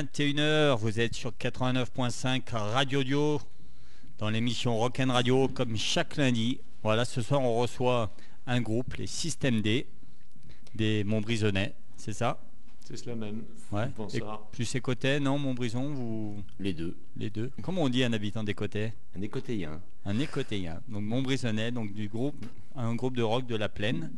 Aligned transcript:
21h, 0.00 0.78
vous 0.78 0.98
êtes 0.98 1.14
sur 1.14 1.30
89.5 1.32 2.54
Radio 2.54 3.04
Dio 3.04 3.38
dans 4.16 4.30
l'émission 4.30 4.78
Rock'n 4.78 5.10
Radio 5.10 5.46
comme 5.46 5.76
chaque 5.76 6.16
lundi. 6.16 6.58
Voilà, 6.82 7.04
ce 7.04 7.20
soir 7.20 7.42
on 7.42 7.58
reçoit 7.58 8.10
un 8.46 8.62
groupe, 8.62 8.94
les 8.94 9.06
Système 9.06 9.60
D, 9.60 9.86
des 10.74 11.04
Montbrisonnais, 11.04 11.74
c'est 11.98 12.14
ça? 12.14 12.40
C'est 12.80 12.96
cela 12.96 13.14
même. 13.14 13.42
Ouais. 13.72 13.90
Et 14.14 14.22
plus 14.52 14.80
côtés, 14.80 15.20
non 15.20 15.36
Montbrison, 15.36 15.92
vous? 15.92 16.42
Les 16.58 16.72
deux. 16.72 16.96
les 17.18 17.28
deux. 17.28 17.50
Comment 17.60 17.82
on 17.82 17.90
dit 17.90 18.02
un 18.02 18.14
habitant 18.14 18.42
des 18.42 18.54
côtés 18.54 18.94
Un 19.14 19.20
écotéien. 19.20 19.82
Un 20.06 20.18
écotéen. 20.18 20.80
Donc 20.88 21.02
Montbrisonnais, 21.02 21.72
donc 21.72 21.92
du 21.92 22.08
groupe, 22.08 22.42
un 22.74 22.94
groupe 22.94 23.16
de 23.16 23.22
rock 23.22 23.46
de 23.46 23.56
la 23.56 23.68
Plaine. 23.68 24.10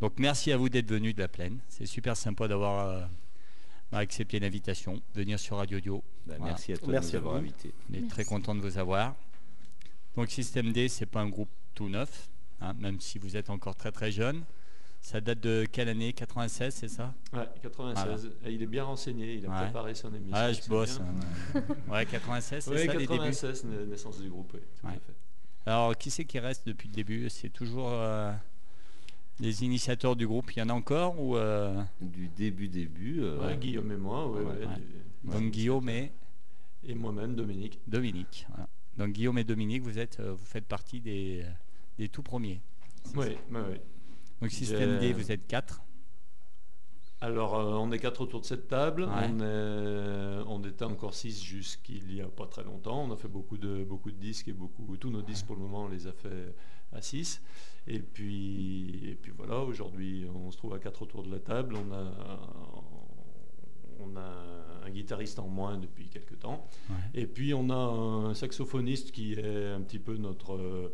Donc 0.00 0.14
merci 0.18 0.50
à 0.50 0.56
vous 0.56 0.70
d'être 0.70 0.88
venus 0.88 1.14
de 1.14 1.20
la 1.20 1.28
Plaine. 1.28 1.58
C'est 1.68 1.84
super 1.84 2.16
sympa 2.16 2.48
d'avoir 2.48 2.88
euh, 2.88 3.04
accepté 3.98 4.38
l'invitation, 4.40 5.00
venir 5.14 5.38
sur 5.38 5.56
Radio 5.56 5.80
Dio. 5.80 6.02
Bah, 6.26 6.34
Voilà. 6.38 6.52
Merci 6.52 6.72
à 6.72 6.76
toi 6.76 6.88
Merci 6.92 7.12
de 7.12 7.16
nous 7.16 7.18
avoir 7.20 7.34
vous. 7.34 7.40
invités. 7.40 7.72
On 7.90 7.94
est 7.94 7.96
Merci. 7.98 8.08
très 8.08 8.24
content 8.24 8.54
de 8.54 8.60
vous 8.60 8.78
avoir. 8.78 9.14
Donc 10.16 10.30
Système 10.30 10.72
D, 10.72 10.88
c'est 10.88 11.06
pas 11.06 11.20
un 11.20 11.28
groupe 11.28 11.48
tout 11.74 11.88
neuf, 11.88 12.28
hein, 12.60 12.72
même 12.78 13.00
si 13.00 13.18
vous 13.18 13.36
êtes 13.36 13.50
encore 13.50 13.74
très 13.76 13.90
très 13.92 14.10
jeune. 14.12 14.42
Ça 15.00 15.20
date 15.20 15.40
de 15.40 15.66
quelle 15.70 15.90
année? 15.90 16.14
96, 16.14 16.74
c'est 16.74 16.88
ça? 16.88 17.12
Ouais, 17.34 17.46
96. 17.62 18.30
Et 18.46 18.52
il 18.52 18.62
est 18.62 18.66
bien 18.66 18.84
renseigné, 18.84 19.34
il 19.34 19.44
a 19.44 19.50
Ouais. 19.50 19.64
préparé 19.64 19.94
son 19.94 20.08
émission. 20.14 20.32
Ah, 20.34 20.50
je 20.50 20.66
bosse. 20.66 20.98
hein. 21.00 21.60
Ouais, 21.90 22.06
96, 22.06 22.64
c'est 22.64 22.70
Oui, 22.70 22.76
ça 22.86 22.92
les 22.92 22.98
débuts? 23.00 23.08
96, 23.08 23.64
na- 23.64 23.84
naissance 23.84 24.18
du 24.20 24.30
groupe, 24.30 24.50
oui, 24.54 24.60
tout 24.80 24.86
à 24.86 24.90
Ouais. 24.90 24.96
fait. 25.06 25.12
Alors, 25.70 25.96
qui 25.96 26.10
c'est 26.10 26.24
qui 26.24 26.38
reste 26.38 26.66
depuis 26.66 26.88
le 26.88 26.94
début? 26.94 27.28
C'est 27.28 27.50
toujours 27.50 27.88
euh, 27.90 28.32
les 29.40 29.64
initiateurs 29.64 30.16
du 30.16 30.26
groupe. 30.26 30.52
Il 30.54 30.58
y 30.58 30.62
en 30.62 30.68
a 30.68 30.72
encore 30.74 31.20
ou 31.20 31.36
euh, 31.36 31.82
Du 32.00 32.28
début, 32.28 32.68
début. 32.68 33.20
euh, 33.22 33.46
Ouais, 33.46 33.56
Guillaume 33.56 33.90
et 33.92 33.96
moi, 33.96 34.28
ouais, 34.28 34.40
Ouais. 34.40 34.46
ouais, 34.52 34.66
Ouais. 34.66 34.74
du- 34.76 35.30
donc 35.30 35.50
Guillaume 35.50 35.88
et 35.88 36.12
Et 36.86 36.94
moi-même, 36.94 37.34
Dominique. 37.34 37.80
Dominique. 37.86 38.46
voilà. 38.50 38.68
Donc 38.98 39.12
Guillaume 39.12 39.38
et 39.38 39.44
Dominique, 39.44 39.82
vous 39.82 39.98
êtes, 39.98 40.20
euh, 40.20 40.32
vous 40.34 40.44
faites 40.44 40.66
partie 40.66 41.00
des, 41.00 41.44
des 41.98 42.08
tout 42.08 42.22
premiers. 42.22 42.60
Oui, 43.16 43.26
oui, 43.50 43.60
oui. 43.70 43.76
Donc 44.40 44.50
Système 44.50 44.98
D, 44.98 45.12
vous 45.12 45.32
êtes 45.32 45.46
quatre. 45.46 45.80
Alors, 47.20 47.54
euh, 47.54 47.74
on 47.76 47.90
est 47.90 47.98
quatre 47.98 48.20
autour 48.20 48.40
de 48.40 48.44
cette 48.44 48.68
table. 48.68 49.04
Ouais. 49.04 49.08
On, 49.30 49.40
est- 49.40 50.44
on 50.46 50.62
était 50.62 50.84
encore 50.84 51.14
six 51.14 51.42
jusqu'il 51.42 52.12
y 52.14 52.20
a 52.20 52.26
pas 52.28 52.46
très 52.46 52.62
longtemps. 52.64 53.02
On 53.04 53.12
a 53.12 53.16
fait 53.16 53.28
beaucoup 53.28 53.56
de, 53.56 53.82
beaucoup 53.82 54.10
de 54.10 54.16
disques 54.18 54.48
et 54.48 54.52
beaucoup, 54.52 54.96
tous 54.98 55.10
nos 55.10 55.22
disques 55.22 55.46
pour 55.46 55.56
le 55.56 55.62
moment, 55.62 55.84
on 55.84 55.88
les 55.88 56.06
a 56.06 56.12
fait 56.12 56.54
à 56.94 57.02
six. 57.02 57.42
Et 57.86 57.98
puis, 57.98 59.10
et 59.10 59.14
puis 59.14 59.32
voilà, 59.36 59.58
aujourd'hui, 59.58 60.26
on 60.34 60.50
se 60.50 60.56
trouve 60.56 60.74
à 60.74 60.78
quatre 60.78 61.02
autour 61.02 61.22
de 61.22 61.30
la 61.30 61.38
table. 61.38 61.76
On 61.76 61.92
a, 61.92 62.12
on 64.00 64.16
a 64.16 64.86
un 64.86 64.90
guitariste 64.90 65.38
en 65.38 65.48
moins 65.48 65.76
depuis 65.78 66.08
quelques 66.08 66.38
temps. 66.38 66.66
Ouais. 66.88 66.96
Et 67.14 67.26
puis, 67.26 67.52
on 67.54 67.68
a 67.70 67.74
un 67.74 68.34
saxophoniste 68.34 69.12
qui 69.12 69.34
est 69.34 69.68
un 69.68 69.80
petit 69.82 69.98
peu 69.98 70.16
notre... 70.16 70.92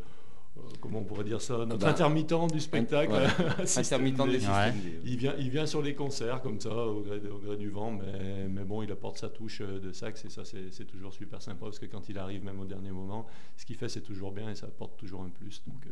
euh, 0.57 0.61
comment 0.81 0.99
on 1.01 1.05
pourrait 1.05 1.25
dire 1.25 1.41
ça 1.41 1.65
Notre 1.65 1.87
intermittent 1.87 2.53
du 2.53 2.61
spectacle. 2.61 3.13
ouais. 3.13 3.67
Intermittent 3.77 4.27
des 4.27 4.47
Ouais. 4.47 4.73
Il 5.05 5.17
vient, 5.17 5.35
il 5.39 5.51
vient 5.51 5.67
sur 5.67 5.83
les 5.83 5.95
concerts 5.95 6.43
comme 6.43 6.61
ça, 6.61 6.75
au 6.75 7.01
gré, 7.03 7.21
au 7.29 7.39
gré 7.39 7.57
du 7.57 7.71
vent, 7.71 7.93
mais, 7.93 8.49
mais 8.49 8.65
bon, 8.65 8.83
il 8.83 8.91
apporte 8.91 9.19
sa 9.19 9.29
touche 9.29 9.61
euh, 9.61 9.79
de 9.81 9.93
sax 9.93 10.25
et 10.25 10.31
ça, 10.31 10.43
c'est 10.45 10.85
toujours 10.87 11.13
super 11.13 11.41
sympa 11.41 11.67
parce 11.67 11.79
que 11.79 11.87
quand 11.87 12.09
il 12.09 12.19
arrive, 12.19 12.45
même 12.45 12.61
au 12.61 12.65
dernier 12.65 12.91
moment, 12.91 13.27
ce 13.57 13.65
qu'il 13.65 13.77
fait, 13.77 13.89
c'est 13.89 14.01
toujours 14.03 14.33
bien 14.33 14.51
et 14.51 14.55
ça 14.55 14.67
apporte 14.67 14.97
toujours 14.99 15.23
un 15.23 15.29
plus. 15.31 15.63
Donc, 15.67 15.87
euh, 15.87 15.91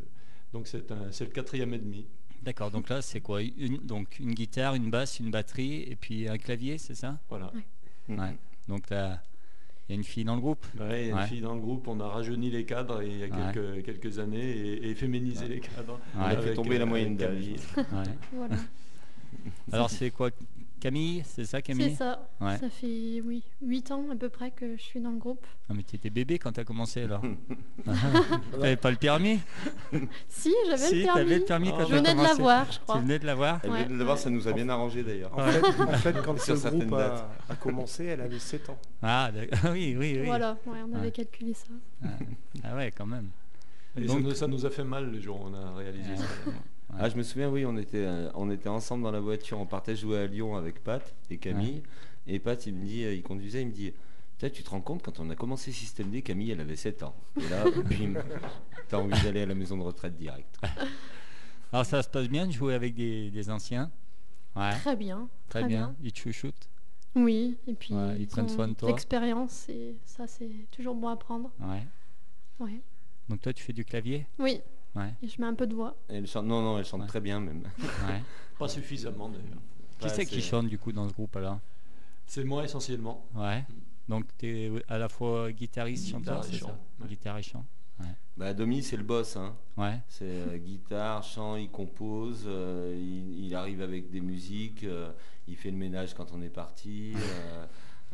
donc 0.53 0.67
c'est 0.67 1.25
le 1.25 1.31
quatrième 1.31 1.75
et 1.75 1.79
demi. 1.79 2.07
D'accord. 2.43 2.71
Donc 2.71 2.89
là, 2.89 3.03
c'est 3.03 3.21
quoi? 3.21 3.43
Une, 3.43 3.79
Donc 3.79 4.19
une 4.19 4.33
guitare, 4.33 4.75
une 4.75 4.91
basse, 4.91 5.19
une 5.21 5.31
batterie 5.31 5.83
et 5.83 5.97
puis 5.97 6.29
un 6.29 6.39
clavier, 6.39 6.79
c'est 6.79 6.95
ça? 6.95 7.19
Voilà. 7.29 7.53
Ouais. 8.09 8.37
Donc 8.69 8.89
là, 8.91 9.21
il 9.21 9.38
y 9.89 9.93
a 9.93 9.95
une 9.97 10.05
fille 10.05 10.25
dans 10.25 10.35
le 10.35 10.41
groupe. 10.41 10.65
Ouais, 10.79 11.03
il 11.05 11.09
y 11.09 11.11
a 11.11 11.15
Ouais. 11.17 11.23
une 11.23 11.27
fille 11.29 11.41
dans 11.41 11.55
le 11.55 11.61
groupe, 11.61 11.89
on 11.89 11.99
a 12.01 12.07
rajeuni 12.09 12.51
les 12.51 12.65
cadres 12.65 13.03
il 13.03 13.19
y 13.19 13.25
a 13.25 13.27
Ouais. 13.27 13.83
quelques, 13.83 14.19
années 14.19 14.39
et, 14.51 14.91
et 14.91 14.95
féminisé 14.95 15.45
Ouais. 15.45 15.49
les 15.49 15.61
cadres. 15.61 15.95
Ouais. 16.15 16.21
On 16.21 16.25
a 16.25 16.37
fait 16.37 16.55
tomber 16.55 16.77
euh, 16.77 16.81
la 16.81 16.87
moyenne 16.87 17.17
avec 17.19 17.19
d'âge. 17.19 17.45
Camille. 17.75 17.87
Ouais. 17.93 18.15
Voilà. 18.35 18.57
Alors 19.73 19.91
c'est 19.91 20.11
quoi 20.11 20.31
Camille 20.79 21.23
C'est 21.27 21.45
ça 21.45 21.61
Camille 21.63 21.91
C'est 21.91 21.97
ça. 21.97 22.29
Ouais. 22.41 22.57
Ça 22.59 22.71
fait 22.71 23.21
oui, 23.25 23.43
8 23.63 23.91
ans 23.93 24.05
à 24.13 24.17
peu 24.17 24.29
près 24.29 24.51
que 24.51 24.77
je 24.77 24.83
suis 24.83 25.01
dans 25.01 25.11
le 25.11 25.19
groupe. 25.19 25.47
Non 25.69 25.75
mais 25.77 25.83
tu 25.83 25.97
étais 25.97 26.11
bébé 26.11 26.39
quand 26.39 26.53
tu 26.53 26.61
as 26.61 26.65
commencé 26.65 27.03
alors. 27.03 27.23
T'avais 28.53 28.77
pas 28.77 28.91
le 28.91 28.97
permis 28.97 29.41
Si, 30.29 30.53
j'avais 30.67 30.79
Si, 30.79 31.01
le 31.01 31.05
permis. 31.15 31.35
le 31.35 31.41
permis 31.45 31.71
quand 31.71 31.87
Je 31.87 31.95
venais 31.95 32.15
de 32.15 32.23
l'avoir, 32.23 32.67
je 32.67 32.79
Tu 32.79 32.81
crois. 32.85 32.99
venais 33.01 33.19
de 33.19 33.27
l'avoir 33.27 33.61
Elle 33.65 33.71
Ouais. 33.71 33.83
venait 33.85 33.95
de 33.95 33.99
le 33.99 34.05
voir, 34.05 34.19
ça 34.19 34.31
nous 34.31 34.47
a 34.49 34.53
bien 34.53 34.69
arrangé 34.69 35.03
d'ailleurs. 35.03 35.37
En 35.37 35.47
fait, 35.47 35.65
en 35.83 35.93
fait, 35.99 36.17
quand 36.25 36.39
ce 36.39 36.53
groupe 36.69 36.93
a, 36.95 37.57
commencé, 37.57 38.05
elle 38.07 38.21
avait 38.21 38.39
7 38.39 38.71
ans. 38.71 38.79
Ah 39.03 39.31
d'accord. 39.33 39.71
oui, 39.73 39.97
oui, 39.99 40.17
oui. 40.21 40.27
Voilà, 40.27 40.57
ouais, 40.67 40.79
on 40.89 40.95
avait 40.95 41.07
Ouais. 41.07 41.13
calculé 41.13 41.55
ça. 41.55 41.67
Ah, 42.05 42.09
ah 42.65 42.77
ouais, 42.77 42.93
quand 42.97 43.07
même. 43.07 43.31
Et 43.97 44.03
Donc- 44.03 44.19
ça, 44.19 44.23
nous, 44.23 44.35
ça 44.35 44.47
nous 44.47 44.67
a 44.67 44.71
fait 44.71 44.85
mal 44.85 45.11
le 45.11 45.21
jour 45.21 45.41
où 45.41 45.49
on 45.49 45.55
a 45.55 45.75
réalisé 45.75 46.11
Ouais. 46.91 46.97
Ah, 47.01 47.09
je 47.09 47.17
me 47.17 47.23
souviens, 47.23 47.51
oui, 47.51 47.67
on 47.67 47.77
était, 47.77 48.05
euh, 48.05 48.31
on 48.35 48.51
était 48.51 48.69
ensemble 48.69 49.05
dans 49.05 49.11
la 49.11 49.21
voiture, 49.21 49.59
on 49.59 49.67
partait 49.67 49.95
jouer 49.95 50.19
à 50.21 50.27
Lyon 50.27 50.57
avec 50.57 50.83
Pat 50.83 51.15
et 51.31 51.37
Camille. 51.39 51.83
Et 52.27 52.39
Pat, 52.39 52.65
il 52.67 52.75
me 52.75 52.85
dit, 52.85 53.05
euh, 53.05 53.15
il 53.15 53.23
conduisait, 53.23 53.63
il 53.63 53.69
me 53.69 53.73
dit, 53.73 53.93
tu 54.39 54.63
te 54.63 54.71
rends 54.71 54.81
compte, 54.81 55.03
quand 55.03 55.19
on 55.21 55.29
a 55.31 55.35
commencé 55.35 55.73
Système 55.73 56.11
D, 56.11 56.23
Camille, 56.23 56.51
elle 56.53 56.61
avait 56.61 56.77
7 56.77 57.03
ans. 57.03 57.15
Et 57.37 57.49
là, 57.49 57.65
bim, 57.91 58.15
t'as 58.89 58.99
envie 58.99 59.21
d'aller 59.23 59.43
à 59.43 59.47
la 59.47 59.55
maison 59.55 59.77
de 59.77 59.83
retraite 59.83 60.17
direct. 60.17 60.59
Alors 61.73 61.85
ça 61.85 62.03
se 62.03 62.09
passe 62.09 62.29
bien 62.29 62.47
de 62.47 62.53
jouer 62.53 62.75
avec 62.75 62.95
des, 62.95 63.31
des 63.31 63.51
anciens? 63.51 63.91
Ouais, 64.57 64.75
Très 64.77 64.97
bien. 64.97 65.29
très, 65.51 65.65
bien. 65.65 65.95
Ils 66.03 66.13
te 66.13 66.21
chouchoutent 66.21 66.69
Oui, 67.15 67.59
et 67.67 67.75
puis 67.75 67.93
Ouais, 67.93 68.17
ils 68.19 68.27
prennent 68.27 68.49
soin 68.49 68.69
de 68.69 68.73
toi. 68.75 68.89
L'expérience, 68.89 69.69
et 69.69 69.97
ça 70.05 70.27
c'est 70.27 70.51
toujours 70.71 70.95
bon 70.95 71.09
à 71.09 71.17
prendre. 71.17 71.51
Ouais. 71.61 71.87
Ouais. 72.59 72.81
Donc 73.29 73.43
toi 73.43 73.53
tu 73.53 73.63
fais 73.63 73.75
du 73.75 73.85
clavier? 73.85 74.27
Oui, 74.39 74.63
Ouais. 74.95 75.15
et 75.23 75.29
je 75.29 75.41
mets 75.41 75.47
un 75.47 75.55
peu 75.55 75.67
de 75.67 75.75
voix. 75.75 75.97
Elle 76.09 76.27
chante, 76.27 76.47
non, 76.47 76.63
non, 76.63 76.79
elle 76.79 76.85
chante 76.85 77.03
Ouais. 77.03 77.07
très 77.07 77.21
bien 77.21 77.41
même. 77.41 77.63
ouais. 77.79 78.23
Pas 78.59 78.69
suffisamment 78.69 79.29
d'ailleurs. 79.29 79.59
Qui 79.99 80.07
Ouais, 80.07 80.13
c'est 80.15 80.27
qui 80.27 80.41
chante 80.41 80.69
du 80.69 80.79
coup 80.79 80.93
dans 80.93 81.09
ce 81.09 81.13
groupe 81.15 81.37
alors? 81.37 81.59
C'est 82.27 82.45
moi 82.45 82.65
essentiellement. 82.65 83.25
Ouais. 83.35 83.65
Donc 84.09 84.25
tu 84.39 84.47
es 84.49 84.73
à 84.89 84.99
la 84.99 85.09
fois 85.09 85.53
guitariste, 85.53 86.07
Guitare 86.07 86.21
chanteur, 86.21 86.45
et 86.47 86.53
c'est 86.53 86.59
chant, 86.59 86.67
ça? 86.69 86.79
ouais. 87.03 87.09
Guitare 87.09 87.39
et 87.39 87.43
chant. 87.43 87.65
Bah, 88.37 88.55
Domi, 88.55 88.85
c'est 88.85 88.97
le 88.97 89.03
boss. 89.03 89.37
Hein. 89.37 89.53
Ouais. 89.77 89.99
C'est 90.09 90.25
euh, 90.25 90.57
guitare, 90.59 91.25
chant, 91.25 91.57
il 91.57 91.69
compose, 91.69 92.45
euh, 92.47 92.95
il, 92.97 93.47
il 93.47 93.55
arrive 93.57 93.83
avec 93.83 94.11
des 94.13 94.21
musiques, 94.21 94.85
euh, 94.85 95.11
il 95.49 95.57
fait 95.57 95.73
le 95.73 95.77
ménage 95.77 96.15
quand 96.15 96.33
on 96.33 96.41
est 96.41 96.49
parti. 96.49 97.15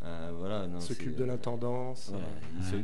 Euh, 0.04 0.28
euh, 0.28 0.32
voilà, 0.36 0.66
non, 0.66 0.78
Il 0.78 0.82
s'occupe 0.82 1.16
de 1.16 1.24
l'intendance. 1.24 2.10
voilà, 2.10 2.26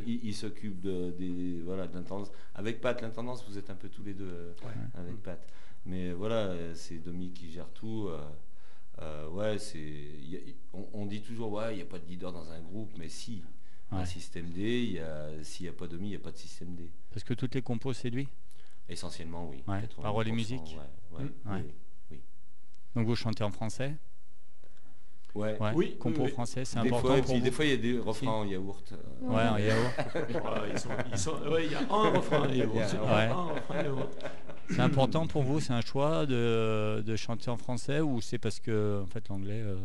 il 0.05 0.19
Ouais. 0.25 0.31
s'occupe 0.33 0.81
de, 0.81 1.11
des, 1.11 1.61
voilà, 1.61 1.87
de 1.87 1.93
l'intendance. 1.95 2.31
Avec 2.55 2.81
Pat, 2.81 2.99
l'intendance, 3.01 3.45
vous 3.47 3.57
êtes 3.57 3.69
un 3.69 3.75
peu 3.75 3.89
tous 3.89 4.03
les 4.03 4.13
deux 4.13 4.29
euh, 4.29 4.53
Ouais. 4.63 4.71
avec 4.95 5.15
Pat. 5.21 5.39
Mais 5.85 6.11
voilà, 6.13 6.35
euh, 6.49 6.73
c'est 6.75 6.97
Domi 6.97 7.31
qui 7.31 7.51
gère 7.51 7.69
tout. 7.69 8.07
euh, 8.09 8.19
euh, 9.01 9.27
ouais, 9.29 9.57
c'est, 9.57 10.09
on, 10.73 10.85
on 10.93 11.05
dit 11.05 11.21
toujours, 11.21 11.51
ouais, 11.53 11.73
il 11.73 11.77
n'y 11.77 11.81
a 11.81 11.85
pas 11.85 11.97
de 11.99 12.05
leader 12.07 12.31
dans 12.31 12.49
un 12.51 12.59
groupe, 12.61 12.91
mais 12.97 13.09
si. 13.09 13.43
Ouais. 13.91 13.97
Un 13.99 14.05
système 14.05 14.49
D, 14.51 14.83
il 14.83 14.91
y 14.93 14.99
a- 14.99 15.43
s'il 15.43 15.65
n'y 15.65 15.69
a 15.69 15.73
pas 15.73 15.85
Domi, 15.87 16.07
il 16.07 16.09
n'y 16.11 16.15
a 16.15 16.19
pas 16.19 16.31
de 16.31 16.37
système 16.37 16.75
D. 16.75 16.89
Parce 17.09 17.23
que 17.25 17.33
toutes 17.33 17.55
les 17.55 17.61
compos 17.61 17.91
c'est 17.93 18.09
lui? 18.09 18.27
Essentiellement, 18.87 19.49
oui. 19.49 19.57
Ouais, 19.67 19.81
90%, 19.81 20.01
paroles 20.01 20.27
et 20.27 20.31
musique? 20.31 20.77
Ouais, 21.11 21.19
ouais, 21.19 21.23
Mm. 21.45 21.51
Ouais. 21.51 21.65
oui, 22.11 22.19
Donc 22.95 23.05
vous 23.07 23.15
chantez 23.15 23.43
en 23.43 23.51
français? 23.51 23.95
Ouais. 25.33 25.57
Ouais. 25.59 25.71
Oui, 25.75 25.95
Compo 25.97 26.19
oui, 26.19 26.25
oui. 26.25 26.31
français, 26.31 26.65
c'est 26.65 26.77
important 26.79 26.99
fois, 27.07 27.17
et 27.17 27.21
pour 27.21 27.39
des 27.39 27.51
fois, 27.51 27.65
il 27.65 27.71
y 27.71 27.73
a 27.73 27.77
des 27.77 27.99
refrains 27.99 28.31
en 28.31 28.45
yaourt. 28.45 28.91
euh, 28.91 29.27
Ouais, 29.27 29.47
en 29.47 29.57
yaourt. 29.57 29.93
Ouais, 30.33 30.69
ils 30.73 30.79
sont- 30.79 30.89
ils 31.11 31.17
sont- 31.17 31.49
ouais, 31.51 31.65
il 31.67 31.71
y 31.71 31.75
a 31.75 31.79
un 31.79 32.09
refrain. 32.09 32.49
et 32.49 32.51
Il 32.51 32.57
y 32.57 32.61
a- 32.79 32.87
c'est- 32.87 32.97
ouais. 32.97 33.05
un 33.29 33.33
refrain, 33.53 33.83
et 33.83 33.87
autre. 33.89 34.09
C'est 34.69 34.79
important 34.81 35.27
pour 35.27 35.43
vous, 35.43 35.59
c'est 35.59 35.73
un 35.73 35.81
choix 35.81 36.25
de, 36.25 37.01
de 37.05 37.15
chanter 37.15 37.49
en 37.49 37.57
français 37.57 37.99
ou 38.01 38.19
c'est 38.21 38.37
parce 38.37 38.59
que 38.59 39.01
en 39.03 39.05
fait 39.07 39.27
l'anglais 39.29 39.61
euh, 39.61 39.75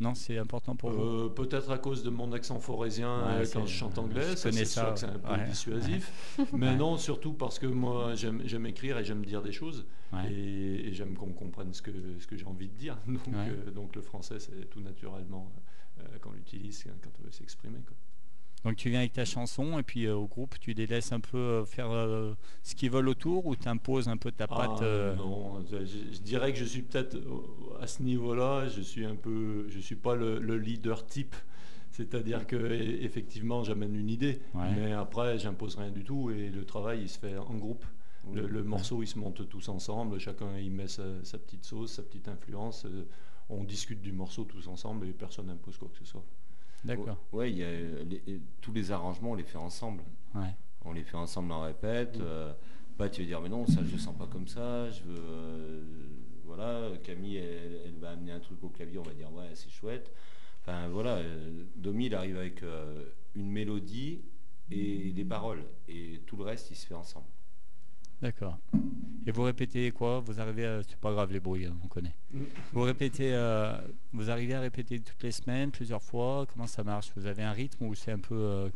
non, 0.00 0.14
c'est 0.14 0.38
important 0.38 0.74
pour 0.76 0.90
vous. 0.90 1.02
Euh, 1.02 1.28
Peut-être 1.28 1.70
à 1.70 1.78
cause 1.78 2.02
de 2.02 2.10
mon 2.10 2.32
accent 2.32 2.58
forésien 2.58 3.38
Ouais, 3.38 3.44
quand 3.52 3.64
je 3.64 3.72
chante 3.72 3.96
anglais, 3.98 4.30
je 4.30 4.36
c'est 4.36 4.52
sûr 4.52 4.66
ça, 4.66 4.90
que 4.92 4.98
c'est 4.98 5.06
un 5.06 5.18
peu 5.18 5.32
ouais. 5.32 5.46
dissuasif. 5.48 6.36
Mais 6.52 6.74
non, 6.76 6.96
surtout 6.96 7.32
parce 7.32 7.58
que 7.58 7.66
moi 7.66 8.14
j'aime 8.14 8.42
j'aime 8.44 8.66
écrire 8.66 8.98
et 8.98 9.04
j'aime 9.04 9.24
dire 9.24 9.40
des 9.42 9.52
choses 9.52 9.86
et, 10.28 10.88
et 10.88 10.92
j'aime 10.92 11.14
qu'on 11.16 11.32
comprenne 11.32 11.72
ce 11.72 11.82
que, 11.82 11.92
ce 12.18 12.26
que 12.26 12.36
j'ai 12.36 12.46
envie 12.46 12.68
de 12.68 12.74
dire. 12.76 12.96
Donc, 13.06 13.20
euh, 13.36 13.70
donc 13.70 13.94
le 13.96 14.02
français, 14.02 14.38
c'est 14.38 14.68
tout 14.70 14.80
naturellement 14.80 15.52
euh, 16.00 16.18
qu'on 16.20 16.32
l'utilise 16.32 16.84
quand 17.02 17.10
on 17.20 17.24
veut 17.24 17.30
s'exprimer. 17.32 17.78
quoi. 17.86 17.96
Donc 18.64 18.76
tu 18.76 18.88
viens 18.88 19.00
avec 19.00 19.12
ta 19.12 19.24
chanson 19.26 19.78
et 19.78 19.82
puis 19.82 20.06
euh, 20.06 20.16
au 20.16 20.26
groupe 20.26 20.54
tu 20.58 20.72
les 20.72 20.86
laisses 20.86 21.12
un 21.12 21.20
peu 21.20 21.36
euh, 21.36 21.64
faire 21.66 21.90
euh, 21.90 22.34
ce 22.62 22.74
qu'ils 22.74 22.90
veulent 22.90 23.08
autour 23.08 23.44
ou 23.46 23.56
tu 23.56 23.68
imposes 23.68 24.08
un 24.08 24.16
peu 24.16 24.32
ta 24.32 24.46
patte 24.46 24.78
Ah, 24.80 24.84
euh, 24.84 25.14
Non, 25.16 25.62
je, 25.70 25.84
je 25.84 26.18
dirais 26.20 26.52
que 26.52 26.58
je 26.58 26.64
suis 26.64 26.82
peut-être 26.82 27.18
à 27.80 27.86
ce 27.86 28.02
niveau-là, 28.02 28.68
je 28.68 28.80
suis 28.80 29.04
un 29.04 29.16
peu, 29.16 29.66
je 29.68 29.78
suis 29.78 29.96
pas 29.96 30.14
le, 30.14 30.38
le 30.38 30.56
leader 30.58 31.04
type. 31.06 31.34
C'est-à-dire 31.90 32.46
que 32.46 32.56
e- 32.56 33.02
effectivement, 33.04 33.62
j'amène 33.62 33.94
une 33.94 34.08
idée, 34.10 34.40
Ouais. 34.54 34.70
mais 34.74 34.92
après, 34.92 35.38
j'impose 35.38 35.76
rien 35.76 35.90
du 35.92 36.02
tout 36.02 36.30
et 36.30 36.48
le 36.48 36.64
travail, 36.64 37.02
il 37.02 37.08
se 37.08 37.18
fait 37.18 37.36
en 37.36 37.54
groupe. 37.54 37.84
Le, 38.32 38.46
le 38.48 38.64
morceau, 38.64 39.02
il 39.02 39.06
se 39.06 39.18
monte 39.18 39.46
tous 39.50 39.68
ensemble, 39.68 40.18
chacun 40.18 40.56
il 40.58 40.70
met 40.72 40.88
sa, 40.88 41.02
sa 41.24 41.36
petite 41.38 41.64
sauce, 41.64 41.92
sa 41.92 42.02
petite 42.02 42.26
influence. 42.28 42.86
on 43.50 43.62
discute 43.62 44.00
du 44.00 44.12
morceau 44.12 44.44
tous 44.44 44.66
ensemble 44.68 45.06
et 45.06 45.12
personne 45.12 45.46
n'impose 45.48 45.76
quoi 45.76 45.88
que 45.92 45.98
ce 45.98 46.06
soit. 46.06 46.24
D'accord. 46.84 47.16
Ouais, 47.32 47.50
il 47.50 47.58
y 47.58 47.64
a, 47.64 47.70
les- 48.04 48.40
tous 48.60 48.72
les 48.72 48.90
arrangements, 48.92 49.30
on 49.32 49.34
les 49.34 49.44
fait 49.44 49.58
ensemble. 49.58 50.02
Ouais. 50.34 50.54
On 50.84 50.92
les 50.92 51.02
fait 51.02 51.16
ensemble 51.16 51.52
en 51.52 51.62
répète. 51.62 52.18
Mm. 52.18 52.22
euh, 52.22 52.52
Pat, 52.98 53.10
tu 53.10 53.22
vas 53.22 53.26
dire, 53.26 53.40
mais 53.40 53.48
non, 53.48 53.66
ça, 53.66 53.82
je 53.84 53.90
le 53.92 53.98
sens 53.98 54.16
pas 54.16 54.26
comme 54.26 54.46
ça. 54.46 54.90
Je 54.90 55.02
veux. 55.04 55.16
euh, 55.18 55.82
voilà, 56.44 56.90
Camille, 57.02 57.36
elle, 57.38 57.80
elle 57.86 57.96
va 57.98 58.10
amener 58.10 58.32
un 58.32 58.40
truc 58.40 58.62
au 58.62 58.68
clavier, 58.68 58.98
on 58.98 59.02
va 59.02 59.14
dire, 59.14 59.32
ouais, 59.32 59.48
c'est 59.54 59.70
chouette. 59.70 60.12
Enfin, 60.60 60.88
voilà, 60.88 61.16
euh, 61.16 61.64
Domi, 61.74 62.06
il 62.06 62.14
arrive 62.14 62.36
avec 62.36 62.62
euh, 62.62 63.04
une 63.34 63.50
mélodie 63.50 64.20
et 64.70 65.10
des 65.12 65.24
paroles. 65.24 65.64
Et 65.88 66.20
tout 66.26 66.36
le 66.36 66.44
reste, 66.44 66.70
il 66.70 66.76
se 66.76 66.86
fait 66.86 66.94
ensemble. 66.94 67.26
D'accord. 68.22 68.58
Et 69.26 69.30
vous 69.30 69.42
répétez 69.42 69.90
quoi? 69.90 70.20
Vous 70.20 70.40
arrivez 70.40 70.66
à... 70.66 70.82
C'est 70.82 70.96
pas 70.98 71.12
grave 71.12 71.32
les 71.32 71.40
bruits, 71.40 71.66
hein, 71.66 71.74
on 71.84 71.88
connaît. 71.88 72.14
Vous 72.72 72.82
répétez... 72.82 73.30
euh, 73.34 73.76
Vous 74.12 74.30
arrivez 74.30 74.54
à 74.54 74.60
répéter 74.60 75.00
toutes 75.00 75.22
les 75.22 75.32
semaines, 75.32 75.70
plusieurs 75.70 76.02
fois? 76.02 76.46
Comment 76.52 76.66
ça 76.66 76.84
marche? 76.84 77.10
Vous 77.16 77.26
avez 77.26 77.42
un 77.42 77.52
rythme 77.52 77.84
ou 77.86 77.94
c'est 77.94 78.12
un 78.12 78.18
peu... 78.18 78.34
euh, 78.34 78.68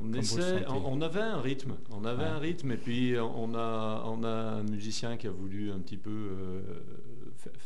On, 0.00 0.12
essaie- 0.12 0.64
on, 0.68 0.92
on 0.98 1.00
avait 1.00 1.20
un 1.20 1.40
rythme, 1.40 1.76
on 1.90 2.04
avait 2.04 2.24
Ouais. 2.24 2.28
un 2.30 2.38
rythme, 2.38 2.72
et 2.72 2.76
puis 2.76 3.14
on 3.18 3.54
a, 3.54 4.02
on 4.06 4.22
a 4.24 4.28
un 4.28 4.62
musicien 4.64 5.16
qui 5.16 5.26
a 5.26 5.30
voulu 5.30 5.70
un 5.72 5.78
petit 5.78 5.96
peu 5.96 6.10
euh, 6.10 6.60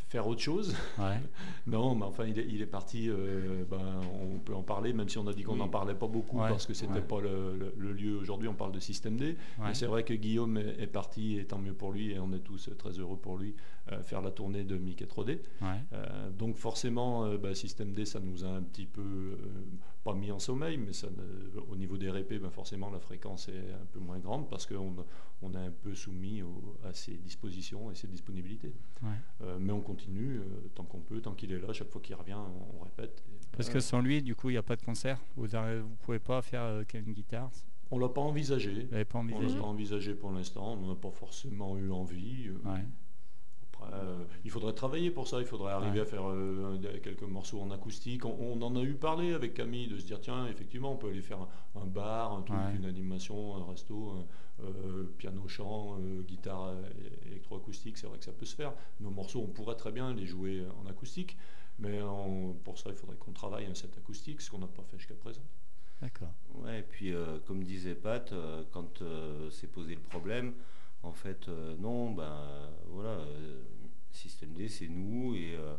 faire 0.09 0.27
autre 0.27 0.41
chose. 0.41 0.75
Ouais. 0.99 1.19
Non, 1.67 1.95
mais 1.95 2.05
enfin, 2.05 2.25
il 2.25 2.37
est, 2.39 2.45
il 2.49 2.61
est 2.61 2.65
parti. 2.65 3.09
euh, 3.09 3.63
ben, 3.69 4.01
on 4.21 4.39
peut 4.39 4.53
en 4.55 4.63
parler, 4.63 4.93
même 4.93 5.07
si 5.09 5.17
on 5.17 5.27
a 5.27 5.33
dit 5.33 5.43
qu'on 5.43 5.53
Oui. 5.53 5.59
n'en 5.59 5.69
parlait 5.69 5.93
pas 5.95 6.07
beaucoup 6.07 6.39
Ouais, 6.39 6.49
parce 6.49 6.65
que 6.65 6.73
c'était 6.73 6.93
ouais. 6.93 7.01
pas 7.01 7.21
le, 7.21 7.55
le- 7.57 7.73
le 7.77 7.93
lieu 7.93 8.17
aujourd'hui. 8.17 8.47
On 8.47 8.55
parle 8.55 8.71
de 8.71 8.79
système 8.79 9.17
D. 9.17 9.35
Mais 9.59 9.73
c'est 9.73 9.85
vrai 9.85 10.03
que 10.03 10.13
Guillaume 10.13 10.57
est, 10.57 10.81
est 10.81 10.87
parti, 10.87 11.37
et 11.37 11.45
tant 11.45 11.59
mieux 11.59 11.73
pour 11.73 11.91
lui, 11.91 12.11
et 12.11 12.19
on 12.19 12.31
est 12.33 12.39
tous 12.39 12.69
très 12.77 12.91
heureux 12.99 13.17
pour 13.17 13.37
lui, 13.37 13.53
euh, 13.91 14.01
faire 14.03 14.21
la 14.21 14.31
tournée 14.31 14.63
de 14.63 14.77
Mickey 14.77 15.05
3D. 15.05 15.39
Ouais. 15.61 15.67
Euh, 15.93 16.29
donc 16.31 16.55
forcément, 16.55 17.35
bah, 17.37 17.53
système 17.55 17.93
D, 17.93 18.05
ça 18.05 18.19
nous 18.19 18.43
a 18.43 18.49
un 18.49 18.63
petit 18.63 18.85
peu, 18.87 19.37
pas 20.03 20.13
mis 20.15 20.31
en 20.31 20.39
sommeil, 20.39 20.77
mais 20.77 20.93
ça, 20.93 21.07
au 21.69 21.75
niveau 21.75 21.97
des 21.97 22.09
répés, 22.09 22.39
ben, 22.39 22.49
forcément, 22.49 22.89
la 22.89 22.99
fréquence 22.99 23.49
est 23.49 23.71
un 23.73 23.85
peu 23.91 23.99
moins 23.99 24.17
grande 24.19 24.49
parce 24.49 24.65
qu'on 24.65 24.95
on 25.43 25.53
est 25.53 25.57
un 25.57 25.71
peu 25.71 25.93
soumis 25.95 26.41
au- 26.43 26.77
à 26.83 26.93
ses 26.93 27.13
dispositions 27.17 27.91
et 27.91 27.95
ses 27.95 28.07
disponibilités. 28.07 28.73
Mais 29.61 29.73
on 29.73 29.81
continue 29.81 30.39
euh, 30.39 30.43
tant 30.75 30.83
qu'on 30.83 30.99
peut, 30.99 31.21
tant 31.21 31.33
qu'il 31.33 31.51
est 31.51 31.59
là, 31.59 31.71
chaque 31.73 31.89
fois 31.89 32.01
qu'il 32.01 32.15
revient, 32.15 32.33
on, 32.35 32.79
on 32.79 32.83
répète. 32.83 33.23
Et, 33.29 33.55
Parce 33.55 33.69
que 33.69 33.79
sans 33.79 34.01
lui, 34.01 34.21
du 34.21 34.35
coup, 34.35 34.49
il 34.49 34.53
n'y 34.53 34.57
a 34.57 34.63
pas 34.63 34.75
de 34.75 34.81
concert. 34.81 35.19
Vous 35.35 35.47
ne 35.47 35.79
vous 35.81 35.95
pouvez 36.01 36.19
pas 36.19 36.41
faire 36.41 36.63
euh, 36.63 36.83
une 36.93 37.13
guitare. 37.13 37.49
on 37.91 37.99
l'a 37.99 38.09
pas 38.09 38.21
envisagé. 38.21 38.87
Vous 38.91 39.05
pas 39.05 39.19
On 39.19 39.23
l'a 39.27 39.35
envisagé 39.37 39.59
pas 39.59 39.65
envisagé 39.65 40.13
pour 40.15 40.31
l'instant, 40.31 40.73
on 40.73 40.77
n'en 40.77 40.93
a 40.93 40.95
pas 40.95 41.11
forcément 41.11 41.77
eu 41.77 41.91
envie. 41.91 42.47
euh, 42.47 42.69
Ouais. 42.69 42.85
Euh, 43.93 44.23
il 44.45 44.51
faudrait 44.51 44.73
travailler 44.73 45.09
pour 45.11 45.27
ça, 45.27 45.39
il 45.39 45.45
faudrait 45.45 45.71
arriver 45.73 45.99
Ouais. 45.99 46.05
à 46.05 46.05
faire 46.05 46.29
euh, 46.29 46.77
quelques 47.03 47.23
morceaux 47.23 47.59
en 47.61 47.71
acoustique. 47.71 48.25
On, 48.25 48.35
on 48.39 48.61
en 48.61 48.75
a 48.75 48.81
eu 48.83 48.93
parlé 48.93 49.33
avec 49.33 49.53
Camille 49.53 49.87
de 49.87 49.97
se 49.97 50.05
dire 50.05 50.21
tiens, 50.21 50.47
effectivement, 50.47 50.93
on 50.93 50.97
peut 50.97 51.09
aller 51.09 51.21
faire 51.21 51.39
un, 51.41 51.81
un 51.81 51.85
bar, 51.85 52.33
un 52.33 52.41
truc, 52.43 52.57
Ouais. 52.57 52.75
une 52.75 52.85
animation, 52.85 53.55
un 53.57 53.65
resto, 53.71 54.11
un, 54.11 54.63
euh, 54.63 55.03
piano-chant, 55.17 55.97
euh, 55.99 56.21
guitare 56.21 56.73
électroacoustique, 57.25 57.97
c'est 57.97 58.07
vrai 58.07 58.17
que 58.17 58.25
ça 58.25 58.31
peut 58.31 58.45
se 58.45 58.55
faire. 58.55 58.73
Nos 58.99 59.09
morceaux, 59.09 59.39
on 59.41 59.47
pourrait 59.47 59.75
très 59.75 59.91
bien 59.91 60.13
les 60.13 60.25
jouer 60.25 60.63
en 60.83 60.87
acoustique, 60.89 61.37
mais 61.79 61.99
pour 62.63 62.77
ça, 62.77 62.89
il 62.91 62.95
faudrait 62.95 63.15
qu'on 63.17 63.31
travaille 63.31 63.65
un 63.65 63.73
set 63.75 63.97
acoustique, 63.97 64.41
ce 64.41 64.51
qu'on 64.51 64.59
n'a 64.59 64.67
pas 64.67 64.83
fait 64.83 64.97
jusqu'à 64.97 65.15
présent. 65.15 65.41
D'accord. 66.01 66.33
Ouais, 66.55 66.79
et 66.79 66.83
puis 66.83 67.13
euh, 67.13 67.37
comme 67.45 67.63
disait 67.63 67.93
Pat, 67.95 68.31
euh, 68.31 68.63
quand 68.71 69.01
euh, 69.01 69.49
s'est 69.51 69.67
posé 69.67 69.93
le 69.95 70.01
problème, 70.01 70.53
en 71.03 71.11
fait, 71.11 71.47
euh, 71.47 71.75
non, 71.77 72.11
ben 72.11 72.69
voilà, 72.87 73.09
euh, 73.09 73.61
Système 74.11 74.53
D, 74.53 74.67
c'est 74.67 74.87
nous, 74.87 75.35
et, 75.35 75.55
euh, 75.55 75.75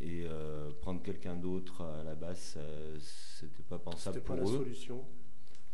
et 0.00 0.24
euh, 0.26 0.70
prendre 0.80 1.02
quelqu'un 1.02 1.36
d'autre 1.36 1.82
à 1.82 2.02
la 2.02 2.14
basse, 2.14 2.58
c'était 2.98 3.62
pas 3.62 3.78
pensable 3.78 4.14
C'était 4.16 4.26
pour 4.26 4.36
pas 4.36 4.42
la 4.42 4.46
solution. 4.46 5.04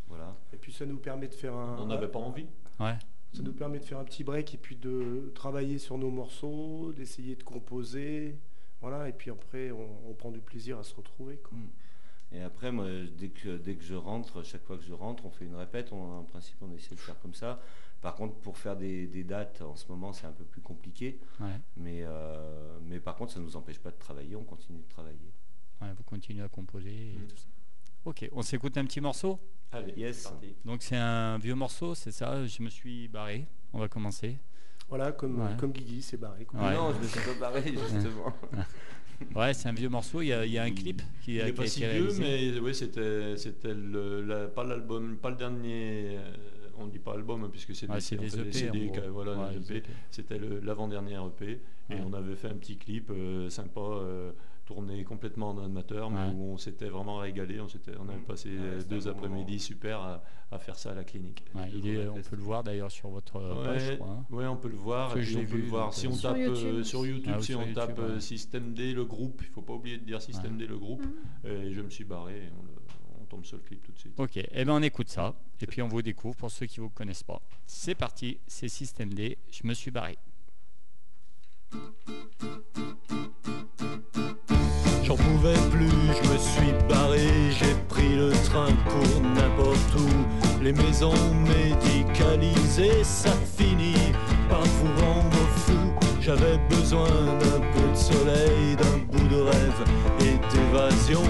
Voilà. 0.09 0.37
Et 0.53 0.57
puis 0.57 0.73
ça 0.73 0.87
nous 0.87 0.99
permet 0.99 1.29
de 1.29 1.35
faire 1.35 1.55
un. 1.55 1.79
On 1.79 1.87
n'avait 1.87 2.09
pas 2.09 2.19
envie. 2.19 2.47
Ouais. 2.81 2.97
Ça 3.35 3.43
nous 3.43 3.53
permet 3.53 3.79
de 3.79 3.85
faire 3.85 3.99
un 3.99 4.05
petit 4.05 4.25
break 4.25 4.55
et 4.55 4.59
puis 4.59 4.77
de 4.77 5.31
travailler 5.35 5.79
sur 5.79 5.99
nos 5.99 6.11
morceaux, 6.11 6.93
d'essayer 6.93 7.37
de 7.37 7.43
composer. 7.43 8.39
Voilà, 8.81 9.09
et 9.09 9.13
puis 9.13 9.31
après, 9.31 9.71
on, 9.71 10.09
on 10.09 10.15
prend 10.15 10.31
du 10.31 10.41
plaisir 10.41 10.79
à 10.79 10.83
se 10.83 10.95
retrouver. 10.95 11.37
quoi. 11.37 11.59
Et 12.33 12.43
après, 12.43 12.71
moi, 12.71 12.87
dès 13.17 13.29
que, 13.29 13.57
dès 13.57 13.75
que 13.75 13.83
je 13.83 13.95
rentre, 13.95 14.43
chaque 14.45 14.63
fois 14.65 14.77
que 14.77 14.85
je 14.85 14.93
rentre, 14.93 15.25
on 15.27 15.31
fait 15.31 15.47
une 15.47 15.55
répète. 15.57 15.93
On, 15.93 16.19
en 16.19 16.25
principe, 16.25 16.57
on 16.63 16.73
essaie 16.75 16.95
de 16.95 17.01
faire 17.01 17.19
comme 17.21 17.35
ça. 17.35 17.61
Par 18.01 18.15
contre, 18.15 18.35
pour 18.37 18.57
faire 18.59 18.77
des, 18.77 19.07
des 19.09 19.25
dates, 19.25 19.61
en 19.63 19.75
ce 19.75 19.87
moment, 19.89 20.13
c'est 20.13 20.27
un 20.27 20.33
peu 20.33 20.45
plus 20.45 20.61
compliqué. 20.61 21.19
Ouais. 21.41 21.47
Mais, 21.77 22.03
euh, 22.05 22.79
mais 22.85 23.01
par 23.01 23.17
contre, 23.17 23.33
ça 23.33 23.41
ne 23.41 23.45
nous 23.45 23.57
empêche 23.57 23.79
pas 23.81 23.91
de 23.91 23.97
travailler. 23.99 24.37
On 24.37 24.45
continue 24.45 24.79
de 24.79 24.89
travailler. 24.89 25.33
Ouais, 25.81 25.89
vous 25.97 26.05
continuez 26.05 26.43
à 26.43 26.49
composer 26.49 26.91
et 27.15 27.19
Mm. 27.19 27.27
tout 27.27 27.37
ça. 27.37 27.47
Ok, 28.05 28.29
on 28.33 28.43
s'écoute 28.43 28.77
un 28.79 28.85
petit 28.85 29.01
morceau? 29.01 29.39
Allez, 29.73 29.93
Yes. 29.97 30.23
parti. 30.25 30.55
Donc 30.65 30.83
c'est 30.83 30.97
un 30.97 31.39
vieux 31.39 31.55
morceau, 31.55 31.95
c'est 31.95 32.13
ça? 32.13 32.47
Je 32.47 32.63
me 32.63 32.71
suis 32.71 33.09
barré. 33.09 33.47
On 33.73 33.79
va 33.81 33.89
commencer. 33.89 34.39
Voilà, 34.89 35.13
comme, 35.13 35.41
Ouais. 35.41 35.57
comme 35.59 35.73
Guigui, 35.73 36.01
c'est 36.01 36.17
barré. 36.17 36.45
quoi. 36.47 36.61
Ouais. 36.61 36.75
Non, 36.75 36.95
je 36.95 36.99
me 37.01 37.07
suis 37.07 37.21
pas 37.21 37.35
barré, 37.41 37.63
justement. 37.63 38.33
Ouais, 39.35 39.53
c'est 39.53 39.69
un 39.69 39.73
vieux 39.73 39.89
morceau. 39.89 40.23
Il 40.23 40.27
y 40.29 40.33
a, 40.33 40.47
il 40.47 40.53
y 40.53 40.59
a 40.59 40.63
un 40.63 40.71
clip 40.71 41.03
qui, 41.23 41.35
Il 41.35 41.41
a, 41.41 41.47
qui 41.47 41.53
pas 41.53 41.67
si 41.67 41.81
vieux, 41.81 42.09
mais 42.21 42.57
oui, 42.61 42.73
c'était, 42.73 43.37
c'était 43.37 43.75
le, 43.75 44.23
la- 44.23 44.47
pas 44.47 44.63
l'album, 44.63 45.17
pas 45.19 45.31
le 45.31 45.37
dernier. 45.37 46.19
On 46.81 46.87
ne 46.87 46.91
dit 46.91 46.99
pas 46.99 47.15
album 47.15 47.45
hein, 47.45 47.49
puisque 47.51 47.75
c'est 47.75 47.89
Ouais, 47.89 47.99
des, 47.99 48.39
EP. 48.41 48.53
CD, 48.53 48.93
voilà, 49.11 49.37
Ouais, 49.37 49.55
des 49.55 49.59
des 49.61 49.65
EP. 49.67 49.77
EP. 49.79 49.89
C'était 50.11 50.39
le- 50.39 50.61
l'avant-dernier 50.61 51.15
EP 51.27 51.61
et 51.91 51.95
Ouais. 51.95 52.01
on 52.07 52.13
avait 52.13 52.37
fait 52.37 52.49
un 52.49 52.55
petit 52.57 52.77
clip 52.77 53.11
euh, 53.11 53.49
sympa, 53.51 53.81
euh, 53.81 54.33
tourné 54.67 55.03
complètement 55.03 55.51
en 55.51 55.59
amateur, 55.65 56.11
mais 56.11 56.27
Ouais. 56.27 56.35
où 56.35 56.53
on 56.53 56.59
s'était 56.59 56.91
vraiment 56.91 57.17
régalé. 57.17 57.59
On, 57.59 57.69
s'était, 57.69 57.93
on 57.99 58.07
avait 58.09 58.19
passé 58.19 58.51
Ouais, 58.51 58.57
euh, 58.61 58.83
deux 58.89 59.01
bon 59.01 59.11
après-midi 59.11 59.59
super 59.59 60.01
à, 60.01 60.23
à 60.51 60.59
faire 60.59 60.77
ça 60.77 60.91
à 60.91 60.95
la 60.95 61.05
clinique. 61.05 61.43
Ouais, 61.55 61.71
il 61.75 61.89
est- 61.89 62.07
on 62.07 62.15
peut 62.21 62.37
le 62.37 62.43
voir 62.43 62.63
d'ailleurs 62.63 62.91
sur 62.91 63.09
votre 63.09 63.41
page, 63.65 63.99
hein. 64.03 64.25
ouais, 64.31 64.47
on 64.47 64.57
peut 64.57 64.69
le 64.69 64.77
voir. 64.77 65.17
Et 65.17 65.21
on 65.37 65.41
le 65.57 65.63
voir. 65.63 65.95
Si 65.95 66.07
on 66.07 66.13
Sur 66.13 66.29
tape 66.31 66.39
euh, 66.39 66.47
YouTube. 66.49 66.83
sur 66.83 67.07
YouTube, 67.07 67.31
Ah 67.33 67.37
oui, 67.39 67.43
si 67.43 67.53
sur 67.53 67.61
on 67.61 67.63
YouTube, 67.63 67.75
tape 67.77 67.99
ouais. 67.99 68.21
Système 68.21 68.75
D, 68.75 68.93
le 68.93 69.05
groupe, 69.07 69.41
il 69.43 69.49
faut 69.49 69.63
pas 69.63 69.73
oublier 69.73 69.97
de 69.97 70.05
dire 70.05 70.21
Système 70.21 70.53
Ouais. 70.53 70.59
D, 70.59 70.67
le 70.67 70.77
groupe. 70.79 71.03
Mhm. 71.03 71.51
Et 71.51 71.73
je 71.73 71.81
me 71.81 71.89
suis 71.89 72.05
barré. 72.05 72.43
on, 72.61 72.63
le- 72.65 72.69
tombe 73.29 73.45
sur 73.45 73.57
le 73.57 73.63
clip 73.63 73.83
tout 73.83 73.93
de 73.93 73.99
suite. 73.99 74.19
Ok, 74.19 74.37
eh 74.37 74.65
ben 74.65 74.73
on 74.73 74.83
écoute 74.83 75.09
ça. 75.09 75.35
Et 75.61 75.67
puis 75.67 75.83
on 75.83 75.89
vous 75.89 76.03
découvre 76.03 76.37
pour 76.37 76.51
ceux 76.51 76.67
qui 76.67 76.81
ne 76.81 76.85
vous 76.85 76.91
connaissent 76.91 77.23
pas. 77.23 77.41
C'est 77.67 77.95
parti, 77.95 78.39
c'est 78.47 78.69
Système 78.69 79.13
D. 79.13 79.39
Je 79.51 79.67
me 79.67 79.75
suis 79.75 79.91
barré. 79.91 80.17
J'en 85.05 85.17
pouvais 85.17 85.55
plus, 85.71 85.89
je 85.89 86.31
me 86.31 86.39
suis 86.39 86.73
barré, 86.89 87.51
j'ai 87.51 87.75
pris 87.89 88.15
le 88.15 88.31
train 88.45 88.75
pour 88.89 89.21
n'importe 89.23 89.95
où. 89.95 90.63
Les 90.63 90.73
maisons 90.73 91.15
médicalisées, 91.35 93.03
ça 93.05 93.33
finit 93.57 94.13
par 94.51 94.63
vous 94.63 95.01
rendre 95.01 95.49
fou. 95.57 95.73
J'avais 96.21 96.59
besoin 96.69 97.09
d'un 97.09 97.61
peu 97.73 97.91
de 97.91 97.97
soleil, 97.97 98.77
d'un 98.77 98.99
bout 98.99 99.29
de 99.29 99.41
rêve 99.41 99.85
et 100.21 100.37
d'évasion. 100.53 101.25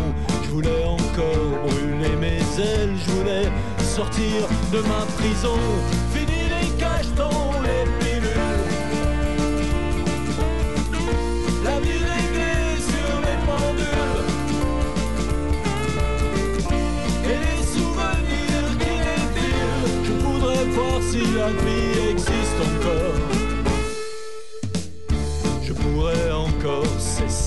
Je 0.48 0.54
voulais 0.54 0.84
encore 0.86 1.60
brûler 1.62 2.16
mes 2.18 2.38
ailes, 2.58 2.96
je 3.04 3.10
voulais 3.10 3.48
sortir 3.82 4.48
de 4.72 4.78
ma 4.78 5.04
prison. 5.18 5.58
Fini 6.14 6.48
les 6.48 6.70
cachetons, 6.78 7.52
les 7.62 7.84
pilules. 8.00 8.30
La 11.64 11.78
vie 11.80 11.98
réglée 11.98 12.80
sur 12.80 13.20
les 13.26 13.38
pendules 13.46 14.24
Et 17.24 17.38
les 17.44 17.62
souvenirs 17.66 18.70
qui 18.80 18.94
défilent 19.04 20.04
Je 20.04 20.12
voudrais 20.12 20.64
voir 20.64 21.02
si 21.02 21.20
la 21.36 21.48
vie 21.48 21.97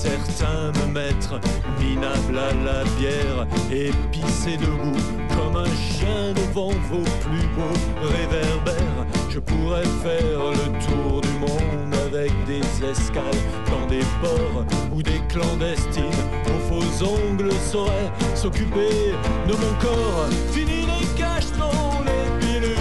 c'est 0.02 0.32
certain, 0.32 0.72
me 0.72 0.92
mettre 0.92 1.38
minable 1.78 2.36
à 2.36 2.52
la 2.64 2.82
bière 2.98 3.46
Et 3.70 3.90
pisser 4.10 4.56
debout 4.56 4.98
comme 5.36 5.56
un 5.56 5.66
chien 5.66 6.32
devant 6.34 6.70
vos 6.90 7.04
plus 7.20 7.46
beaux 7.54 8.08
réverbères 8.08 9.06
Je 9.30 9.38
pourrais 9.38 9.84
faire 10.02 10.50
le 10.50 10.66
tour 10.86 11.20
du 11.20 11.28
monde 11.38 11.94
avec 12.06 12.32
des 12.46 12.84
escales 12.84 13.22
dans 13.70 13.86
des 13.86 14.04
ports 14.20 14.64
ou 14.92 15.02
des 15.02 15.20
clandestines 15.28 16.02
aux 16.46 16.60
faux 16.68 17.04
ongles 17.04 17.52
sauraient 17.70 18.12
s'occuper 18.34 19.12
de 19.46 19.52
mon 19.52 19.74
corps. 19.80 20.26
Fini 20.52 20.82
les 20.82 21.06
cachetons, 21.16 22.02
les 22.04 22.46
pilules. 22.46 22.76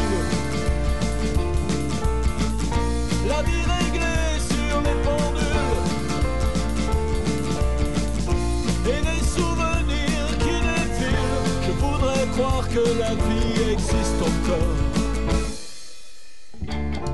Que 12.69 12.99
la 12.99 13.13
vie 13.13 13.71
existe 13.71 14.21
encore. 14.21 14.91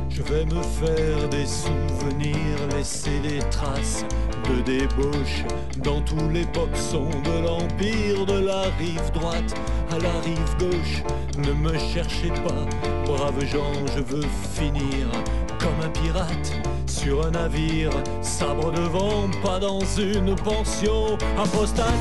Je 0.09 0.21
vais 0.23 0.45
me 0.45 0.61
faire 0.61 1.29
des 1.29 1.45
souvenirs, 1.45 2.59
laisser 2.75 3.19
des 3.19 3.39
traces 3.49 4.03
de 4.49 4.61
débauche 4.61 5.43
dans 5.83 6.01
tous 6.01 6.29
les 6.29 6.45
boxons 6.45 7.09
de 7.23 7.45
l'Empire, 7.45 8.25
de 8.25 8.45
la 8.45 8.63
rive 8.79 9.11
droite 9.13 9.53
à 9.91 9.99
la 9.99 10.19
rive 10.21 10.57
gauche. 10.59 11.03
Ne 11.37 11.53
me 11.53 11.77
cherchez 11.77 12.29
pas, 12.29 12.65
braves 13.05 13.45
gens, 13.45 13.73
je 13.95 14.01
veux 14.01 14.25
finir 14.53 15.07
comme 15.59 15.85
un 15.85 15.89
pirate 15.89 16.53
sur 16.87 17.25
un 17.25 17.31
navire, 17.31 17.91
sabre 18.21 18.71
devant, 18.71 19.29
pas 19.43 19.59
dans 19.59 19.81
une 19.97 20.35
pension. 20.35 21.17
Apostate, 21.37 21.93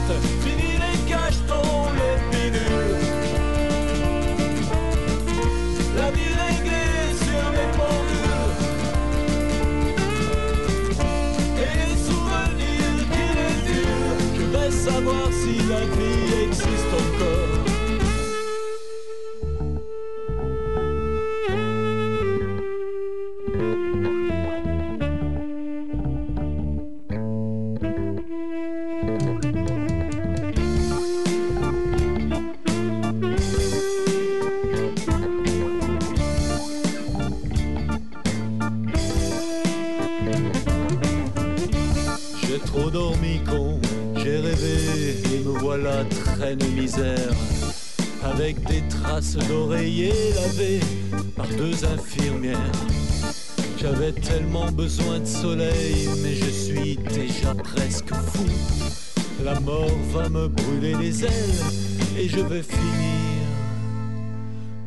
ailes 61.10 62.18
et 62.18 62.28
je 62.28 62.40
vais 62.40 62.62
finir 62.62 63.46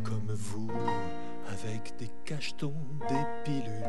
comme 0.04 0.34
vous 0.34 0.70
avec 1.52 1.98
des 1.98 2.10
cachetons, 2.26 2.74
des 3.08 3.26
pilules. 3.44 3.86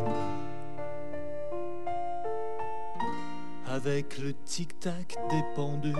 avec 3.70 4.18
le 4.18 4.34
tic-tac 4.44 5.16
des 5.30 5.42
pendules 5.54 5.94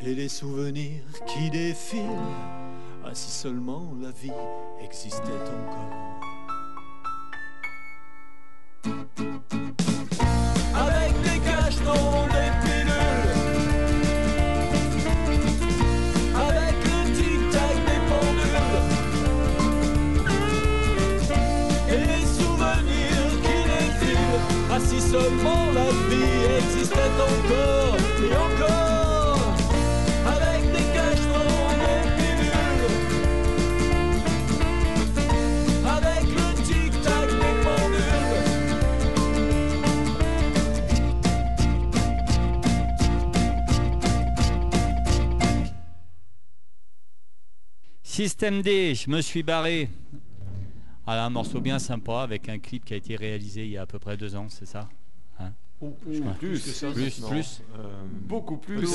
et 0.00 0.14
les 0.14 0.28
souvenirs 0.28 1.02
qui 1.26 1.50
défilent. 1.50 2.00
Ah, 3.04 3.10
si 3.12 3.30
seulement 3.30 3.92
la 4.00 4.10
vie 4.10 4.32
existait 4.82 5.20
encore. 5.22 6.19
Seulement 25.20 25.70
la 25.72 25.90
vie 26.08 26.44
existait 26.58 27.16
encore 27.30 27.96
et 28.24 28.34
encore, 28.36 29.54
avec 30.26 30.62
des 30.72 30.86
cachetons, 30.94 31.68
des 31.82 32.02
pilules, 32.16 32.88
avec 35.96 36.24
le 36.38 36.46
tic-tac 36.62 37.28
des 37.28 37.54
pendules. 37.64 38.38
Système 48.02 48.62
D, 48.62 48.94
je 48.94 49.10
me 49.10 49.20
suis 49.20 49.42
barré. 49.42 49.90
Ah, 51.06 51.24
un 51.24 51.30
morceau 51.30 51.60
bien 51.60 51.78
sympa 51.78 52.20
avec 52.22 52.48
un 52.48 52.58
clip 52.58 52.84
qui 52.84 52.94
a 52.94 52.96
été 52.96 53.16
réalisé 53.16 53.64
il 53.64 53.70
y 53.70 53.78
a 53.78 53.82
à 53.82 53.86
peu 53.86 53.98
près 53.98 54.16
deux 54.16 54.36
ans, 54.36 54.46
c'est 54.48 54.66
ça? 54.66 54.88
Oh, 55.82 55.88
plus, 55.98 56.20
que 56.20 56.56
ça, 56.58 56.90
Plus, 56.92 57.20
non. 57.22 57.28
plus. 57.30 57.62
Euh, 57.78 58.02
Beaucoup 58.26 58.58
plus. 58.58 58.86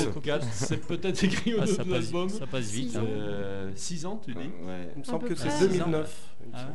c'est 0.52 0.86
peut-être 0.86 1.24
écrit 1.24 1.54
au 1.54 1.58
Ah, 1.62 1.66
dos 1.66 1.72
ça, 1.72 1.84
de 1.84 1.90
passe, 1.90 2.02
l'album. 2.04 2.28
ça 2.28 2.46
passe 2.46 2.70
vite. 2.70 2.90
Six 2.90 2.96
hein. 2.96 3.00
ans. 3.02 3.06
Euh, 3.08 3.72
Six 3.74 4.06
ans, 4.06 4.20
tu 4.24 4.32
dis 4.32 4.38
Ouais. 4.38 4.88
Il 4.94 4.98
me 5.00 5.04
semble 5.04 5.28
que 5.28 5.34
c'est 5.34 5.48
Ah, 5.50 5.60
2009. 5.60 6.34
il 6.44 6.46
me 6.48 6.52
Ah. 6.54 6.68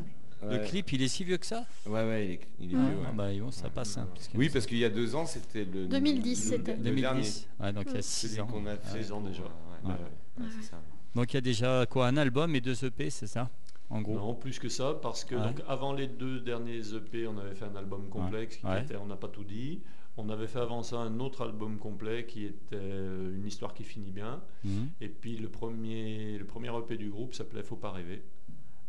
Le 0.50 0.58
clip, 0.58 0.92
il 0.92 1.02
est 1.04 1.08
si 1.08 1.24
vieux 1.24 1.38
que 1.38 1.46
ça? 1.46 1.64
Ouais, 1.86 2.04
ouais, 2.04 2.26
il 2.26 2.32
est, 2.32 2.40
il 2.60 2.72
est 2.74 2.76
Ah, 2.78 2.90
vieux, 2.90 2.98
ouais. 2.98 3.06
bah, 3.16 3.28
bon, 3.40 3.52
ça 3.52 3.70
passe. 3.70 3.98
hein, 4.00 4.08
parce 4.14 4.28
Oui, 4.36 4.50
parce 4.50 4.66
qu'il 4.66 4.80
y 4.80 4.86
a 4.86 4.90
deux 4.90 5.16
ans, 5.16 5.26
c'était 5.26 5.66
le. 5.66 5.86
2010, 5.88 6.52
le- 6.52 6.58
c'était. 6.58 6.76
le 6.76 6.82
dernier. 6.84 7.02
2010. 7.22 7.48
Ouais, 7.60 7.72
donc 7.74 7.84
il 7.88 7.96
y 7.96 7.98
a 7.98 8.02
Celui 8.02 8.34
6 8.34 8.40
ans. 8.42 8.48
qu'on 8.48 8.66
a 8.66 8.76
fait. 8.76 9.04
Six 9.04 9.12
ans 9.12 9.22
déjà. 9.22 9.44
Ouais, 9.44 9.50
Ouais. 9.92 9.92
ouais, 10.40 10.46
c'est 10.60 10.68
ça. 10.72 10.82
Donc 11.16 11.32
il 11.32 11.36
y 11.36 11.38
a 11.38 11.42
déjà 11.42 11.86
quoi 11.90 12.08
Un 12.08 12.18
album 12.18 12.54
et 12.56 12.60
deux 12.62 12.84
EP, 12.84 13.10
c'est 13.12 13.28
ça 13.28 13.50
En 13.90 14.02
gros? 14.02 14.16
Non, 14.16 14.34
plus 14.34 14.58
que 14.58 14.68
ça, 14.70 14.94
parce 15.02 15.24
que 15.26 15.36
Ouais. 15.36 15.42
donc, 15.44 15.62
avant 15.68 15.94
les 15.94 16.08
deux 16.08 16.40
derniers 16.40 16.80
EP, 16.96 17.28
on 17.28 17.38
avait 17.38 17.54
fait 17.54 17.66
un 17.66 17.76
album 17.76 18.10
complexe 18.10 18.58
qui 18.58 18.66
Ouais. 18.66 18.82
était 18.82 18.96
On 18.96 19.06
n'a 19.06 19.18
pas 19.18 19.28
tout 19.28 19.44
dit. 19.44 19.82
On 20.18 20.30
avait 20.30 20.48
fait 20.48 20.60
avant 20.60 20.84
ça 20.84 20.98
un 20.98 21.20
autre 21.20 21.42
album 21.44 21.78
complet 21.78 22.26
qui 22.26 22.46
était 22.46 22.76
euh, 22.76 23.34
Une 23.36 23.46
histoire 23.48 23.74
qui 23.74 23.84
finit 23.84 24.12
bien. 24.12 24.42
Mhm. 24.64 24.90
Et 25.00 25.08
puis 25.08 25.38
le 25.38 25.48
premier, 25.50 26.38
le 26.38 26.46
premier 26.46 26.70
EP 26.78 26.98
du 26.98 27.10
groupe 27.10 27.34
s'appelait 27.34 27.64
Faut 27.64 27.78
pas 27.78 27.92
rêver. 27.92 28.22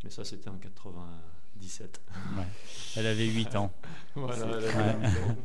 Mais 0.05 0.11
ça, 0.11 0.25
c'était 0.25 0.49
en 0.51 0.57
97. 0.59 2.01
Ouais. 2.37 2.43
Elle 2.97 3.07
avait 3.07 3.27
8 3.27 3.55
ans. 3.57 3.73
Voilà, 4.17 4.37
C'est- 4.37 4.43
elle 4.47 4.53
avait 4.55 4.67
Ouais. 4.99 5.09
8 5.09 5.31
ans. 5.31 5.37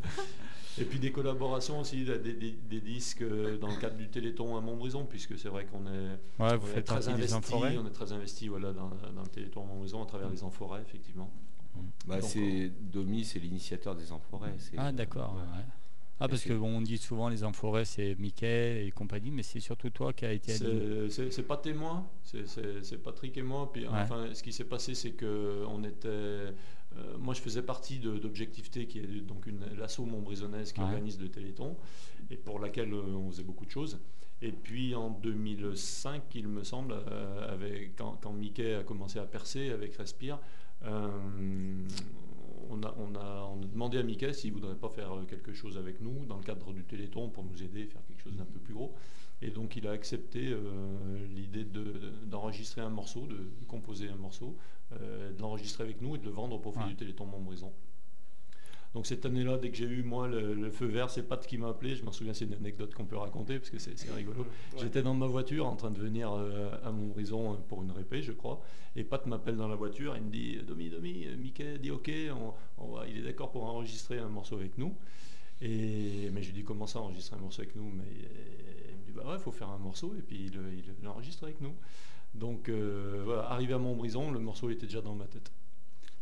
Et 0.79 0.84
puis 0.86 1.00
des 1.00 1.12
collaborations 1.12 1.79
aussi, 1.79 2.03
des, 2.05 2.19
des- 2.19 2.51
des 2.51 2.81
disques 2.81 3.24
euh, 3.24 3.57
dans 3.57 3.67
le 3.67 3.75
cadre 3.77 3.96
du 3.98 4.10
Téléthon 4.10 4.57
à 4.57 4.62
Montbrison, 4.62 5.05
puisque 5.05 5.38
c'est 5.39 5.50
vrai 5.50 5.65
qu'on 5.65 5.86
est, 5.88 6.19
Ouais, 6.39 6.55
vous 6.57 6.67
on 6.67 6.69
est 6.69 6.74
faites 6.74 6.86
très 6.86 7.07
investi, 7.10 7.34
on 7.55 7.88
est 7.88 7.91
très 7.91 8.12
investi 8.12 8.48
voilà, 8.48 8.74
dans, 8.74 8.89
dans 8.89 9.22
le 9.24 9.27
Téléthon 9.29 9.63
à 9.63 9.65
Montbrison 9.65 10.03
à 10.03 10.05
travers 10.05 10.29
les 10.29 10.43
Enforêts, 10.43 10.81
effectivement. 10.81 11.31
Bah, 12.07 12.21
c'est 12.21 12.71
Domi, 12.79 13.24
c'est 13.25 13.39
l'initiateur 13.39 13.95
des 13.95 14.12
Enforêts. 14.12 14.53
c'est- 14.59 14.75
Ah 14.77 14.91
d'accord. 14.91 15.33
Ouais. 15.36 15.57
ouais. 15.57 15.65
Ah 16.19 16.27
parce 16.27 16.43
que 16.43 16.53
bon, 16.53 16.77
on 16.77 16.81
dit 16.81 16.97
souvent 16.97 17.29
les 17.29 17.43
Enforêts 17.43 17.86
c'est 17.86 18.15
Mickey 18.17 18.88
et 18.88 18.91
compagnie, 18.91 19.29
mais 19.29 19.43
c'est 19.43 19.59
surtout 19.59 19.91
toi 19.91 20.13
qui 20.13 20.25
a 20.25 20.31
été 20.31 20.53
à 20.53 20.55
C'est- 20.55 21.43
pas 21.43 21.57
témoin, 21.57 22.07
c'est- 22.24 22.97
Patrick 23.03 23.38
et 23.38 23.43
moi. 23.43 23.71
Puis, 23.71 23.83
Ouais. 23.88 23.93
enfin, 23.93 24.29
ce 24.33 24.41
qui 24.41 24.51
s'est 24.51 24.63
passé, 24.63 24.95
c'est 24.95 25.12
que 25.12 25.63
on 25.67 25.83
était, 25.83 26.07
euh, 26.07 26.51
moi, 27.19 27.36
je 27.36 27.41
faisais 27.41 27.62
partie 27.62 28.00
de- 28.00 28.17
d'Objectif 28.17 28.71
T, 28.71 28.88
qui 28.88 28.97
est 29.00 29.21
donc 29.21 29.45
une 29.45 29.59
l'asso 29.77 30.00
montbrisonnaise 30.00 30.71
qui 30.71 30.79
Ouais. 30.79 30.88
organise 30.88 31.19
le 31.21 31.29
Téléthon 31.29 31.77
et 32.31 32.38
pour 32.38 32.59
laquelle 32.59 32.93
euh, 32.93 33.03
on 33.15 33.29
faisait 33.29 33.43
beaucoup 33.43 33.65
de 33.67 33.71
choses. 33.71 34.00
Et 34.41 34.51
puis 34.51 34.95
en 34.95 35.09
2005, 35.12 36.24
il 36.36 36.47
me 36.47 36.63
semble, 36.63 36.93
euh, 36.93 37.53
avec, 37.53 37.95
quand, 37.95 38.17
quand 38.21 38.33
Mickey 38.33 38.74
a 38.75 38.83
commencé 38.83 39.19
à 39.19 39.24
percer 39.25 39.69
avec 39.69 39.95
Respire, 39.97 40.36
euh, 40.36 40.39
on, 42.69 42.84
a, 42.84 42.93
on, 42.98 43.15
a, 43.15 43.50
on 43.51 43.63
a 43.63 43.67
demandé 43.67 43.98
à 43.98 44.03
Mickey 44.03 44.34
s'il 44.34 44.53
voudrait 44.53 44.75
pas 44.75 44.89
faire 44.89 45.13
euh, 45.15 45.24
quelque 45.25 45.53
chose 45.53 45.77
avec 45.77 46.01
nous 46.01 46.25
dans 46.25 46.38
le 46.38 46.43
cadre 46.43 46.74
du 46.74 46.84
Téléthon 46.84 47.29
pour 47.29 47.43
nous 47.43 47.62
aider, 47.63 47.86
faire 47.86 48.05
quelque 48.07 48.22
chose 48.22 48.36
d'un 48.36 48.46
peu 48.46 48.60
plus 48.60 48.74
gros. 48.74 48.93
Et 49.41 49.51
donc 49.51 49.75
il 49.75 49.88
a 49.88 49.91
accepté 49.91 50.48
euh, 50.51 51.27
l'idée 51.29 51.63
de- 51.63 51.84
de- 51.84 52.25
d'enregistrer 52.25 52.81
un 52.81 52.89
morceau, 52.89 53.27
de, 53.27 53.36
de 53.36 53.65
composer 53.67 54.10
un 54.10 54.15
morceau, 54.15 54.57
euh, 54.93 55.31
de 55.31 55.41
l'enregistrer 55.41 55.84
avec 55.84 56.01
nous 56.01 56.15
et 56.15 56.19
de 56.19 56.25
le 56.25 56.31
vendre 56.31 56.55
au 56.55 56.60
profit 56.60 56.79
Ouais. 56.79 56.88
du 56.88 56.96
Téléthon 56.96 57.25
Montbrison. 57.25 57.72
Donc 58.94 59.06
cette 59.06 59.25
année-là, 59.25 59.58
dès 59.58 59.70
que 59.70 59.77
j'ai 59.77 59.86
eu 59.86 60.01
moi 60.01 60.27
le, 60.27 60.53
le 60.53 60.70
feu 60.72 60.86
vert, 60.88 61.10
c'est 61.10 61.24
Pat 61.24 61.46
qui 61.46 61.58
m'a 61.58 61.70
appelé. 61.70 61.96
Je 61.96 62.03
m'en 62.03 62.12
souviens, 62.12 62.34
c'est 62.34 62.46
une 62.46 62.53
anecdote 62.53 62.94
qu'on 62.96 63.06
peut 63.06 63.17
raconter 63.17 63.60
parce 63.60 63.70
que 63.70 63.77
c'est 63.77 63.96
rigolo. 64.12 64.41
Ouais. 64.41 64.79
J'étais 64.79 65.03
dans 65.03 65.13
ma 65.13 65.27
voiture 65.27 65.67
en 65.67 65.75
train 65.75 65.91
de 65.91 66.00
venir 66.00 66.32
euh, 66.32 66.72
à 66.84 66.91
Montbrison 66.91 67.53
euh, 67.53 67.58
pour 67.67 67.84
une 67.84 67.91
répé, 67.91 68.22
je 68.22 68.32
crois. 68.32 68.62
Et 68.96 69.03
Pat 69.03 69.25
m'appelle 69.27 69.56
dans 69.58 69.67
la 69.67 69.75
voiture. 69.75 70.15
Il 70.15 70.24
me 70.24 70.32
dit 70.32 70.58
Domi, 70.65 70.89
Domi, 70.89 71.25
euh, 71.25 71.36
Mickey 71.38 71.77
dit 71.77 71.91
OK, 71.91 72.12
on, 72.32 72.53
on 72.84 72.96
va, 72.96 73.08
il 73.08 73.17
est 73.17 73.24
d'accord 73.24 73.51
pour 73.51 73.65
enregistrer 73.65 74.17
un 74.20 74.29
morceau 74.29 74.56
avec 74.56 74.77
nous. 74.77 74.96
Et, 75.62 76.29
mais 76.34 76.41
je 76.41 76.48
lui 76.48 76.53
dis 76.53 76.63
comment 76.63 76.88
ça 76.88 77.00
enregistrer 77.00 77.36
un 77.36 77.39
morceau 77.39 77.62
avec 77.62 77.75
nous? 77.75 77.91
Mais 77.91 78.06
il 78.89 78.98
me 78.98 79.06
dit 79.06 79.12
bah 79.12 79.24
ouais, 79.32 79.39
faut 79.39 79.51
faire 79.51 79.70
un 79.70 79.79
morceau 79.79 80.15
et 80.17 80.22
puis 80.22 80.46
il, 80.46 80.53
il 80.56 81.03
l'enregistre 81.03 81.44
avec 81.44 81.62
nous. 81.62 81.75
Donc 82.34 82.70
euh, 82.70 83.22
voilà, 83.25 83.50
arrivé 83.51 83.74
à 83.74 83.79
Montbrison, 83.79 84.32
le 84.32 84.39
morceau 84.39 84.70
était 84.70 84.86
déjà 84.86 85.01
dans 85.01 85.15
ma 85.15 85.25
tête. 85.25 85.51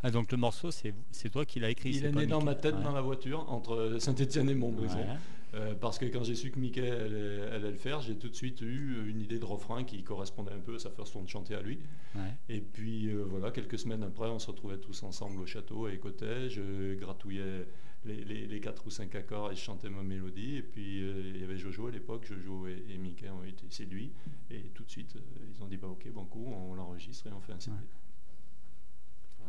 Ah 0.04 0.12
donc 0.12 0.32
le 0.32 0.38
morceau 0.38 0.70
c'est 0.72 0.94
toi 1.32 1.46
qui 1.46 1.60
l'as 1.60 1.70
écrit. 1.72 1.90
Il 1.92 2.06
est 2.06 2.12
né 2.12 2.28
dans 2.28 2.38
Mickey. 2.38 2.46
ma 2.46 2.56
tête 2.56 2.76
Ouais. 2.76 2.84
dans 2.84 2.92
la 2.92 3.02
voiture 3.02 3.50
entre 3.52 3.98
Saint-Étienne 4.00 4.50
et 4.50 4.56
Montbrison. 4.56 4.98
Ouais. 5.00 5.06
Euh, 5.54 5.74
parce 5.74 5.98
que 5.98 6.06
quand 6.06 6.22
j'ai 6.24 6.36
su 6.36 6.52
que 6.52 6.60
Mickey 6.60 6.82
allait, 6.92 7.42
allait 7.44 7.72
le 7.72 7.78
faire, 7.78 8.02
j'ai 8.02 8.16
tout 8.18 8.28
de 8.28 8.36
suite 8.36 8.60
eu 8.62 9.08
une 9.08 9.22
idée 9.22 9.40
de 9.40 9.46
refrain 9.46 9.86
qui 9.86 10.04
correspondait 10.04 10.52
un 10.52 10.60
peu 10.60 10.76
à 10.76 10.80
sa 10.80 10.90
façon 10.92 11.24
de 11.24 11.30
chanter 11.30 11.56
à 11.56 11.62
lui. 11.62 11.80
Ouais. 12.14 12.22
Et 12.50 12.60
puis 12.60 13.08
euh, 13.08 13.24
voilà, 13.24 13.52
quelques 13.52 13.80
semaines 13.80 14.04
après, 14.04 14.28
on 14.28 14.38
se 14.38 14.48
retrouvait 14.48 14.78
tous 14.80 15.02
ensemble 15.04 15.40
au 15.42 15.46
château 15.46 15.86
à 15.86 15.94
Écotais. 15.94 16.50
Je 16.50 16.96
gratouillais 16.96 17.66
les, 18.04 18.26
les- 18.26 18.48
les 18.48 18.60
quatre 18.60 18.86
ou 18.86 18.90
cinq 18.90 19.16
accords 19.16 19.52
et 19.52 19.56
je 19.56 19.62
chantais 19.62 19.90
ma 19.90 20.04
mélodie. 20.04 20.58
Et 20.58 20.62
puis 20.62 21.02
euh, 21.04 21.32
il 21.34 21.40
y 21.40 21.44
avait 21.46 21.58
Jojo 21.58 21.88
à 21.88 21.92
l'époque, 21.92 22.26
Jojo 22.28 22.68
et, 22.68 22.84
et 22.94 22.98
Mickey 22.98 23.30
ont 23.30 23.44
été 23.44 23.66
séduits. 23.70 24.12
Et 24.52 24.60
tout 24.74 24.84
de 24.84 24.90
suite, 24.92 25.16
euh, 25.16 25.46
ils 25.56 25.64
ont 25.64 25.68
dit 25.68 25.78
bah 25.78 25.88
ok, 25.88 26.06
banco, 26.12 26.40
on 26.48 26.76
l'enregistre 26.76 27.28
et 27.28 27.32
on 27.32 27.40
fait 27.40 27.54
un 27.54 27.60
CD. 27.62 27.78
Ouais. 27.78 27.84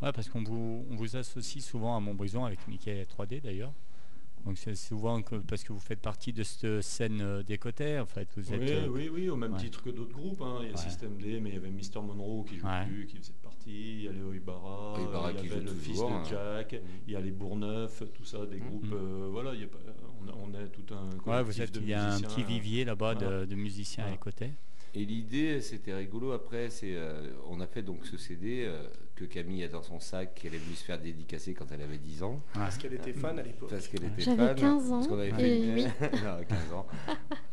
Ouais, 0.03 0.13
parce 0.13 0.29
qu'on 0.29 0.43
vous, 0.43 0.85
on 0.91 0.97
vous 0.97 1.17
associe 1.17 1.65
souvent 1.65 1.97
à 1.97 2.01
Montbrison 2.01 2.45
avec 2.45 2.67
Mickey 2.69 3.05
3D 3.05 3.41
d'ailleurs. 3.41 3.73
Donc 4.45 4.59
c'est 4.59 4.77
souvent 4.77 5.23
que, 5.23 5.37
parce 5.37 5.65
que 5.65 5.73
vous 5.73 5.81
faites 5.81 5.99
partie 6.01 6.33
de 6.33 6.45
cette 6.45 6.81
scène 6.83 7.21
euh, 7.21 7.43
des 7.43 7.59
côtés, 7.59 7.99
en 7.99 8.07
fait. 8.07 8.29
Vous 8.37 8.53
êtes, 8.55 8.61
oui, 8.61 8.71
euh, 8.71 8.87
oui, 8.89 9.11
oui, 9.13 9.29
au 9.29 9.35
même 9.35 9.55
ouais. 9.55 9.59
titre 9.59 9.83
que 9.83 9.91
d'autres 9.91 10.13
groupes. 10.13 10.41
hein. 10.41 10.59
Il 10.61 10.67
y 10.67 10.69
a 10.69 10.73
Ouais. 10.73 10.77
System 10.77 11.17
D, 11.19 11.41
mais 11.41 11.51
il 11.51 11.55
y 11.55 11.59
avait 11.59 11.71
Mister 11.71 11.99
Monroe 12.01 12.45
qui 12.45 12.57
joue 12.59 12.67
Ouais. 12.67 12.87
plus, 12.87 13.07
qui 13.07 13.17
faisait 13.17 13.33
partie. 13.43 13.95
Il 13.97 14.03
y 14.03 14.09
a 14.09 14.13
les 14.13 14.23
Oibara, 14.23 15.01
Oibara 15.01 15.33
il 15.33 15.49
y 15.49 15.51
avait 15.53 15.63
le 15.63 15.73
fils 15.75 15.99
de 15.99 16.05
hein. 16.05 16.23
Jack, 16.31 16.81
il 17.09 17.13
y 17.13 17.17
a 17.17 17.21
les 17.21 17.33
Bourneuf, 17.33 18.05
tout 18.15 18.25
ça, 18.25 18.47
des 18.47 18.59
Mhm. 18.61 18.69
groupes. 18.69 18.93
euh, 18.93 19.29
voilà, 19.33 19.53
il 19.55 19.63
y 19.63 19.65
a 19.65 19.67
pas- 19.67 19.79
on, 20.23 20.29
a, 20.29 20.33
on 20.37 20.55
est 20.55 20.69
tout 20.69 20.95
un 20.95 21.09
collectif 21.09 21.27
ouais, 21.27 21.43
vous 21.43 21.61
êtes, 21.63 21.75
de 21.75 21.81
il 21.81 21.89
y 21.89 21.95
a 21.95 22.05
un 22.05 22.07
musiciens. 22.13 22.29
petit 22.29 22.43
vivier 22.45 22.85
là-bas 22.85 23.15
de- 23.17 23.47
de, 23.47 23.55
musiciens 23.57 24.07
à 24.07 24.17
côté. 24.17 24.53
Et 24.99 25.05
l'idée, 25.05 25.61
c'était 25.61 25.93
rigolo. 25.95 26.33
Après, 26.33 26.71
c'est, 26.71 26.95
euh, 26.97 27.29
on 27.51 27.61
a 27.61 27.67
fait 27.67 27.83
donc 27.83 28.07
ce 28.07 28.17
CD 28.17 28.65
euh, 28.65 28.83
que 29.15 29.27
Camille 29.27 29.63
a 29.63 29.69
dans 29.69 29.83
son 29.83 30.01
sac, 30.01 30.35
qu'elle 30.35 30.55
est 30.55 30.59
venue 30.59 30.75
se 30.75 30.85
faire 30.85 30.99
dédicacer 30.99 31.53
quand 31.53 31.67
elle 31.71 31.83
avait 31.83 31.99
10 31.99 32.23
ans, 32.23 32.41
Parce 32.55 32.79
qu'elle 32.79 32.95
était 32.95 33.13
fan 33.13 33.39
à 33.39 33.43
l'époque. 33.43 33.69
parce 33.69 33.89
qu'elle 33.89 34.05
était 34.05 34.23
J'avais 34.23 34.47
fan. 34.47 34.57
15 34.57 34.93
ans 34.93 34.97
parce 34.97 35.09
qu'on 35.09 35.19
avait 35.19 35.33
fait 35.33 35.59
une- 35.59 35.75
oui. 35.75 35.85
Non, 36.25 36.39
15 36.49 36.73
ans. 36.73 36.87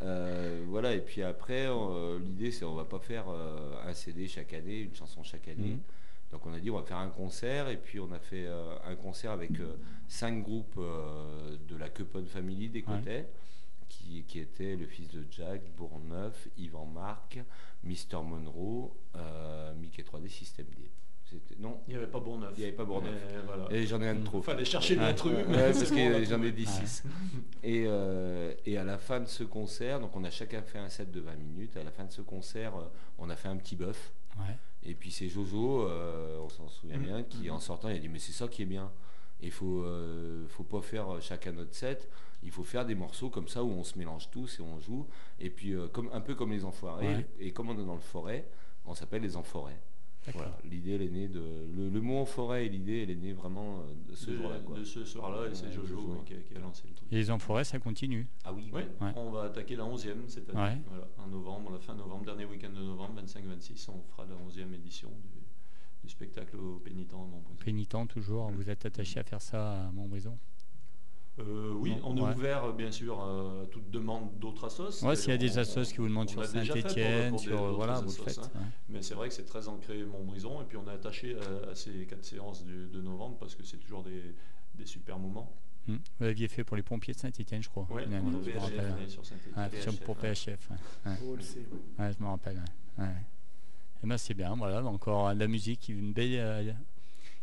Euh, 0.04 0.64
voilà. 0.70 0.94
Et 0.96 1.02
puis 1.02 1.22
après, 1.22 1.68
on- 1.68 2.18
l'idée, 2.18 2.52
c'est 2.52 2.64
on 2.64 2.76
va 2.76 2.86
pas 2.86 3.00
faire 3.00 3.26
euh, 3.30 3.74
un 3.90 3.94
CD 3.94 4.28
chaque 4.28 4.54
année, 4.54 4.80
une 4.80 4.96
chanson 4.96 5.22
chaque 5.24 5.48
année. 5.50 5.72
Mhm. 5.72 5.80
Donc 6.32 6.46
on 6.48 6.54
a 6.54 6.60
dit 6.60 6.72
on 6.72 6.78
va 6.78 6.84
faire 6.84 6.98
un 6.98 7.10
concert 7.10 7.68
et 7.70 7.78
puis 7.78 8.00
on 8.00 8.12
a 8.12 8.20
fait 8.20 8.46
euh, 8.48 8.74
un 8.88 8.96
concert 8.96 9.32
avec 9.32 9.52
euh, 9.60 9.76
cinq 10.08 10.42
groupes 10.44 10.78
euh, 10.80 11.58
de 11.70 11.76
la 11.78 11.90
Coupon 11.90 12.26
Family 12.26 12.70
des 12.70 12.80
Ouais. 12.80 12.86
Qui, 13.98 14.24
qui 14.24 14.40
étaient 14.40 14.76
le 14.76 14.86
fils 14.86 15.10
de 15.10 15.24
Jack, 15.30 15.62
Bourneuf, 15.78 16.48
Yvan 16.58 16.86
Marc, 16.86 17.40
Mister 17.84 18.18
Monroe, 18.18 18.92
euh, 19.16 19.74
Mickey 19.76 20.04
3D, 20.04 20.28
System 20.30 20.66
D. 20.68 20.90
Non, 21.58 21.80
Il 21.88 21.92
n'y 21.92 21.98
avait 21.98 22.06
pas 22.12 22.20
Bourneuf. 22.20 22.52
il 22.56 22.60
n'y 22.60 22.66
avait 22.68 22.76
pas 22.76 22.86
Bourneuf. 22.86 23.12
Voilà. 23.48 23.66
Et 23.72 23.88
j'en 23.88 24.00
ai 24.04 24.08
un 24.10 24.14
de 24.16 24.24
trop. 24.24 24.40
Fallait 24.44 24.64
chercher 24.66 24.96
Ouais. 24.96 25.02
l'intrus. 25.02 25.34
Ouais, 25.34 25.72
parce 25.74 25.90
que 25.90 26.24
j'en 26.30 26.44
ai 26.44 26.52
dit 26.52 26.66
6. 26.68 27.04
Et, 27.64 27.86
euh, 27.88 28.54
et 28.68 28.78
à 28.78 28.84
la 28.84 29.00
fin 29.00 29.20
de 29.20 29.26
ce 29.26 29.44
concert, 29.44 30.00
donc 30.00 30.16
on 30.16 30.24
a 30.26 30.30
chacun 30.30 30.62
fait 30.62 30.78
un 30.78 30.90
set 30.90 31.10
de 31.12 31.20
20 31.22 31.36
minutes. 31.38 31.76
À 31.76 31.84
la 31.84 31.90
fin 31.90 32.06
de 32.06 32.12
ce 32.12 32.22
concert, 32.22 32.76
euh, 32.76 32.84
on 33.18 33.32
a 33.32 33.36
fait 33.36 33.48
un 33.48 33.58
petit 33.58 33.76
bœuf. 33.76 34.12
Ouais. 34.38 34.56
Et 34.84 34.94
puis 34.94 35.10
c'est 35.10 35.28
Jojo, 35.28 35.88
euh, 35.88 36.38
on 36.40 36.50
s'en 36.50 36.68
souvient 36.68 36.98
Mhm. 36.98 37.04
bien, 37.04 37.24
qui 37.24 37.50
en 37.50 37.60
sortant, 37.60 37.90
il 37.90 37.96
a 37.96 38.00
dit 38.00 38.10
mais 38.10 38.20
c'est 38.20 38.32
ça 38.34 38.48
qui 38.48 38.62
est 38.62 38.66
bien. 38.68 38.92
Il 39.42 39.50
faut, 39.52 39.82
euh, 39.82 40.46
faut 40.50 40.64
pas 40.64 40.82
faire 40.82 41.20
chacun 41.20 41.52
notre 41.54 41.74
set. 41.74 42.08
Il 42.44 42.52
faut 42.52 42.64
faire 42.64 42.86
des 42.86 42.96
morceaux 42.96 43.30
comme 43.30 43.48
ça 43.48 43.64
où 43.64 43.70
on 43.72 43.84
se 43.84 43.98
mélange 43.98 44.30
tous 44.32 44.60
et 44.60 44.62
on 44.62 44.80
joue. 44.80 45.08
Et 45.40 45.50
puis 45.50 45.74
euh, 45.74 45.88
comme, 45.88 46.10
un 46.14 46.22
peu 46.22 46.36
comme 46.36 46.52
les 46.52 46.66
enfoirés. 46.66 47.08
Ouais. 47.08 47.28
Et 47.40 47.52
comme 47.52 47.70
on 47.70 47.80
est 47.80 47.86
dans 47.86 47.94
le 47.96 48.00
forêt, 48.02 48.48
on 48.86 48.94
s'appelle 48.94 49.22
les. 49.22 49.32
Voilà. 50.34 50.58
L'idée, 50.64 50.92
elle 50.94 51.02
est 51.02 51.10
née 51.10 51.28
de. 51.28 51.42
Le, 51.76 51.90
le 51.90 52.02
mot 52.02 52.20
en 52.20 52.26
forêt 52.26 52.66
et 52.66 52.70
l'idée, 52.70 53.04
elle 53.04 53.10
est 53.10 53.16
née 53.16 53.34
vraiment 53.34 53.80
euh, 53.80 54.10
de 54.10 54.16
ce 54.16 54.34
jour-là. 54.34 54.60
quoi. 54.66 54.78
de 54.78 54.84
ce 54.86 55.04
soir-là, 55.04 55.50
et 55.50 55.54
c'est 55.56 55.70
Jojo 55.70 56.24
qui, 56.26 56.34
a, 56.34 56.38
qui 56.38 56.56
a 56.56 56.60
lancé 56.60 56.84
le 56.88 56.94
truc. 56.94 57.08
Et 57.12 57.16
les 57.16 57.30
Enforêts, 57.30 57.66
ça 57.66 57.78
continue. 57.80 58.26
Ah 58.46 58.54
oui, 58.54 58.70
Ouais. 58.72 58.88
on 59.18 59.32
va 59.32 59.44
attaquer 59.44 59.76
la 59.76 59.84
11e 59.84 60.28
cette 60.30 60.50
année. 60.52 60.62
Ouais. 60.62 60.78
Voilà, 60.88 61.08
en 61.18 61.28
novembre, 61.28 61.72
la 61.72 61.80
fin 61.80 61.94
novembre, 61.94 62.24
dernier 62.24 62.46
week-end 62.46 62.70
de 62.70 62.82
novembre, 62.82 63.22
25-26, 63.22 63.90
on 63.90 64.02
fera 64.14 64.26
la 64.26 64.36
11e 64.36 64.74
édition 64.74 65.10
du, 65.10 65.42
du 66.06 66.10
spectacle 66.10 66.56
au 66.56 66.76
pénitent 66.80 67.10
de 67.10 67.16
Montbrison. 67.16 67.56
Pénitent 67.66 68.08
toujours. 68.08 68.50
Vous 68.52 68.70
êtes 68.70 68.86
attaché 68.86 69.20
à 69.20 69.24
faire 69.24 69.42
ça 69.42 69.88
à 69.88 69.92
Montbrison. 69.92 70.38
Euh, 71.40 71.74
oui, 71.76 71.96
on 72.04 72.16
est 72.16 72.22
ouais. 72.22 72.34
ouvert 72.36 72.72
bien 72.74 72.92
sûr 72.92 73.20
à 73.20 73.66
toute 73.72 73.90
demande 73.90 74.38
d'autres 74.40 74.66
assos. 74.66 75.04
Ouais, 75.04 75.16
s'il 75.16 75.32
y 75.32 75.34
a 75.34 75.38
des 75.38 75.58
assos 75.58 75.82
qui 75.92 75.98
vous 75.98 76.08
demandent 76.08 76.30
sur 76.30 76.46
Saint-Etienne, 76.46 77.38
sur 77.40 77.74
voilà, 77.74 77.96
vous 78.02 78.06
le 78.06 78.12
faites. 78.12 78.38
hein. 78.38 78.50
ouais. 78.54 78.62
Mais 78.90 79.02
c'est 79.02 79.16
vrai 79.16 79.30
que 79.30 79.34
c'est 79.34 79.46
très 79.46 79.68
ancré 79.68 80.04
Montbrison 80.06 80.62
et 80.62 80.66
puis 80.66 80.78
on 80.78 80.88
est 80.88 80.94
attaché 80.94 81.36
à, 81.36 81.72
à 81.72 81.76
ces 81.76 82.06
quatre 82.06 82.24
séances 82.24 82.64
du- 82.64 82.86
de 82.88 83.02
novembre 83.02 83.38
parce 83.40 83.56
que 83.56 83.64
c'est 83.64 83.78
toujours 83.78 84.04
des, 84.04 84.36
des 84.76 84.86
super 84.86 85.18
moments. 85.18 85.52
Hmm. 85.88 85.96
Vous 86.20 86.26
l'aviez 86.26 86.48
fait 86.48 86.64
pour 86.64 86.78
les 86.78 86.84
pompiers 86.84 87.16
de 87.16 87.20
Saint-Etienne, 87.20 87.64
je 87.64 87.70
crois. 87.70 87.88
Est 88.00 89.10
sur 89.10 89.26
sur- 89.26 90.00
pour 90.02 90.16
PHF. 90.18 90.48
ouais. 90.70 90.78
Ouais. 91.12 91.18
On 91.26 91.34
le 91.34 91.42
sait. 91.42 91.60
ouais. 91.60 92.06
Ouais, 92.06 92.12
je 92.18 92.24
me 92.24 92.30
rappelle. 92.30 92.62
ouais. 93.00 93.06
Ouais. 93.06 93.12
Eh 94.04 94.08
ben, 94.08 94.18
c'est 94.18 94.34
bien, 94.36 94.56
voilà, 94.56 94.84
encore 94.86 95.30
euh, 95.30 95.34
la 95.34 95.48
musique, 95.48 95.80
qui, 95.80 95.94
une 95.94 96.14
belle, 96.14 96.36
euh, 96.36 96.72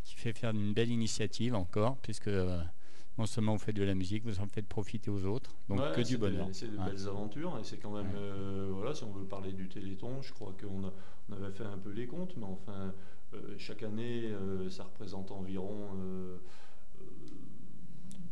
qui 0.04 0.14
fait 0.14 0.32
faire 0.32 0.50
une 0.50 0.74
belle 0.74 0.90
initiative 0.90 1.54
encore, 1.54 1.96
puisque 2.02 2.28
euh, 2.28 2.62
non 3.20 3.26
seulement 3.26 3.52
vous 3.52 3.58
faites 3.58 3.76
de 3.76 3.82
la 3.82 3.94
musique, 3.94 4.24
vous 4.24 4.40
en 4.40 4.46
faites 4.46 4.66
profiter 4.66 5.10
aux 5.10 5.24
autres, 5.26 5.54
donc 5.68 5.80
Ouais, 5.80 5.92
que 5.94 6.00
du 6.00 6.16
bonheur. 6.16 6.48
C'est 6.52 6.68
de 6.72 6.78
Ouais. 6.78 6.86
belles 6.86 7.06
aventures 7.06 7.58
et 7.60 7.64
c'est 7.64 7.76
quand 7.76 7.90
même, 7.90 8.06
Ouais. 8.06 8.14
euh, 8.18 8.70
voilà, 8.72 8.94
si 8.94 9.04
on 9.04 9.12
veut 9.12 9.26
parler 9.26 9.52
du 9.52 9.68
Téléthon, 9.68 10.22
je 10.22 10.32
crois 10.32 10.54
qu'on 10.58 10.90
on 11.28 11.32
avait 11.34 11.52
fait 11.52 11.64
un 11.66 11.76
peu 11.76 11.90
les 11.90 12.06
comptes, 12.06 12.34
mais 12.38 12.46
enfin, 12.46 12.94
euh, 13.34 13.54
chaque 13.58 13.82
année, 13.82 14.22
euh, 14.24 14.70
ça 14.70 14.84
représente 14.84 15.30
environ 15.32 15.90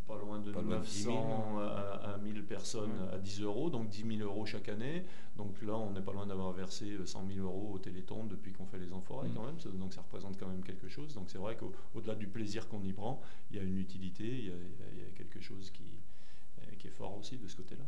pas 0.09 0.19
loin 0.19 0.41
de 0.41 0.51
Pas 0.51 0.63
loin 0.63 0.79
de 0.81 0.85
10 0.85 1.03
000, 1.05 1.15
900 1.15 1.59
à, 1.61 2.15
à 2.15 2.19
1000 2.19 2.45
personnes 2.45 2.91
à 3.13 3.19
10 3.19 3.43
euros, 3.43 3.71
donc 3.71 3.89
10 3.91 4.17
000 4.19 4.29
euros 4.29 4.45
chaque 4.47 4.69
année. 4.69 5.05
Donc 5.37 5.61
là, 5.63 5.75
on 5.77 5.93
n'est 5.93 6.01
pas 6.01 6.13
loin 6.13 6.27
d'avoir 6.27 6.53
versé 6.53 6.87
euh, 6.93 7.07
100 7.07 7.27
000 7.35 7.47
euros 7.47 7.73
au 7.75 7.79
Téléthon 7.79 8.25
depuis 8.25 8.53
qu'on 8.53 8.67
fait 8.67 8.79
les 8.79 8.93
enforêts 8.93 9.29
Mm. 9.29 9.35
quand 9.35 9.45
même, 9.47 9.61
ça- 9.61 9.69
donc 9.71 9.93
ça 9.95 10.01
représente 10.01 10.39
quand 10.41 10.49
même 10.49 10.63
quelque 10.65 10.89
chose. 10.89 11.15
Donc 11.15 11.31
c'est 11.31 11.39
vrai 11.39 11.57
qu'au-delà 11.57 12.15
du 12.17 12.27
plaisir 12.27 12.67
qu'on 12.69 12.83
y 12.83 12.93
prend, 12.93 13.21
il 13.51 13.59
y 13.59 13.61
a 13.61 13.63
une 13.63 13.79
utilité, 13.79 14.25
il 14.27 14.47
y 14.47 14.51
a, 14.51 14.55
il 14.95 14.99
y 14.99 15.03
a- 15.07 15.11
quelque 15.17 15.41
chose 15.41 15.71
qui, 15.71 15.85
euh, 16.61 16.63
qui 16.79 16.89
est 16.89 16.91
fort 16.91 17.17
aussi 17.19 17.37
de 17.37 17.47
ce 17.47 17.57
côté-là. 17.57 17.85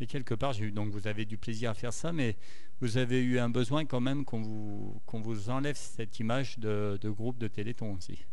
Et 0.00 0.06
quelque 0.06 0.34
part, 0.34 0.54
donc 0.72 0.90
vous 0.90 1.06
avez 1.06 1.24
du 1.24 1.36
plaisir 1.38 1.70
à 1.70 1.74
faire 1.74 1.92
ça, 1.92 2.12
mais 2.12 2.36
vous 2.80 2.96
avez 2.98 3.20
eu 3.22 3.38
un 3.38 3.48
besoin 3.48 3.84
quand 3.84 4.00
même 4.00 4.24
qu'on 4.24 4.40
vous, 4.42 5.00
qu'on 5.06 5.20
vous 5.20 5.50
enlève 5.50 5.76
cette 5.76 6.18
image 6.18 6.58
de, 6.58 6.98
de 7.00 7.10
groupe 7.10 7.38
de 7.38 7.46
Téléthon 7.48 7.94
aussi. 7.94 8.24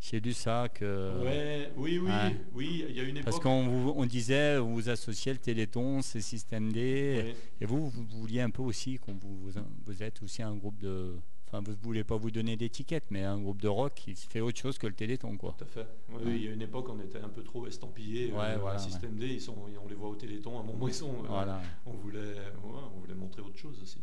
J'ai 0.00 0.20
lu 0.20 0.32
ça 0.32 0.68
que. 0.72 1.22
Ouais, 1.24 1.72
oui, 1.76 1.98
oui, 1.98 2.08
ouais. 2.08 2.36
oui, 2.54 2.84
il 2.88 2.96
y 2.96 3.00
a 3.00 3.02
une 3.02 3.16
époque. 3.16 3.24
Parce 3.24 3.40
qu'on 3.40 3.66
vous- 3.66 3.94
on 3.96 4.06
disait, 4.06 4.58
vous 4.58 4.72
vous 4.74 4.88
associez 4.88 5.32
le 5.32 5.38
Téléthon, 5.38 6.02
c'est 6.02 6.20
Système 6.20 6.72
D, 6.72 7.24
Ouais. 7.24 7.34
et 7.60 7.66
vous, 7.66 7.88
vous 7.88 8.04
vouliez 8.04 8.40
un 8.40 8.50
peu 8.50 8.62
aussi 8.62 8.98
qu'on 8.98 9.14
vous, 9.14 9.50
vous, 9.86 10.02
êtes 10.02 10.22
aussi 10.22 10.42
un 10.42 10.54
groupe 10.54 10.78
de. 10.78 11.16
Enfin, 11.48 11.62
vous 11.64 11.72
ne 11.72 11.76
voulez 11.82 12.04
pas 12.04 12.16
vous 12.16 12.30
donner 12.30 12.56
d'étiquette, 12.56 13.04
mais 13.10 13.24
un 13.24 13.38
groupe 13.40 13.60
de 13.62 13.68
rock 13.68 13.94
qui 13.94 14.14
fait 14.14 14.40
autre 14.40 14.58
chose 14.60 14.76
que 14.78 14.86
le 14.86 14.92
Téléthon, 14.92 15.36
quoi. 15.38 15.54
Tout 15.58 15.64
à 15.64 15.66
fait. 15.66 15.86
Oui, 16.10 16.20
oui, 16.26 16.32
il 16.36 16.44
y 16.44 16.48
a 16.48 16.52
une 16.52 16.60
époque, 16.62 16.88
on 16.90 17.00
était 17.00 17.20
un 17.20 17.30
peu 17.30 17.42
trop 17.42 17.66
estampillés. 17.66 18.26
Ouais, 18.32 18.56
voilà, 18.58 18.76
à 18.76 18.78
Système 18.78 19.16
D, 19.16 19.26
ils 19.28 19.40
sont, 19.40 19.56
on 19.82 19.88
les 19.88 19.94
voit 19.94 20.10
au 20.10 20.14
Téléthon, 20.14 20.60
à 20.60 20.62
Montbrison. 20.62 21.10
euh, 21.24 21.26
Voilà. 21.26 21.60
On 21.86 21.92
voulait, 21.92 22.18
ouais, 22.20 22.52
on 22.94 23.00
voulait 23.00 23.14
montrer 23.14 23.40
autre 23.40 23.56
chose 23.58 23.80
aussi. 23.82 24.02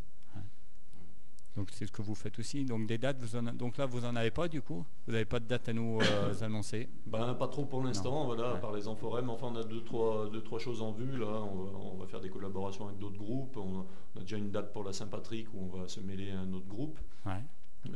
Donc 1.56 1.70
c'est 1.72 1.86
ce 1.86 1.92
que 1.92 2.02
vous 2.02 2.16
faites 2.16 2.38
aussi. 2.40 2.66
Donc 2.66 2.86
des 2.86 2.98
dates, 2.98 3.18
vous 3.20 3.36
en 3.38 3.46
a- 3.48 3.52
donc 3.52 3.78
là 3.78 3.86
vous 3.86 4.04
en 4.06 4.16
avez 4.16 4.32
pas 4.32 4.48
du 4.50 4.62
coup? 4.62 4.86
Vous 5.08 5.14
n'avez 5.14 5.26
pas 5.26 5.40
de 5.40 5.46
date 5.46 5.70
à 5.70 5.74
nous 5.74 6.00
euh, 6.02 6.34
annoncer? 6.42 6.90
Ben, 7.06 7.34
pas 7.36 7.48
trop 7.48 7.66
pour 7.66 7.82
l'instant, 7.84 8.26
voilà, 8.26 8.50
Ouais. 8.52 8.58
à 8.58 8.60
part 8.60 8.74
les 8.74 8.88
enforêts, 8.88 9.22
mais 9.22 9.32
enfin 9.32 9.48
on 9.54 9.56
a 9.56 9.64
deux 9.64 9.82
trois, 9.84 10.30
deux, 10.30 10.42
trois 10.44 10.60
choses 10.60 10.82
en 10.82 10.92
vue. 10.92 11.18
Là. 11.18 11.28
On, 11.28 11.64
va, 11.64 11.72
on 11.78 11.96
va 11.98 12.08
faire 12.08 12.20
des 12.20 12.30
collaborations 12.30 12.88
avec 12.88 13.00
d'autres 13.00 13.18
groupes. 13.18 13.56
On 13.58 13.80
a, 13.82 13.86
on 14.16 14.20
a 14.20 14.22
déjà 14.22 14.38
une 14.38 14.52
date 14.52 14.74
pour 14.74 14.84
la 14.84 14.92
Saint-Patrick 14.94 15.48
où 15.54 15.60
on 15.72 15.78
va 15.80 15.88
se 15.88 16.00
mêler 16.02 16.32
à 16.32 16.40
un 16.40 16.52
autre 16.54 16.68
groupe. 16.68 17.00
Ouais. 17.26 17.42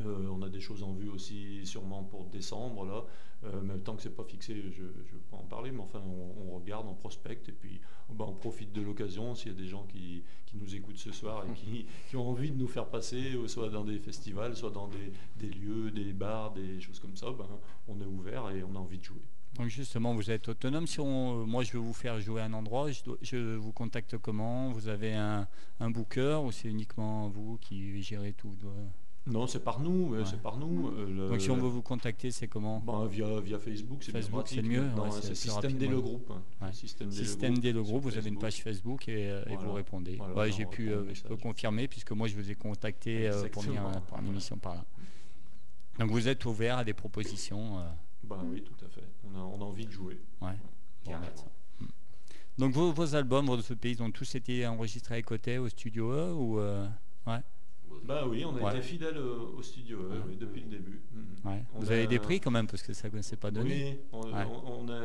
Euh, 0.06 0.28
on 0.30 0.42
a 0.42 0.50
des 0.50 0.60
choses 0.60 0.84
en 0.84 0.94
vue 0.94 1.10
aussi 1.10 1.66
sûrement 1.66 2.04
pour 2.04 2.26
décembre 2.26 2.86
là. 2.86 3.06
Euh, 3.46 3.62
mais 3.64 3.78
tant 3.80 3.96
que 3.96 4.02
c'est 4.02 4.16
pas 4.16 4.26
fixé, 4.26 4.54
je 4.72 4.82
ne 4.84 4.88
veux 4.88 5.22
pas 5.32 5.38
en 5.38 5.46
parler, 5.46 5.72
mais 5.72 5.80
enfin 5.80 6.02
on, 6.06 6.52
on 6.52 6.56
regarde, 6.60 6.86
on 6.90 6.94
prospecte 6.94 7.48
et 7.48 7.54
puis 7.54 7.80
ben, 8.10 8.26
on 8.28 8.34
profite 8.34 8.74
de 8.74 8.82
l'occasion 8.82 9.34
s'il 9.34 9.54
y 9.54 9.56
a 9.56 9.58
des 9.58 9.68
gens 9.68 9.86
qui, 9.86 10.24
qui 10.46 10.58
nous 10.58 10.76
écoutent 10.76 10.98
ce 10.98 11.12
soir 11.14 11.46
et 11.50 11.54
qui, 11.54 11.86
qui 12.10 12.18
ont 12.18 12.28
envie 12.30 12.52
de 12.52 12.58
nous 12.58 12.68
faire 12.68 12.88
passer, 12.88 13.36
euh, 13.36 13.48
soit 13.48 13.70
dans 13.70 13.86
des 13.86 13.98
festivals, 14.00 14.56
soit 14.58 14.72
dans 14.72 14.90
des, 14.90 15.14
des 15.38 15.54
lieux, 15.54 15.90
des 15.92 16.12
bars, 16.12 16.52
des 16.52 16.82
choses 16.82 17.00
comme 17.00 17.16
ça, 17.16 17.32
ben, 17.32 17.48
on 17.88 18.00
est 18.02 18.06
ouvert 18.06 18.50
et 18.50 18.62
on 18.64 18.76
a 18.76 18.80
envie 18.80 18.98
de 19.00 19.04
jouer. 19.06 19.22
Donc 19.56 19.68
justement, 19.70 20.14
vous 20.14 20.30
êtes 20.30 20.48
autonome. 20.50 20.86
Si 20.86 21.00
on, 21.00 21.48
moi 21.48 21.64
je 21.64 21.72
veux 21.74 21.80
vous 21.80 21.94
faire 21.94 22.20
jouer 22.20 22.42
à 22.42 22.46
un 22.46 22.54
endroit, 22.54 22.92
je, 22.92 23.04
dois- 23.04 23.18
je 23.22 23.56
vous 23.56 23.72
contacte 23.72 24.18
comment? 24.18 24.72
Vous 24.72 24.90
avez 24.90 25.14
un, 25.14 25.48
un 25.80 25.90
booker 25.90 26.42
ou 26.44 26.52
c'est 26.52 26.68
uniquement 26.68 27.30
vous 27.30 27.58
qui 27.58 28.02
gérez 28.04 28.34
tout 28.34 28.54
Non, 29.30 29.46
c'est 29.48 29.64
par 29.64 29.80
nous, 29.80 30.14
euh, 30.16 30.20
Ouais. 30.20 30.26
c'est 30.26 30.42
par 30.42 30.58
nous. 30.58 30.88
euh, 30.90 31.06
le- 31.08 31.30
Donc 31.30 31.40
si 31.42 31.52
on 31.52 31.56
veut 31.56 31.68
vous 31.68 31.82
contacter, 31.84 32.32
c'est 32.32 32.48
comment? 32.48 32.80
Ben, 32.80 33.06
via, 33.06 33.40
via 33.40 33.60
Facebook, 33.60 34.04
c'est 34.04 34.12
Facebook, 34.12 34.48
c'est 34.48 34.62
mieux, 34.64 34.82
ouais, 34.82 34.88
hein, 35.06 35.10
c'est 35.12 35.36
Système 35.36 35.74
D 35.74 35.86
rapide, 35.86 35.92
le 35.92 36.02
groupe. 36.02 36.32
hein. 36.32 36.42
Ouais. 36.66 36.74
Système 36.74 37.12
Système 37.12 37.52
groupe 37.54 37.64
D 37.64 37.72
le 37.74 37.84
groupe, 37.84 38.04
vous 38.04 38.18
avez 38.18 38.30
une 38.30 38.40
page 38.40 38.62
Facebook 38.64 39.08
et, 39.08 39.30
euh, 39.30 39.42
et 39.46 39.50
Voilà. 39.54 39.62
vous 39.64 39.74
répondez. 39.74 40.20
Voilà, 40.34 40.50
j'ai 40.52 40.66
pu, 40.66 40.90
euh, 40.92 41.14
je 41.14 41.22
peux 41.24 41.38
confirmer 41.38 41.88
puisque 41.88 42.12
moi 42.12 42.28
je 42.28 42.36
vous 42.36 42.50
ai 42.50 42.56
contacté 42.56 43.28
euh, 43.30 43.48
pour 43.50 43.62
venir 43.62 43.86
euh, 43.86 44.20
une 44.22 44.28
émission 44.28 44.58
par 44.58 44.76
là. 44.76 44.86
Donc 46.00 46.12
vous 46.12 46.28
êtes 46.28 46.44
ouvert 46.46 46.78
à 46.80 46.84
des 46.84 46.94
propositions. 46.94 47.78
Ben 48.24 48.38
oui, 48.52 48.64
tout 48.64 48.86
à 48.86 48.90
fait. 48.90 49.04
On 49.26 49.38
a, 49.38 49.44
on 49.44 49.62
a 49.62 49.66
envie 49.66 49.86
de 49.86 49.92
jouer. 49.92 50.20
ouais. 50.42 50.50
Bon, 51.06 51.12
bah. 51.12 51.20
Donc 52.58 52.74
vos, 52.74 52.92
vos 52.92 53.16
albums, 53.16 53.46
vos 53.46 53.58
EP, 53.60 53.92
ils 53.92 54.04
ont 54.04 54.12
tous 54.12 54.36
été 54.36 54.68
enregistrés 54.68 55.16
à 55.16 55.22
côté 55.22 55.58
au 55.58 55.70
studio 55.70 56.12
E 56.12 56.34
ou 56.34 56.60
euh, 56.60 56.86
ouais, 57.26 57.40
Bah 58.04 58.26
oui, 58.28 58.44
on 58.46 58.56
a 58.58 58.62
Ouais. 58.62 58.72
été 58.72 58.82
fidèle 58.82 59.18
au, 59.18 59.58
au 59.58 59.62
studio 59.62 60.00
euh, 60.02 60.10
Ouais. 60.10 60.24
oui, 60.30 60.38
depuis 60.38 60.62
le 60.62 60.68
début. 60.68 61.00
Ouais. 61.46 61.64
On 61.76 61.80
Vous 61.80 61.92
a- 61.92 61.96
avez 61.96 62.08
des 62.08 62.20
prix 62.20 62.40
quand 62.40 62.52
même 62.52 62.68
parce 62.68 62.82
que 62.84 62.92
ça 62.94 63.08
ne 63.10 63.22
s'est 63.22 63.36
pas 63.38 63.52
donné. 63.52 63.98
Oui, 64.00 64.00
on, 64.12 64.22
Ouais. 64.24 64.46
on- 64.66 64.84
on 64.84 64.90
a, 64.90 65.00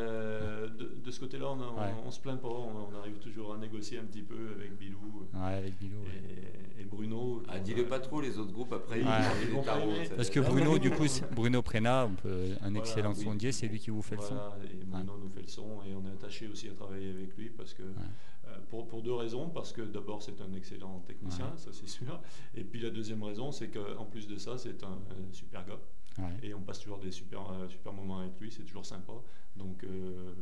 de, 0.68 0.94
de 1.04 1.10
ce 1.10 1.20
côté-là, 1.20 1.46
on, 1.50 2.06
on 2.06 2.10
se 2.10 2.20
plaint 2.20 2.40
pas. 2.40 2.48
On, 2.48 2.88
on 2.92 2.98
arrive 2.98 3.18
toujours 3.18 3.54
à 3.54 3.58
négocier 3.58 3.98
un 3.98 4.04
petit 4.04 4.22
peu 4.22 4.52
avec 4.56 4.76
Bilou 4.78 5.28
Ouais, 5.34 5.54
avec 5.54 5.74
et, 5.82 6.80
et 6.80 6.84
Bruno. 6.84 7.42
Ah, 7.48 7.58
dis-le 7.58 7.86
pas 7.86 8.00
trop, 8.00 8.20
les 8.20 8.38
autres 8.38 8.52
groupes 8.52 8.72
après. 8.72 9.00
ils 9.00 9.06
Ils 9.06 10.02
les 10.02 10.08
Parce 10.10 10.30
que 10.30 10.40
Bruno, 10.40 10.78
du 10.78 10.90
coup, 10.90 11.06
c'est- 11.08 11.30
Bruno 11.34 11.62
Prena, 11.62 12.02
un, 12.04 12.10
Voilà, 12.24 12.78
excellent 12.78 13.12
oui. 13.16 13.22
sondier, 13.24 13.52
c'est 13.52 13.68
lui 13.68 13.78
qui 13.78 13.90
vous 13.90 14.02
fait 14.02 14.16
le 14.16 14.22
son. 14.22 14.34
Voilà, 14.34 14.56
et 14.64 14.84
Bruno 14.84 15.18
nous 15.22 15.28
fait 15.30 15.42
le 15.42 15.48
son 15.48 15.82
et 15.86 15.94
on 15.94 16.04
est 16.08 16.12
attaché 16.12 16.48
aussi 16.48 16.68
à 16.68 16.72
travailler 16.72 17.10
avec 17.10 17.36
lui 17.36 17.50
parce 17.50 17.74
que 17.74 17.82
euh, 17.82 18.43
pour, 18.70 18.86
pour 18.86 19.02
deux 19.02 19.12
raisons 19.14 19.48
parce 19.48 19.72
que 19.72 19.82
d'abord 19.82 20.22
c'est 20.22 20.40
un 20.40 20.52
excellent 20.54 21.00
technicien, 21.06 21.46
Ouais. 21.46 21.56
ça 21.58 21.70
c'est 21.72 21.88
sûr, 21.88 22.20
et 22.54 22.64
puis 22.64 22.80
la 22.80 22.90
deuxième 22.90 23.22
raison 23.22 23.52
c'est 23.52 23.68
qu'en 23.68 24.04
plus 24.06 24.26
de 24.26 24.36
ça 24.36 24.58
c'est 24.58 24.82
un, 24.84 24.88
un 24.92 25.32
super 25.32 25.64
gars 25.66 25.78
Ouais. 26.16 26.30
et 26.44 26.54
on 26.54 26.60
passe 26.60 26.78
toujours 26.78 26.98
des 27.00 27.10
super 27.10 27.50
euh, 27.50 27.68
super 27.68 27.92
moments 27.92 28.20
avec 28.20 28.38
lui, 28.40 28.48
c'est 28.48 28.62
toujours 28.62 28.86
sympa. 28.86 29.14
Donc 29.56 29.82
euh, 29.82 30.32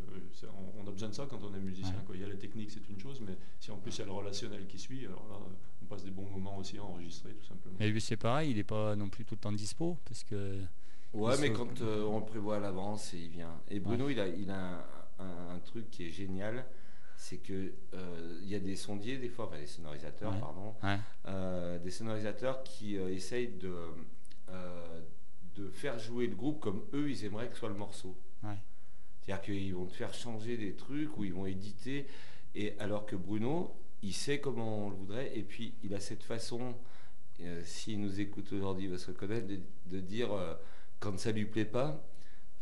on, 0.44 0.82
on 0.84 0.86
a 0.86 0.90
besoin 0.90 1.08
de 1.08 1.14
ça 1.14 1.26
quand 1.30 1.42
on 1.42 1.54
est 1.54 1.60
musicien. 1.60 1.94
Ouais. 1.96 2.04
quoi. 2.04 2.14
Il 2.14 2.20
y 2.20 2.24
a 2.24 2.28
la 2.28 2.36
technique 2.36 2.70
c'est 2.70 2.86
une 2.90 2.98
chose, 3.00 3.22
mais 3.26 3.38
si 3.58 3.70
en 3.70 3.78
plus 3.78 3.96
il 3.96 4.00
y 4.00 4.02
a 4.02 4.04
le 4.04 4.12
relationnel 4.12 4.66
qui 4.66 4.78
suit, 4.78 5.06
alors 5.06 5.26
là 5.30 5.36
on 5.80 5.86
passe 5.86 6.04
des 6.04 6.10
bons 6.10 6.28
moments 6.28 6.58
aussi 6.58 6.76
à 6.76 6.84
enregistrer 6.84 7.32
tout 7.32 7.46
simplement. 7.46 7.76
Et 7.80 7.88
lui, 7.88 8.02
c'est 8.02 8.18
pareil, 8.18 8.50
il 8.50 8.56
n'est 8.58 8.64
pas 8.64 8.94
non 8.96 9.08
plus 9.08 9.24
tout 9.24 9.34
le 9.34 9.40
temps 9.40 9.50
dispo 9.52 9.96
parce 10.04 10.24
que. 10.24 10.60
Ouais, 11.14 11.36
mais 11.40 11.52
quand 11.54 11.80
euh, 11.80 12.04
on 12.04 12.18
le 12.18 12.26
prévoit 12.26 12.56
à 12.56 12.60
l'avance, 12.60 13.14
il 13.14 13.28
vient. 13.28 13.54
Et 13.68 13.80
Bruno, 13.80 14.10
il 14.10 14.20
a, 14.20 14.28
il 14.28 14.50
a 14.50 14.76
un, 15.18 15.24
un- 15.24 15.54
un 15.54 15.58
truc 15.60 15.90
qui 15.90 16.04
est 16.04 16.10
génial, 16.10 16.66
c'est 17.22 17.36
que 17.36 17.72
euh, 17.94 18.38
il 18.42 18.48
y 18.48 18.54
a 18.56 18.58
des 18.58 18.74
sondiers 18.74 19.16
des 19.16 19.28
fois, 19.28 19.46
enfin 19.46 19.58
des 19.60 19.66
sonorisateurs, 19.68 20.32
Ouais. 20.32 20.40
pardon, 20.40 20.74
Ouais. 20.82 20.98
euh, 21.26 21.78
des 21.78 21.90
sonorisateurs 21.92 22.64
qui 22.64 22.96
euh, 22.98 23.14
essayent 23.14 23.52
de, 23.58 23.72
euh, 24.50 25.00
de 25.54 25.70
faire 25.70 26.00
jouer 26.00 26.26
le 26.26 26.34
groupe 26.34 26.58
comme 26.58 26.82
eux, 26.94 27.08
ils 27.08 27.24
aimeraient 27.24 27.48
que 27.48 27.56
soit 27.56 27.68
le 27.68 27.76
morceau. 27.76 28.16
Ouais. 28.42 28.56
C'est-à-dire 29.20 29.42
qu'ils 29.44 29.72
vont 29.74 29.86
te 29.86 29.92
faire 29.94 30.12
changer 30.12 30.56
des 30.56 30.74
trucs 30.74 31.16
ou 31.16 31.22
ils 31.22 31.32
vont 31.32 31.46
éditer, 31.46 32.06
et 32.56 32.74
alors 32.80 33.06
que 33.06 33.14
Bruno, 33.14 33.72
il 34.02 34.12
sait 34.14 34.40
comment 34.40 34.86
on 34.86 34.90
le 34.90 34.96
voudrait, 34.96 35.30
et 35.38 35.44
puis 35.44 35.74
il 35.84 35.94
a 35.94 36.00
cette 36.00 36.24
façon, 36.24 36.74
euh, 37.40 37.62
s'il 37.64 38.00
nous 38.00 38.18
écoute 38.20 38.52
aujourd'hui, 38.52 38.86
il 38.86 38.90
va 38.90 38.98
se 38.98 39.06
reconnaître, 39.06 39.46
de, 39.46 39.60
de 39.86 40.00
dire, 40.00 40.32
euh, 40.32 40.54
quand 40.98 41.16
ça 41.20 41.30
lui 41.30 41.44
plaît 41.44 41.64
pas, 41.64 42.02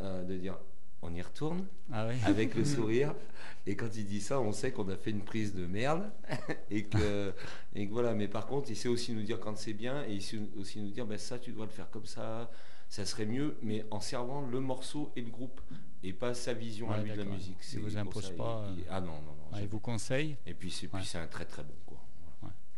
euh, 0.03 0.23
de 0.23 0.37
dire, 0.37 0.59
on 1.03 1.15
y 1.15 1.23
retourne 1.23 1.67
Ah 1.93 2.09
avec 2.27 2.55
le 2.55 2.65
sourire. 2.65 3.15
Et 3.67 3.77
quand 3.77 3.95
il 3.97 4.07
dit 4.07 4.21
ça, 4.21 4.41
on 4.41 4.53
sait 4.53 4.73
qu'on 4.73 4.89
a 4.89 4.97
fait 4.97 5.11
une 5.11 5.23
prise 5.23 5.55
de 5.55 5.67
merde. 5.67 6.11
et, 6.71 6.85
que, 6.85 7.33
et 7.75 7.87
que 7.87 7.93
voilà. 7.93 8.15
Mais 8.15 8.29
par 8.29 8.47
contre, 8.47 8.71
il 8.71 8.77
sait 8.77 8.89
aussi 8.89 9.13
nous 9.13 9.23
dire 9.23 9.39
quand 9.41 9.57
c'est 9.57 9.73
bien. 9.75 10.05
Et 10.07 10.15
il 10.15 10.23
sait 10.23 10.39
aussi 10.59 10.81
nous 10.81 10.91
dire, 10.91 11.07
ben 11.07 11.19
ça, 11.19 11.39
tu 11.39 11.53
dois 11.53 11.67
le 11.67 11.71
faire 11.73 11.91
comme 11.91 12.07
ça. 12.07 12.51
Ça 12.89 13.05
serait 13.07 13.27
mieux. 13.27 13.57
Mais 13.63 13.85
en 13.91 14.01
servant 14.01 14.41
le 14.47 14.61
morceau 14.61 15.13
et 15.17 15.21
le 15.23 15.31
groupe. 15.31 15.61
Et 16.03 16.15
pas 16.15 16.33
sa 16.33 16.55
vision 16.55 16.91
à 16.91 16.99
lui 17.03 17.11
de 17.13 17.17
la 17.19 17.25
musique. 17.27 17.59
Il 17.61 17.65
C'est 17.65 17.79
vous 17.79 17.91
pour 17.91 17.99
impose 17.99 18.25
ça, 18.29 18.33
pas, 18.33 18.65
il- 18.73 18.79
il- 18.81 18.85
ah 18.89 19.01
non, 19.03 19.13
non, 19.21 19.35
non. 19.53 19.59
Il 19.61 19.69
vous 19.69 19.81
conseille. 19.81 20.37
Et 20.47 20.55
puis 20.55 20.71
c'est 20.71 20.91
Ouais. 20.95 21.01
un 21.17 21.27
très 21.27 21.45
très 21.45 21.63
bon. 21.63 21.75
Quoi. 21.85 21.99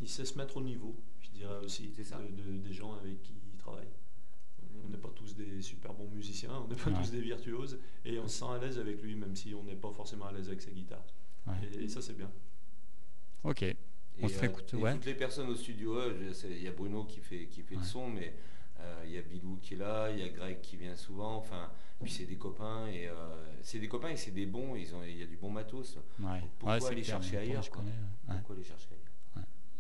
Il 0.00 0.08
sait 0.08 0.24
se 0.24 0.36
mettre 0.36 0.56
au 0.56 0.60
niveau, 0.62 0.96
je 1.20 1.30
dirais 1.30 1.58
aussi, 1.64 1.92
C'est 1.94 2.02
ça. 2.02 2.18
de- 2.18 2.42
de- 2.42 2.58
des 2.58 2.72
gens 2.72 2.94
avec 2.94 3.22
qui 3.22 3.34
il 3.52 3.56
travaille. 3.58 3.86
On 4.84 4.88
n'est 4.88 4.98
pas 4.98 5.10
tous 5.14 5.34
des 5.36 5.60
super 5.62 5.92
bons 5.94 6.08
musiciens, 6.08 6.50
on 6.64 6.68
n'est 6.68 6.76
pas 6.76 6.90
Ouais. 6.90 6.96
tous 6.96 7.10
des 7.10 7.20
virtuoses, 7.20 7.78
et 8.04 8.18
on 8.18 8.28
se 8.28 8.38
sent 8.40 8.44
à 8.50 8.58
l'aise 8.58 8.78
avec 8.78 9.02
lui, 9.02 9.14
même 9.14 9.34
si 9.36 9.54
on 9.54 9.62
n'est 9.64 9.76
pas 9.76 9.92
forcément 9.92 10.26
à 10.26 10.32
l'aise 10.32 10.48
avec 10.48 10.60
sa 10.62 10.70
guitare. 10.70 11.04
Ouais. 11.46 11.54
Et, 11.78 11.84
et 11.84 11.88
ça, 11.88 12.00
c'est 12.02 12.16
bien. 12.16 12.30
Ok. 13.44 13.64
On 14.20 14.26
Et, 14.26 14.28
se 14.28 14.38
fait 14.38 14.46
euh, 14.46 14.50
écouter, 14.50 14.76
et 14.76 14.80
ouais. 14.80 14.92
toutes 14.94 15.06
les 15.06 15.14
personnes 15.14 15.48
au 15.48 15.56
studio, 15.56 15.96
euh, 15.98 16.32
il 16.44 16.62
y 16.62 16.68
a 16.68 16.72
Bruno 16.72 17.04
qui 17.04 17.20
fait, 17.20 17.46
qui 17.46 17.62
fait 17.62 17.74
Ouais. 17.74 17.80
le 17.80 17.86
son, 17.86 18.08
mais 18.08 18.34
euh, 18.80 19.02
il 19.06 19.12
y 19.12 19.18
a 19.18 19.22
Bilou 19.22 19.58
qui 19.62 19.74
est 19.74 19.78
là, 19.78 20.10
il 20.10 20.18
y 20.18 20.22
a 20.22 20.28
Greg 20.28 20.60
qui 20.60 20.76
vient 20.76 20.94
souvent, 20.96 21.36
enfin, 21.36 21.70
puis 22.02 22.10
c'est 22.12 22.24
des 22.26 22.36
copains, 22.36 22.86
et 22.88 23.08
euh, 23.08 23.14
c'est 23.62 23.78
des 23.78 23.88
copains 23.88 24.10
et 24.10 24.16
c'est 24.16 24.32
des 24.32 24.46
bons, 24.46 24.74
ils 24.76 24.94
ont, 24.94 25.02
il 25.04 25.16
y 25.18 25.22
a 25.22 25.26
du 25.26 25.36
bon 25.36 25.50
matos. 25.50 25.96
Ouais. 26.20 26.40
Pourquoi 26.58 26.88
aller 26.88 27.02
clair, 27.02 27.22
chercher 27.22 27.36
mais 27.36 27.42
ailleurs. 27.42 27.68
Pourquoi 27.70 28.56
les 28.56 28.64
chercher 28.64 28.88
ailleurs 28.90 29.01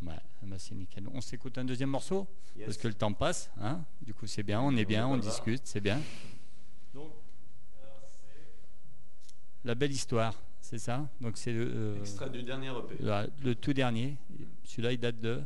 Ouais, 0.04 0.14
bah, 0.42 0.56
c'est 0.58 0.74
nickel. 0.74 1.04
On 1.12 1.20
s'écoute 1.20 1.56
un 1.58 1.64
deuxième 1.64 1.90
morceau 1.90 2.26
Yes. 2.56 2.66
parce 2.66 2.76
que 2.78 2.88
le 2.88 2.94
temps 2.94 3.12
passe. 3.12 3.50
Hein 3.60 3.80
du 4.02 4.12
coup, 4.12 4.26
c'est 4.26 4.42
bien, 4.42 4.60
on 4.60 4.76
est 4.76 4.84
bien, 4.84 5.06
On 5.06 5.16
discute, 5.16 5.62
c'est 5.64 5.80
bien. 5.80 6.00
Donc, 6.94 7.10
la 9.64 9.74
belle 9.74 9.92
histoire, 9.92 10.34
c'est 10.60 10.78
ça? 10.78 11.08
Donc 11.20 11.36
c'est 11.38 11.52
le, 11.52 11.70
euh, 11.72 11.98
Extrait 12.00 12.28
du 12.30 12.42
dernier 12.42 12.68
EP. 12.68 12.96
le, 13.02 13.30
le 13.44 13.54
tout 13.54 13.72
dernier. 13.72 14.16
Celui-là, 14.64 14.92
il 14.92 14.98
date 14.98 15.20
de. 15.20 15.40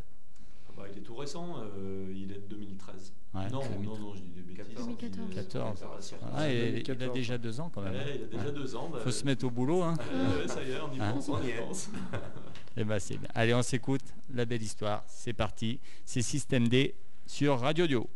Ah 0.79 0.83
bah, 0.83 0.89
il 0.93 0.99
est 0.99 1.03
tout 1.03 1.15
récent, 1.15 1.57
euh, 1.79 2.13
il 2.15 2.31
est 2.33 2.37
de 2.41 2.47
2013. 2.49 3.13
Ouais, 3.35 3.43
non, 3.51 3.61
non, 3.63 3.69
2013. 3.69 4.01
non, 4.01 4.15
je 4.15 4.21
dis 4.21 4.31
des 4.31 4.41
bêtises. 4.43 4.75
2014. 4.77 5.35
14. 5.35 5.85
Ah, 6.35 6.51
et- 6.51 6.55
il 6.55 6.59
a 6.61 6.71
2014. 6.71 7.13
déjà 7.15 7.39
deux 7.39 7.61
ans 7.61 7.71
quand 7.75 7.83
même. 7.83 7.95
Ouais, 7.95 8.17
il 8.17 8.23
a 8.25 8.27
déjà 8.27 8.45
Ouais. 8.47 8.53
deux 8.53 8.77
ans. 8.77 8.89
bah, 8.93 8.99
Faut 9.03 9.11
se 9.11 9.25
mettre 9.25 9.45
au 9.47 9.51
boulot. 9.51 9.83
Hein. 9.83 9.95
ouais, 9.99 10.43
ouais, 10.43 10.49
ça 10.49 10.63
y 10.63 10.71
est, 10.71 10.81
on 10.81 10.93
y 10.95 11.01
Hein 11.01 11.13
pense, 11.13 11.29
on 11.29 11.43
y 11.43 11.53
pense. 11.53 11.91
Eh 12.79 12.85
ben, 12.85 12.99
c'est 12.99 13.17
bien. 13.17 13.29
Allez, 13.35 13.55
on 13.55 13.63
s'écoute 13.63 14.03
la 14.35 14.45
belle 14.45 14.63
histoire. 14.63 15.03
C'est 15.07 15.33
parti. 15.33 15.81
C'est 16.05 16.21
Système 16.21 16.69
D 16.69 16.95
sur 17.27 17.59
Radio 17.59 17.87
Dio. 17.87 18.07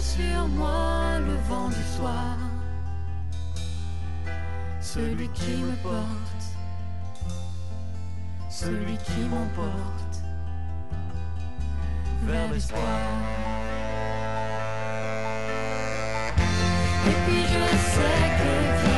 Sur 0.00 0.48
moi 0.48 1.18
le 1.18 1.34
vent 1.48 1.68
du 1.68 1.82
soir. 1.96 2.36
Celui 4.80 5.28
qui 5.28 5.56
me 5.56 5.74
porte, 5.82 6.44
celui 8.48 8.96
qui 8.96 9.20
m'emporte 9.28 10.22
vers 12.24 12.50
l'espoir. 12.52 12.80
Et 17.06 17.16
puis 17.26 17.42
je 17.42 17.76
sais 17.92 18.28
que 18.38 18.89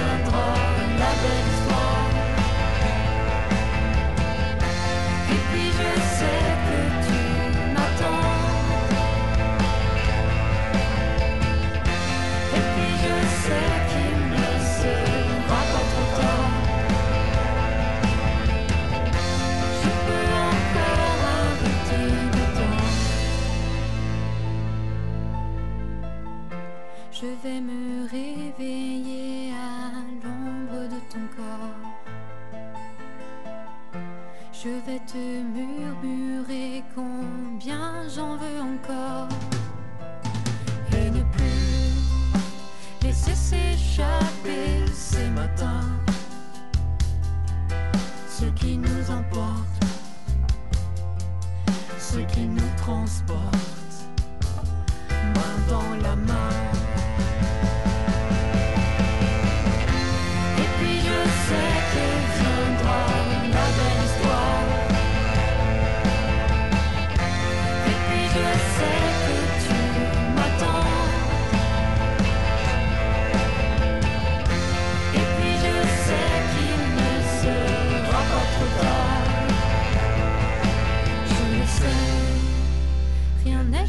qui 52.43 52.49
nous 52.49 52.77
transporte, 52.77 53.39
main 55.35 55.55
dans 55.69 56.03
la 56.03 56.17
main. 56.17 56.62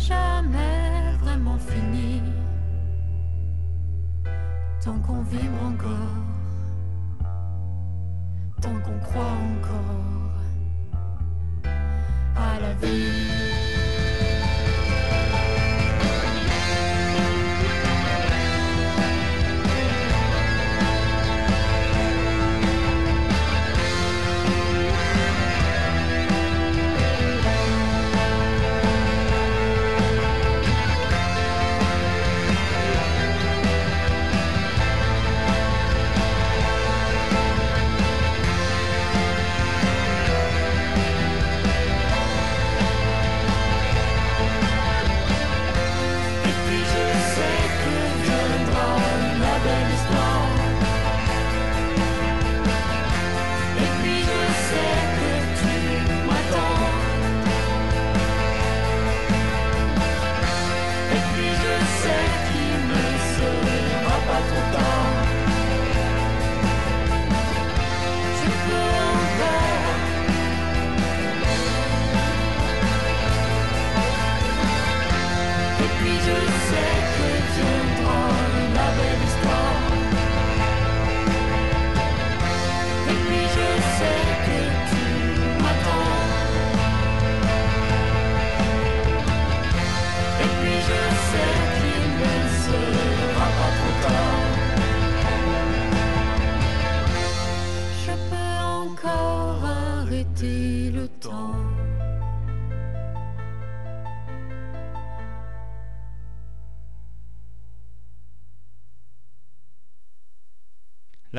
Rien 0.09 0.32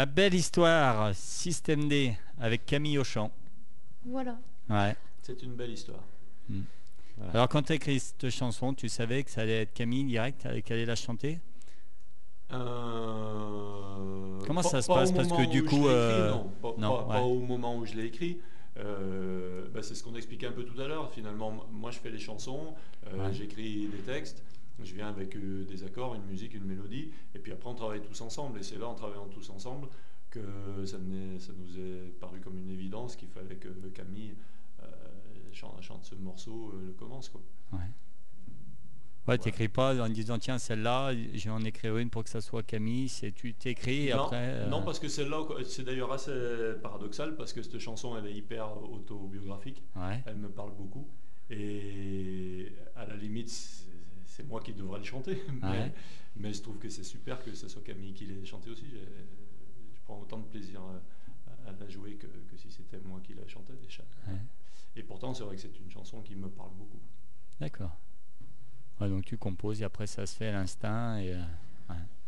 La 0.05 0.11
belle 0.11 0.35
histoire, 0.35 1.15
Système 1.15 1.89
D, 1.89 2.15
avec 2.39 2.67
Camille 2.67 2.99
Auchan. 2.99 3.31
Voilà. 4.05 4.37
Ouais. 4.69 4.95
C'est 5.23 5.43
une 5.43 5.55
belle 5.55 5.71
histoire. 5.71 6.01
Alors 7.33 7.49
quand 7.49 7.63
tu 7.63 7.73
as 7.73 7.77
écrit 7.77 7.99
cette 7.99 8.29
chanson, 8.29 8.75
tu 8.75 8.91
savais 8.91 9.23
que 9.25 9.31
ça 9.31 9.41
allait 9.41 9.63
être 9.63 9.73
Camille 9.73 10.05
direct, 10.05 10.47
qu'elle 10.63 10.77
allait 10.77 10.85
la 10.85 10.95
chanter? 10.95 11.39
Euh, 12.53 14.41
Comment 14.47 14.61
pas- 14.61 14.69
ça 14.69 14.83
se 14.83 14.89
pas 14.89 14.97
passe 14.97 15.13
Parce 15.13 15.29
que 15.33 15.47
du 15.47 15.65
coup, 15.65 15.77
écrit, 15.77 15.89
euh, 15.89 16.31
non, 16.33 16.51
pas, 16.61 16.75
non, 16.77 16.91
pas- 16.99 17.03
ouais. 17.07 17.15
pas 17.15 17.23
au 17.23 17.39
moment 17.41 17.79
où 17.79 17.87
je 17.87 17.95
l'ai 17.95 18.05
écrit. 18.05 18.41
Euh, 18.77 19.69
bah, 19.73 19.83
c'est 19.83 19.95
ce 19.95 20.05
qu'on 20.05 20.17
expliquait 20.17 20.49
un 20.49 20.53
peu 20.53 20.65
tout 20.65 20.79
à 20.83 20.87
l'heure. 20.87 21.11
Finalement, 21.13 21.65
moi, 21.73 21.91
je 21.91 21.99
fais 21.99 22.11
les 22.11 22.19
chansons, 22.19 22.75
euh, 23.07 23.17
Ouais. 23.29 23.33
j'écris 23.33 23.87
des 23.87 24.03
textes, 24.03 24.43
je 24.83 24.95
viens 24.95 25.09
avec 25.09 25.37
euh, 25.37 25.65
des 25.65 25.85
accords, 25.85 26.15
une 26.15 26.25
musique, 26.25 26.55
une 26.55 26.65
mélodie, 26.65 27.11
et 27.35 27.39
puis 27.39 27.53
après, 27.53 27.69
on 27.71 27.75
travaille 27.75 28.03
tous 28.03 28.21
ensemble. 28.21 28.59
Et 28.59 28.63
c'est 28.63 28.77
là, 28.79 28.89
en 28.89 28.95
travaillant 28.95 29.27
tous 29.29 29.49
ensemble, 29.51 29.89
que 30.31 30.85
ça, 30.85 30.99
venait- 30.99 31.39
ça 31.39 31.53
nous 31.57 31.79
est 31.79 32.13
paru 32.19 32.41
comme 32.41 32.59
une 32.59 32.71
évidence 32.71 33.15
qu'il 33.17 33.29
fallait 33.29 33.55
que 33.57 33.69
Camille 33.95 34.35
euh, 34.83 34.87
chante, 35.53 35.81
chante 35.81 36.05
ce 36.05 36.17
morceau, 36.17 36.73
euh, 36.75 36.87
le 36.87 36.93
commence. 36.93 37.29
Quoi. 37.29 37.41
Ouais, 39.27 39.39
t'écris 39.39 39.69
pas 39.69 39.99
en 40.05 40.09
disant 40.11 40.39
tiens 40.39 40.59
celle-là, 40.59 41.15
je 41.15 41.45
vais 41.45 41.51
en 41.51 41.65
écrire 41.65 41.97
une 41.97 42.11
pour 42.11 42.25
que 42.25 42.29
ça 42.29 42.43
soit 42.43 42.63
Camille. 42.63 43.09
C'est 43.09 43.33
tu 43.33 43.55
t'écris 43.55 44.13
après. 44.13 44.37
euh, 44.37 44.69
non, 44.69 44.83
parce 44.83 44.99
que 44.99 45.09
celle-là, 45.09 45.47
c'est 45.65 45.83
d'ailleurs 45.85 46.13
assez 46.13 46.31
paradoxal, 46.83 47.35
parce 47.37 47.53
que 47.55 47.63
cette 47.63 47.79
chanson, 47.79 48.19
elle 48.19 48.27
est 48.27 48.35
hyper 48.35 48.83
autobiographique. 48.93 49.83
Ouais. 49.97 50.23
Elle 50.27 50.37
me 50.37 50.51
parle 50.51 50.75
beaucoup. 50.77 51.09
Et 51.49 52.71
à 52.97 53.07
la 53.07 53.17
limite, 53.17 53.84
c'est 54.37 54.47
moi 54.49 54.61
qui 54.61 54.73
devrais 54.73 54.99
le 54.99 55.05
chanter. 55.05 55.41
Mais, 55.63 55.69
Ouais. 55.71 55.93
mais 56.37 56.53
je 56.53 56.61
trouve 56.63 56.79
que 56.79 56.89
c'est 56.89 57.05
super 57.05 57.43
que 57.45 57.55
ce 57.55 57.69
soit 57.69 57.83
Camille 57.83 58.13
qui 58.15 58.27
l'ait 58.27 58.45
chanté 58.45 58.71
aussi. 58.71 58.87
Je 58.91 60.01
prends 60.05 60.21
autant 60.21 60.39
de 60.39 60.45
plaisir 60.47 60.81
à, 60.83 61.69
à 61.71 61.73
la 61.79 61.89
jouer 61.89 62.15
que, 62.15 62.27
que 62.27 62.57
si 62.57 62.71
c'était 62.71 63.01
moi 63.05 63.21
qui 63.23 63.35
la 63.35 63.47
chantais 63.47 63.75
déjà. 63.83 64.03
Ouais. 64.29 64.39
Et 64.97 65.03
pourtant, 65.03 65.33
c'est 65.35 65.45
vrai 65.45 65.55
que 65.57 65.63
c'est 65.63 65.79
une 65.79 65.91
chanson 65.91 66.21
qui 66.23 66.35
me 66.35 66.49
parle 66.49 66.71
beaucoup. 66.77 67.01
D'accord. 67.61 67.93
Ouais, 69.01 69.09
donc 69.09 69.25
tu 69.25 69.37
composes 69.37 69.81
et 69.81 69.85
après 69.85 70.07
ça 70.07 70.27
se 70.27 70.37
fait 70.37 70.49
à 70.49 70.53
l'instinct 70.53 71.19
et. 71.19 71.33
euh, 71.35 71.43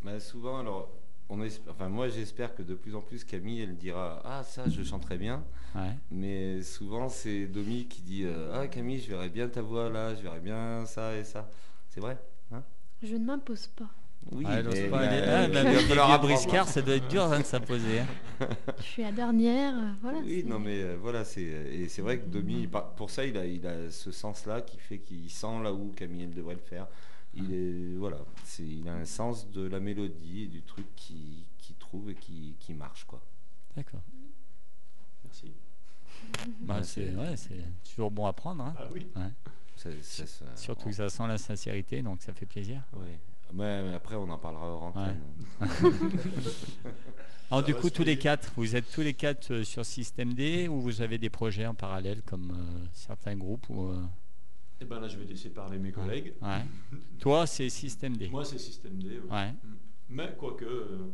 Bah, 0.03 0.19
souvent, 0.21 0.61
alors, 0.61 0.89
on 1.29 1.43
espère- 1.43 1.73
enfin, 1.73 1.89
moi 1.89 2.09
j'espère 2.09 2.55
que 2.55 2.63
de 2.63 2.75
plus 2.75 2.95
en 2.95 3.01
plus 3.03 3.25
Camille 3.25 3.61
elle 3.61 3.77
dira 3.77 4.21
Ah, 4.25 4.43
ça 4.45 4.69
je 4.69 4.83
chanterai 4.85 5.19
bien. 5.19 5.45
ouais. 5.75 5.97
Mais 6.11 6.63
souvent 6.63 7.09
c'est 7.09 7.47
Domi 7.47 7.87
qui 7.89 8.03
dit 8.03 8.23
euh, 8.25 8.53
Ah, 8.55 8.69
Camille, 8.69 9.01
je 9.01 9.09
verrais 9.11 9.29
bien 9.29 9.49
ta 9.49 9.63
voix 9.63 9.89
là, 9.91 10.15
je 10.15 10.23
verrais 10.23 10.41
bien 10.41 10.87
ça 10.87 11.17
et 11.17 11.25
ça. 11.25 11.49
C'est 11.97 12.01
vrai 12.03 12.19
hein 12.53 12.63
Je 13.03 13.15
ne 13.17 13.25
m'impose 13.25 13.69
pas. 13.69 13.89
Oui, 14.33 14.45
ose 14.45 14.67
mais- 14.75 14.89
pas 14.91 14.99
mais- 15.01 15.07
aller- 15.07 15.21
mais 15.21 15.33
Ah, 15.33 15.47
il 15.47 15.53
bah, 15.53 15.63
va 15.73 15.81
falloir 15.81 16.21
briscard, 16.21 16.69
ça 16.69 16.83
doit 16.83 16.97
être 16.97 17.09
dur 17.09 17.23
hein, 17.23 17.39
de 17.39 17.45
s'imposer. 17.45 18.01
hein. 18.01 18.07
Je 18.79 18.83
suis 18.83 19.03
la 19.03 19.13
dernière. 19.13 19.75
euh, 19.75 19.93
Voilà. 20.03 20.19
Oui, 20.19 20.45
non 20.45 20.59
mais 20.59 20.83
euh, 20.83 20.97
voilà, 21.01 21.25
c'est 21.25 21.41
et 21.43 21.89
c'est 21.89 22.03
vrai 22.03 22.19
que 22.19 22.27
Domi, 22.27 22.69
pour 22.97 23.09
ça, 23.09 23.25
il 23.25 23.35
a, 23.39 23.47
il 23.47 23.67
a 23.67 23.91
ce 23.91 24.11
sens-là 24.11 24.61
qui 24.61 24.77
fait 24.79 24.99
qu'il 24.99 25.31
sent 25.31 25.63
là 25.63 25.73
où 25.73 25.91
Camille 25.97 26.25
elle 26.25 26.35
devrait 26.35 26.57
le 26.57 26.61
faire. 26.61 26.87
Il 27.35 27.55
est 27.55 27.97
voilà, 27.97 28.19
c'est 28.45 28.63
il 28.65 28.87
a 28.89 28.95
un 28.95 29.05
sens 29.07 29.51
de 29.51 29.67
la 29.67 29.81
mélodie 29.81 30.43
et 30.43 30.47
du 30.49 30.61
truc 30.63 30.87
qui, 30.97 31.47
qui 31.59 31.73
trouve 31.75 32.11
et 32.11 32.15
qui, 32.15 32.57
qui 32.61 32.75
marche 32.75 33.05
quoi. 33.05 33.21
D'accord. 33.75 34.01
Merci. 35.25 35.53
Bah, 36.63 36.83
c'est 36.83 37.11
c'est- 37.11 37.15
ouais, 37.17 37.37
c'est 37.37 37.63
toujours 37.89 38.11
bon 38.11 38.27
à 38.27 38.33
prendre. 38.35 38.65
hein. 38.65 38.75
Ah 38.79 38.85
oui. 38.93 39.07
Ouais. 39.17 39.31
Ça- 39.77 39.91
ça- 40.03 40.27
ça- 40.27 40.45
Surtout 40.57 40.87
que 40.89 40.95
ça 40.95 41.09
sent 41.09 41.27
la 41.27 41.39
sincérité, 41.39 42.03
donc 42.03 42.23
ça 42.23 42.33
fait 42.33 42.47
plaisir. 42.47 42.83
Oui. 42.95 43.07
Mais, 43.53 43.83
mais 43.85 43.95
après, 43.95 44.17
on 44.17 44.29
en 44.29 44.39
parlera 44.39 44.67
hors 44.67 44.83
antenne. 44.85 45.21
Alors 47.51 47.63
du 47.63 47.75
coup, 47.75 47.91
tous 47.91 48.03
les 48.03 48.19
quatre, 48.19 48.51
vous 48.57 48.75
êtes 48.75 48.91
tous 48.91 49.03
les 49.03 49.15
quatre 49.15 49.53
euh, 49.53 49.63
sur 49.65 49.85
Système 49.87 50.35
D 50.35 50.67
ou 50.67 50.81
vous 50.81 51.01
avez 51.01 51.17
des 51.17 51.31
projets 51.31 51.65
en 51.67 51.75
parallèle 51.75 52.23
comme 52.23 52.51
euh, 52.51 52.87
certains 52.93 53.37
groupes 53.37 53.69
ou, 53.71 53.87
euh, 53.87 54.03
Et 54.81 54.85
ben 54.85 54.99
là, 54.99 55.07
je 55.07 55.17
vais 55.17 55.25
laisser 55.27 55.51
parler 55.51 55.79
mes 55.79 55.93
collègues. 55.93 56.35
ouais. 56.43 56.65
Toi, 57.21 57.47
c'est 57.47 57.69
Système 57.69 58.17
D. 58.17 58.29
Moi, 58.29 58.45
c'est 58.45 58.59
Système 58.59 59.01
D. 59.01 59.21
ouais. 59.21 59.31
Ouais. 59.31 59.55
Mais 60.09 60.35
quoique, 60.37 60.65
euh, 60.65 61.13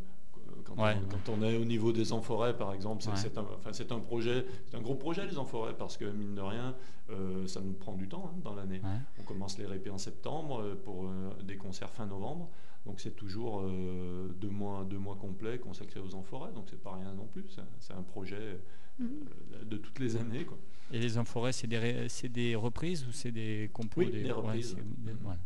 quand, 0.65 0.77
Ouais. 0.83 0.95
on, 0.97 1.09
quand 1.09 1.33
on 1.33 1.43
est 1.43 1.57
au 1.57 1.65
niveau 1.65 1.93
des 1.93 2.13
Enforêts, 2.13 2.57
par 2.57 2.73
exemple, 2.73 3.03
c'est 3.17 3.37
un, 3.39 3.43
enfin, 3.43 3.73
c'est 3.73 3.93
un 3.93 3.99
projet, 4.01 4.45
c'est 4.71 4.77
un 4.77 4.81
gros 4.81 4.95
projet 4.95 5.27
les 5.27 5.39
Enforêts 5.39 5.75
parce 5.77 5.97
que 5.97 6.05
mine 6.05 6.35
de 6.35 6.41
rien, 6.41 6.75
euh, 7.11 7.47
ça 7.47 7.61
nous 7.61 7.73
prend 7.73 7.95
du 7.95 8.09
temps 8.09 8.31
hein, 8.33 8.39
dans 8.45 8.55
l'année. 8.55 8.81
Ouais. 8.83 8.99
On 9.21 9.23
commence 9.23 9.59
les 9.59 9.67
répés 9.67 9.91
en 9.91 9.99
septembre 9.99 10.61
euh, 10.63 10.75
pour 10.85 11.07
euh, 11.07 11.31
des 11.43 11.57
concerts 11.57 11.91
fin 11.91 12.07
novembre, 12.07 12.49
donc 12.87 13.01
c'est 13.01 13.15
toujours 13.17 13.61
euh, 13.65 14.29
deux 14.41 14.51
mois, 14.51 14.85
deux 14.89 14.99
mois 14.99 15.17
complets 15.17 15.59
consacrés 15.59 16.01
aux 16.01 16.15
Enforêts, 16.15 16.53
donc 16.53 16.65
c'est 16.71 16.83
pas 16.83 16.95
rien 16.97 17.13
non 17.15 17.27
plus. 17.27 17.45
C'est 17.81 17.95
un- 17.95 18.03
projet 18.03 18.37
euh, 18.37 18.57
Mhm. 18.99 19.69
de 19.69 19.77
toutes 19.79 19.99
les 20.01 20.17
années, 20.17 20.45
quoi. 20.45 20.59
Et 20.93 20.99
les 20.99 21.17
Enforêts, 21.17 21.53
c'est 21.53 21.67
des, 21.67 21.79
ré- 21.79 22.09
c'est 22.11 22.29
des 22.29 22.55
reprises 22.55 23.07
ou 23.09 23.13
c'est 23.13 23.33
des 23.33 23.71
compos 23.73 24.03
Oui, 24.03 24.11
des 24.11 24.31
reprises. 24.31 24.77
Mhm. 24.77 25.17
voilà. 25.23 25.39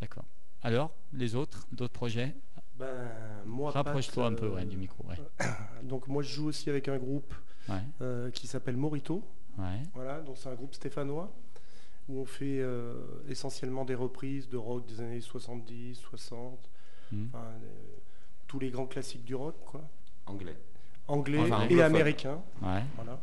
D'accord. 0.00 0.24
Alors, 0.62 0.90
les 1.12 1.34
autres, 1.34 1.66
d'autres 1.72 1.92
projets? 1.94 2.34
Ben, 2.78 2.86
moi, 3.46 3.70
Rapproche-toi 3.70 4.26
un 4.26 4.32
peu 4.34 4.46
euh, 4.46 4.54
ouais, 4.54 4.64
du 4.64 4.76
micro. 4.76 5.04
Ouais. 5.08 5.16
Donc 5.82 6.08
moi, 6.08 6.22
je 6.22 6.32
joue 6.34 6.46
aussi 6.48 6.68
avec 6.70 6.88
un 6.88 6.98
groupe 6.98 7.32
Ouais. 7.68 7.76
euh, 8.02 8.30
qui 8.30 8.46
s'appelle 8.46 8.76
Morito. 8.76 9.22
Ouais. 9.56 9.82
Voilà, 9.94 10.20
donc 10.20 10.36
c'est 10.36 10.48
un 10.48 10.54
groupe 10.54 10.74
stéphanois 10.74 11.32
où 12.08 12.18
on 12.18 12.24
fait 12.26 12.58
euh, 12.60 12.94
essentiellement 13.28 13.84
des 13.84 13.94
reprises 13.94 14.48
de 14.48 14.56
rock 14.56 14.84
des 14.86 15.00
années 15.00 15.20
70, 15.20 15.94
60, 15.94 16.58
Mhm. 17.12 17.28
enfin, 17.32 17.44
euh, 17.44 17.58
tous 18.48 18.58
les 18.58 18.70
grands 18.70 18.86
classiques 18.86 19.24
du 19.24 19.34
rock, 19.34 19.54
quoi. 19.64 19.80
Anglais. 20.26 20.56
Anglais 21.06 21.38
Enfin, 21.38 21.66
et 21.68 21.80
américain. 21.82 22.42
Ouais. 22.62 22.82
Voilà, 22.96 23.20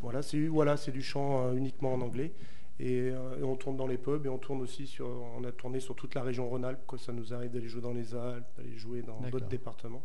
voilà 0.00 0.22
c'est 0.22 0.46
voilà, 0.46 0.76
du 0.76 1.02
chant 1.02 1.46
euh, 1.46 1.52
uniquement 1.54 1.92
en 1.94 2.00
anglais. 2.00 2.32
Et, 2.80 3.10
euh, 3.10 3.38
et 3.38 3.42
on 3.44 3.54
tourne 3.56 3.76
dans 3.76 3.86
les 3.86 3.98
pubs 3.98 4.26
et 4.26 4.28
on 4.28 4.38
tourne 4.38 4.60
aussi 4.60 4.86
sur. 4.86 5.06
On 5.08 5.44
a 5.44 5.52
tourné 5.52 5.78
sur 5.80 5.94
toute 5.94 6.14
la 6.14 6.22
région 6.22 6.48
Rhône-Alpes. 6.48 6.84
quoi. 6.86 6.98
Ça 6.98 7.12
nous 7.12 7.32
arrive 7.32 7.50
d'aller 7.52 7.68
jouer 7.68 7.82
dans 7.82 7.92
les 7.92 8.14
Alpes, 8.14 8.46
d'aller 8.56 8.76
jouer 8.76 9.02
dans 9.02 9.20
d'autres 9.30 9.46
départements. 9.50 10.04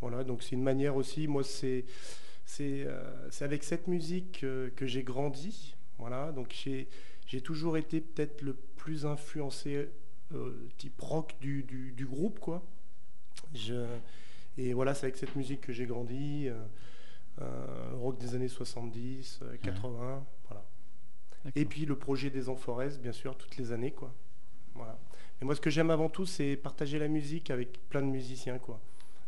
Voilà, 0.00 0.24
donc 0.24 0.42
c'est 0.42 0.52
une 0.56 0.62
manière 0.64 0.96
aussi. 0.96 1.26
Moi, 1.28 1.44
c'est 1.44 1.84
c'est 2.44 2.84
euh, 2.86 3.28
avec 3.40 3.64
cette 3.64 3.86
musique 3.88 4.42
euh, 4.44 4.70
que 4.76 4.86
j'ai 4.86 5.02
grandi. 5.02 5.74
Voilà, 5.98 6.32
donc 6.32 6.52
j'ai 6.52 6.88
j'ai 7.26 7.40
toujours 7.40 7.76
été 7.76 8.00
peut-être 8.00 8.42
le 8.42 8.52
plus 8.54 9.06
influencé 9.06 9.88
euh, 10.34 10.68
type 10.78 11.00
rock 11.00 11.34
du, 11.40 11.62
du- 11.62 11.92
du 11.92 12.04
groupe, 12.06 12.38
quoi. 12.40 12.62
Je- 13.54 13.86
et 14.58 14.72
voilà, 14.74 14.94
c'est 14.94 15.04
avec 15.06 15.16
cette 15.16 15.34
musique 15.36 15.60
que 15.60 15.72
j'ai 15.72 15.86
grandi. 15.86 16.48
rock 17.94 18.18
des 18.18 18.34
années 18.34 18.48
70, 18.48 19.40
euh, 19.42 19.56
80, 19.62 19.90
voilà. 19.96 20.24
Et 21.54 21.64
puis 21.64 21.86
le 21.86 21.96
projet 21.96 22.30
des 22.30 22.48
Amphores, 22.48 22.98
bien 23.02 23.12
sûr, 23.12 23.36
toutes 23.36 23.56
les 23.56 23.72
années, 23.72 23.92
quoi. 23.92 24.12
Voilà. 24.74 24.98
Mais 25.40 25.44
moi, 25.44 25.54
ce 25.54 25.60
que 25.60 25.70
j'aime 25.70 25.90
avant 25.90 26.08
tout, 26.08 26.26
c'est 26.26 26.56
partager 26.56 26.98
la 26.98 27.08
musique 27.08 27.50
avec 27.50 27.80
plein 27.88 28.02
de 28.02 28.08
musiciens, 28.08 28.58
quoi. 28.58 28.80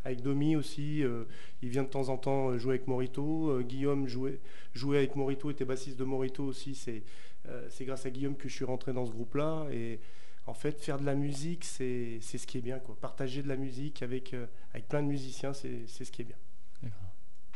Avec 0.05 0.23
Domi 0.23 0.57
aussi, 0.57 1.03
euh, 1.03 1.25
il 1.61 1.69
vient 1.69 1.83
de 1.83 1.89
temps 1.89 2.09
en 2.09 2.17
temps 2.17 2.51
euh, 2.51 2.59
jouer 2.59 2.77
avec 2.77 2.87
Morito. 2.87 3.51
Euh, 3.51 3.63
Guillaume 3.63 4.07
jouait, 4.07 4.41
jouait 4.73 4.99
avec 4.99 5.17
Morito, 5.17 5.51
était 5.51 5.65
bassiste 5.65 5.99
de 5.99 6.05
Morito 6.05 6.45
aussi. 6.45 6.75
C'est 6.75 7.03
euh, 7.49 7.69
grâce 7.81 8.07
à 8.07 8.11
Guillaume 8.11 8.37
que 8.37 8.49
je 8.49 8.55
suis 8.55 8.65
rentré 8.65 8.93
dans 8.93 9.05
ce 9.05 9.11
groupe-là. 9.11 9.67
Et 9.71 10.01
en 10.47 10.55
fait, 10.55 10.81
faire 10.81 10.99
de 10.99 11.05
la 11.05 11.15
musique, 11.15 11.65
c'est 11.65 12.21
ce 12.21 12.47
qui 12.47 12.59
est 12.59 12.63
bien, 12.63 12.79
quoi. 12.79 12.97
Partager 13.01 13.43
de 13.43 13.49
la 13.49 13.57
musique 13.57 14.03
avec, 14.03 14.35
avec 14.73 14.89
plein 14.89 15.03
de 15.03 15.09
musiciens, 15.09 15.53
c'est 15.53 15.87
ce 15.87 16.11
qui 16.11 16.23
est 16.23 16.25
bien. 16.25 16.37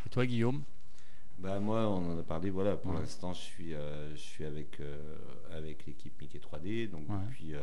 Et 0.05 0.09
toi, 0.11 0.27
Guillaume? 0.27 0.63
Bah 1.39 1.59
moi, 1.59 1.89
on 1.89 2.13
en 2.13 2.19
a 2.19 2.23
parlé. 2.23 2.51
Voilà, 2.51 2.77
pour 2.77 2.93
Ouais. 2.93 3.01
l'instant, 3.01 3.33
je 3.33 3.41
suis, 3.41 3.75
euh, 3.75 4.11
je 4.15 4.21
suis 4.21 4.45
avec 4.45 4.79
euh, 4.81 5.17
avec 5.51 5.87
l'équipe 5.87 6.21
Mickey 6.21 6.39
3D, 6.39 6.89
donc 6.89 7.09
Ouais. 7.09 7.17
depuis 7.27 7.55
euh, 7.55 7.61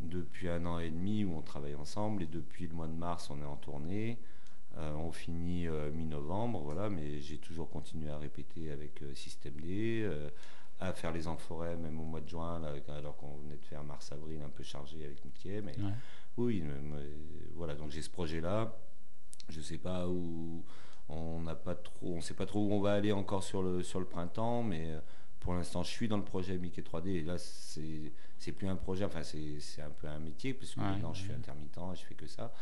depuis 0.00 0.48
un 0.48 0.64
an 0.66 0.78
et 0.78 0.90
demi 0.90 1.24
où 1.24 1.36
on 1.36 1.42
travaille 1.42 1.74
ensemble 1.74 2.22
et 2.22 2.26
depuis 2.26 2.66
le 2.66 2.74
mois 2.74 2.86
de 2.86 2.92
mars, 2.94 3.30
on 3.30 3.40
est 3.40 3.44
en 3.44 3.56
tournée. 3.56 4.18
Euh, 4.78 4.94
on 4.94 5.12
finit 5.12 5.66
euh, 5.66 5.90
mi-novembre, 5.92 6.60
voilà, 6.60 6.88
mais 6.88 7.20
j'ai 7.20 7.38
toujours 7.38 7.68
continué 7.68 8.08
à 8.10 8.18
répéter 8.18 8.70
avec 8.70 9.02
euh, 9.02 9.14
System 9.14 9.52
D, 9.60 10.08
à 10.78 10.92
faire 10.94 11.12
les 11.12 11.26
amphorets 11.28 11.76
même 11.76 12.00
au 12.00 12.04
mois 12.04 12.20
de 12.22 12.28
juin, 12.28 12.58
là, 12.60 12.72
alors 12.96 13.16
qu'on 13.18 13.36
venait 13.36 13.56
de 13.56 13.64
faire 13.64 13.84
mars-avril 13.84 14.40
un 14.42 14.48
peu 14.48 14.62
chargé 14.62 15.04
avec 15.04 15.22
Mickey. 15.24 15.60
Mais 15.60 15.76
Ouais. 15.78 15.92
oui, 16.38 16.64
voilà, 17.54 17.74
donc 17.74 17.90
j'ai 17.90 18.00
ce 18.00 18.08
projet-là. 18.10 18.74
Je 19.50 19.60
sais 19.60 19.76
pas 19.78 20.08
où 20.08 20.64
on 21.10 21.40
n'a 21.40 21.54
pas 21.54 21.74
trop, 21.74 22.14
on 22.14 22.20
sait 22.20 22.34
pas 22.34 22.46
trop 22.46 22.60
où 22.66 22.72
on 22.72 22.80
va 22.80 22.92
aller 22.94 23.12
encore 23.12 23.42
sur 23.42 23.62
le 23.62 23.82
sur 23.82 24.00
le 24.00 24.06
printemps, 24.06 24.62
mais 24.62 24.90
euh, 24.90 25.00
pour 25.40 25.54
l'instant, 25.54 25.82
je 25.82 25.88
suis 25.90 26.08
dans 26.08 26.16
le 26.18 26.24
projet 26.24 26.56
Mickey 26.58 26.82
3D 26.82 27.08
et 27.08 27.22
là, 27.22 27.38
c'est 27.38 28.12
c'est 28.38 28.52
plus 28.52 28.68
un 28.68 28.76
projet, 28.76 29.04
enfin 29.04 29.22
c'est 29.22 29.82
un 29.82 29.90
peu 29.90 30.06
un 30.08 30.18
métier 30.18 30.54
parce 30.54 30.74
que 30.74 30.80
Ouais, 30.80 30.86
maintenant 30.86 31.12
je 31.14 31.22
suis 31.22 31.32
intermittent, 31.32 31.76
et 31.78 31.96
je 31.96 32.04
fais 32.04 32.14
que 32.14 32.26
ça. 32.26 32.52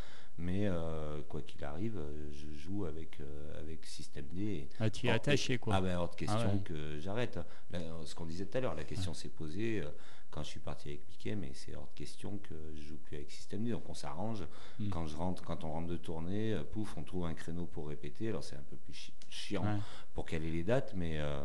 Mais 0.40 0.66
euh, 0.68 1.20
quoi 1.28 1.42
qu'il 1.42 1.64
arrive, 1.64 1.98
je 2.30 2.56
joue 2.56 2.84
avec 2.84 3.18
euh, 3.20 3.60
avec 3.60 3.84
System 3.84 4.24
D. 4.32 4.68
Ah, 4.78 4.88
tu 4.88 5.08
es 5.08 5.10
attaché, 5.10 5.58
quoi. 5.58 5.74
ah 5.74 5.80
ben 5.80 5.96
hors 5.98 6.10
de 6.10 6.14
question 6.14 6.38
Ah 6.40 6.52
ouais. 6.54 6.60
que 6.64 6.98
j'arrête. 7.00 7.40
Ce 8.04 8.14
qu'on 8.14 8.24
disait 8.24 8.46
tout 8.46 8.56
à 8.58 8.60
l'heure, 8.60 8.76
la 8.76 8.84
question 8.84 9.14
s'est 9.14 9.30
posée 9.30 9.80
euh, 9.80 9.88
quand 10.38 10.44
je 10.44 10.50
suis 10.50 10.60
parti 10.60 10.88
avec 10.90 11.04
Piquet, 11.08 11.34
mais 11.34 11.50
c'est 11.52 11.74
hors 11.74 11.88
de 11.92 11.98
question 11.98 12.38
que 12.38 12.54
je 12.76 12.80
joue 12.80 12.96
plus 12.98 13.16
avec 13.16 13.28
System 13.32 13.64
D. 13.64 13.72
Donc 13.72 13.88
on 13.88 13.94
s'arrange. 13.94 14.44
Mm. 14.78 14.88
Quand 14.90 15.06
je 15.08 15.16
rentre, 15.16 15.42
quand 15.42 15.64
on 15.64 15.72
rentre 15.72 15.88
de 15.88 15.96
tournée, 15.96 16.52
euh, 16.52 16.62
pouf, 16.62 16.96
on 16.96 17.02
trouve 17.02 17.26
un 17.26 17.34
créneau 17.34 17.66
pour 17.66 17.88
répéter. 17.88 18.28
Alors 18.28 18.44
c'est 18.44 18.54
un 18.54 18.62
peu 18.70 18.76
plus 18.76 18.94
chi- 18.94 19.12
chiant 19.28 19.64
Ouais. 19.64 19.80
pour 20.14 20.26
caler 20.26 20.52
les 20.52 20.62
dates, 20.62 20.92
mais 20.94 21.18
euh, 21.18 21.42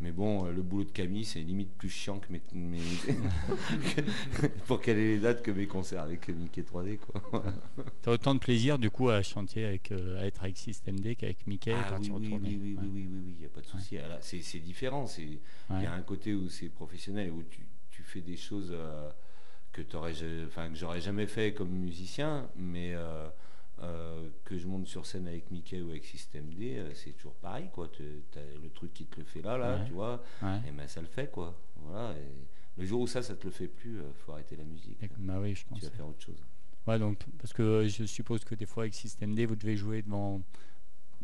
mais 0.00 0.10
bon, 0.10 0.44
euh, 0.46 0.52
le 0.52 0.60
boulot 0.62 0.84
de 0.84 0.90
Camille, 0.90 1.24
c'est 1.24 1.38
limite 1.40 1.72
plus 1.72 1.88
chiant 1.88 2.18
que 2.18 2.30
mes, 2.32 2.42
mes- 2.52 2.80
pour 4.66 4.80
caler 4.80 5.14
les 5.14 5.20
dates 5.20 5.42
que 5.42 5.50
mes 5.52 5.66
concerts 5.68 6.02
avec 6.02 6.28
Mickey 6.28 6.62
3D 6.62 6.98
quoi. 6.98 7.44
T'as 8.02 8.10
autant 8.12 8.34
de 8.34 8.40
plaisir, 8.40 8.78
du 8.78 8.90
coup, 8.90 9.08
à 9.08 9.22
chanter 9.22 9.64
avec, 9.64 9.92
euh, 9.92 10.20
à 10.20 10.26
être 10.26 10.42
avec 10.42 10.56
System 10.58 10.98
D 10.98 11.14
qu'avec 11.14 11.46
Mickey 11.46 11.72
Ah 11.72 11.96
oui, 12.00 12.10
oui, 12.12 12.18
oui, 12.20 12.28
oui, 12.30 12.36
Ouais. 12.36 12.40
oui, 12.42 12.58
oui, 12.58 12.88
oui, 12.92 13.08
oui, 13.24 13.34
il 13.36 13.40
n'y 13.40 13.46
a 13.46 13.48
pas 13.50 13.60
de 13.60 13.66
souci. 13.66 13.96
Ah 13.98 14.08
là, 14.08 14.18
C'est 14.20 14.58
différent. 14.58 15.06
c'est- 15.06 15.22
Il 15.22 15.38
Ouais. 15.70 15.82
y 15.84 15.86
a 15.86 15.92
un 15.94 16.02
côté 16.02 16.34
où 16.34 16.48
c'est 16.48 16.68
professionnel, 16.68 17.30
où 17.30 17.42
tu 17.44 17.60
fais 18.06 18.20
des 18.20 18.36
choses 18.36 18.70
euh, 18.72 19.10
que 19.72 19.82
t'aurais 19.82 20.14
ja- 20.14 20.26
enfin, 20.46 20.68
que 20.70 20.74
j'aurais 20.76 21.00
jamais 21.00 21.26
fait 21.26 21.52
comme 21.54 21.70
musicien, 21.70 22.48
mais 22.56 22.94
euh, 22.94 23.28
euh, 23.82 24.28
que 24.44 24.56
je 24.56 24.66
monte 24.66 24.86
sur 24.86 25.04
scène 25.04 25.28
avec 25.28 25.50
Mickey 25.50 25.80
ou 25.82 25.90
avec 25.90 26.04
System 26.04 26.48
D, 26.54 26.82
c'est 26.94 27.12
toujours 27.12 27.34
pareil. 27.34 27.68
Quoi. 27.72 27.88
Tu- 27.88 28.22
t'as 28.32 28.40
le 28.62 28.70
truc 28.70 28.94
qui 28.94 29.04
te 29.06 29.18
le 29.20 29.26
fait 29.26 29.42
là, 29.42 29.58
là, 29.58 29.76
Ouais. 29.76 29.84
tu 29.86 29.92
vois, 29.92 30.22
Ouais. 30.42 30.60
et 30.66 30.70
ben 30.72 30.88
ça 30.88 31.00
le 31.00 31.06
fait. 31.06 31.30
quoi. 31.30 31.54
Voilà, 31.82 32.12
et 32.16 32.80
le 32.80 32.84
jour 32.86 33.02
où 33.02 33.06
ça, 33.06 33.22
ça 33.22 33.34
te 33.36 33.44
le 33.44 33.50
fait 33.52 33.68
plus, 33.68 33.96
il 33.98 34.14
faut 34.24 34.32
arrêter 34.32 34.56
la 34.56 34.64
musique. 34.64 34.98
Bah 35.18 35.38
oui, 35.40 35.54
je 35.54 35.64
pense. 35.66 35.78
Tu 35.78 35.84
vas 35.84 35.90
faire 35.90 36.08
autre 36.08 36.22
chose. 36.22 36.42
Ouais, 36.86 36.98
donc, 36.98 37.18
parce 37.38 37.52
que 37.52 37.86
je 37.88 38.04
suppose 38.04 38.44
que 38.44 38.54
des 38.54 38.64
fois, 38.66 38.84
avec 38.84 38.94
System 38.94 39.34
D, 39.34 39.44
vous 39.44 39.56
devez 39.56 39.76
jouer 39.76 40.02
devant 40.02 40.40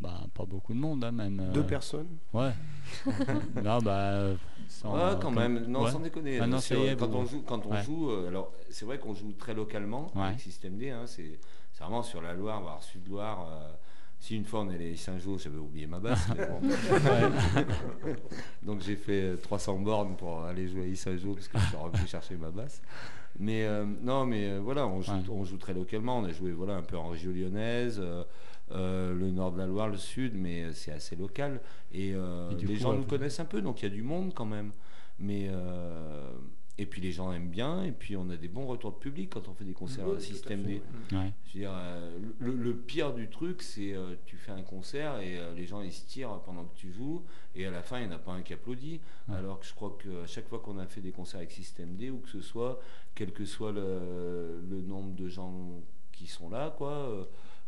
bah, 0.03 0.21
pas 0.35 0.45
beaucoup 0.45 0.75
de 0.75 0.79
monde, 0.79 1.05
hein, 1.05 1.13
même. 1.13 1.41
euh, 1.41 1.53
Deux 1.53 1.65
personnes. 1.65 2.09
Ouais. 2.33 2.53
non, 3.63 3.79
bah. 3.79 3.99
euh, 4.13 4.35
sans, 4.69 4.95
Ouais, 4.95 5.01
euh, 5.03 5.15
quand 5.15 5.21
comme- 5.21 5.35
même, 5.37 5.67
non, 5.67 5.85
ouais. 5.85 5.91
sans 5.91 6.01
déconner. 6.01 6.39
Ah 6.41 6.47
non, 6.47 6.59
est, 6.59 6.97
quand 6.99 7.09
vous- 7.09 7.19
on 7.19 7.25
joue, 7.25 7.43
quand 7.47 7.67
on 7.67 7.73
Ouais. 7.73 7.83
joue, 7.83 8.11
euh, 8.11 8.29
alors 8.29 8.53
c'est 8.71 8.85
vrai 8.85 8.99
qu'on 8.99 9.15
joue 9.15 9.33
très 9.33 9.55
localement 9.55 10.11
Ouais. 10.15 10.23
avec 10.25 10.41
Système 10.41 10.77
D. 10.77 10.91
hein, 10.91 11.03
c'est 11.07 11.39
vraiment 11.79 12.03
sur 12.03 12.21
la 12.23 12.35
Loire, 12.35 12.61
voire 12.61 12.83
Sud-Loire. 12.83 13.49
euh, 13.51 13.73
si 14.19 14.37
une 14.37 14.45
fois 14.45 14.61
on 14.61 14.71
est 14.71 14.77
allé 14.77 14.95
Saint-Jean, 14.95 15.37
j'avais 15.37 15.59
oublié 15.59 15.89
ma 15.89 15.99
basse. 15.99 16.29
bon. 16.29 16.61
Donc 18.63 18.81
j'ai 18.81 18.97
fait 18.97 19.23
euh, 19.23 19.37
300 19.37 19.79
bornes 19.81 20.17
pour 20.17 20.43
aller 20.45 20.69
jouer 20.69 20.91
à 20.93 20.95
Saint-Jean 20.95 21.35
parce 21.35 21.49
que 21.49 21.59
je 21.59 21.67
suis 21.67 21.77
revenu 21.77 22.07
chercher 22.07 22.37
ma 22.37 22.51
basse. 22.51 22.83
Mais 23.39 23.65
euh, 23.65 23.85
non, 24.03 24.27
mais 24.27 24.51
euh, 24.51 24.61
voilà, 24.63 24.87
on 24.87 25.01
joue, 25.01 25.13
Ouais. 25.13 25.19
on 25.31 25.45
joue 25.45 25.57
très 25.57 25.75
localement. 25.75 26.19
On 26.19 26.25
a 26.25 26.33
joué 26.33 26.53
voilà 26.53 26.77
un 26.77 26.83
peu 26.83 26.97
en 26.97 27.09
région 27.09 27.33
lyonnaise. 27.33 28.01
Euh, 28.73 29.15
le 29.15 29.31
nord 29.31 29.53
de 29.53 29.59
la 29.59 29.67
Loire, 29.67 29.89
le 29.89 29.97
sud, 29.97 30.35
mais 30.35 30.65
euh, 30.65 30.73
c'est 30.73 30.93
assez 30.93 31.17
local. 31.17 31.61
Et, 31.93 32.13
euh, 32.15 32.51
Et 32.51 32.55
les 32.67 32.75
coup, 32.75 32.81
gens 32.81 32.93
nous 32.95 33.05
connaissent 33.05 33.41
un 33.41 33.45
peu, 33.45 33.61
donc 33.63 33.83
il 33.83 33.89
y 33.89 33.93
a 33.93 33.95
du 33.95 34.03
monde 34.03 34.33
quand 34.35 34.47
même. 34.47 34.73
Mais 35.19 35.49
euh, 35.51 36.31
et 36.79 36.87
puis 36.87 37.03
les 37.03 37.13
gens 37.13 37.31
aiment 37.33 37.51
bien, 37.51 37.85
et 37.85 37.93
puis 37.93 38.17
on 38.17 38.29
a 38.31 38.37
des 38.37 38.49
bons 38.49 38.67
retours 38.67 38.93
de 38.93 38.97
public 38.97 39.31
quand 39.31 39.47
on 39.47 39.53
fait 39.55 39.65
des 39.65 39.75
concerts 39.75 40.09
Oui, 40.09 40.21
système 40.23 40.63
fait, 40.65 40.69
D. 40.69 40.83
ouais. 41.13 41.19
Ouais. 41.19 41.33
Je 41.47 41.53
veux 41.53 41.61
dire, 41.61 41.71
euh, 41.75 42.19
le, 42.39 42.53
le 42.57 42.75
pire 42.75 43.13
du 43.13 43.29
truc, 43.29 43.61
c'est 43.63 43.93
euh, 43.93 44.15
tu 44.25 44.37
fais 44.39 44.53
un 44.53 44.63
concert 44.63 45.21
et 45.21 45.39
euh, 45.39 45.55
les 45.55 45.67
gens 45.67 45.83
ils 45.83 45.93
se 45.93 46.07
tirent 46.07 46.41
pendant 46.47 46.65
que 46.65 46.75
tu 46.75 46.91
joues, 46.91 47.23
et 47.55 47.67
à 47.67 47.71
la 47.71 47.83
fin 47.83 48.01
il 48.01 48.09
n'y 48.09 48.13
en 48.13 48.17
a 48.17 48.19
pas 48.19 48.33
un 48.33 48.41
qui 48.41 48.55
applaudit. 48.55 49.01
Ouais. 49.29 49.37
Alors 49.37 49.61
que 49.61 49.67
je 49.67 49.75
crois 49.75 49.97
que 50.03 50.25
à 50.25 50.27
chaque 50.27 50.49
fois 50.49 50.61
qu'on 50.61 50.79
a 50.79 50.87
fait 50.87 51.03
des 51.03 51.13
concerts 51.13 51.39
avec 51.41 51.53
Système 51.53 51.95
D, 51.95 52.11
ou 52.11 52.19
que 52.19 52.31
ce 52.31 52.41
soit, 52.41 52.81
quel 53.15 53.33
que 53.33 53.45
soit 53.45 53.71
le, 53.71 54.61
le 54.69 54.81
nombre 54.81 55.15
de 55.15 55.29
gens 55.29 55.55
qui 56.11 56.27
sont 56.27 56.49
là, 56.49 56.75
quoi, 56.77 56.91
euh, 56.91 57.25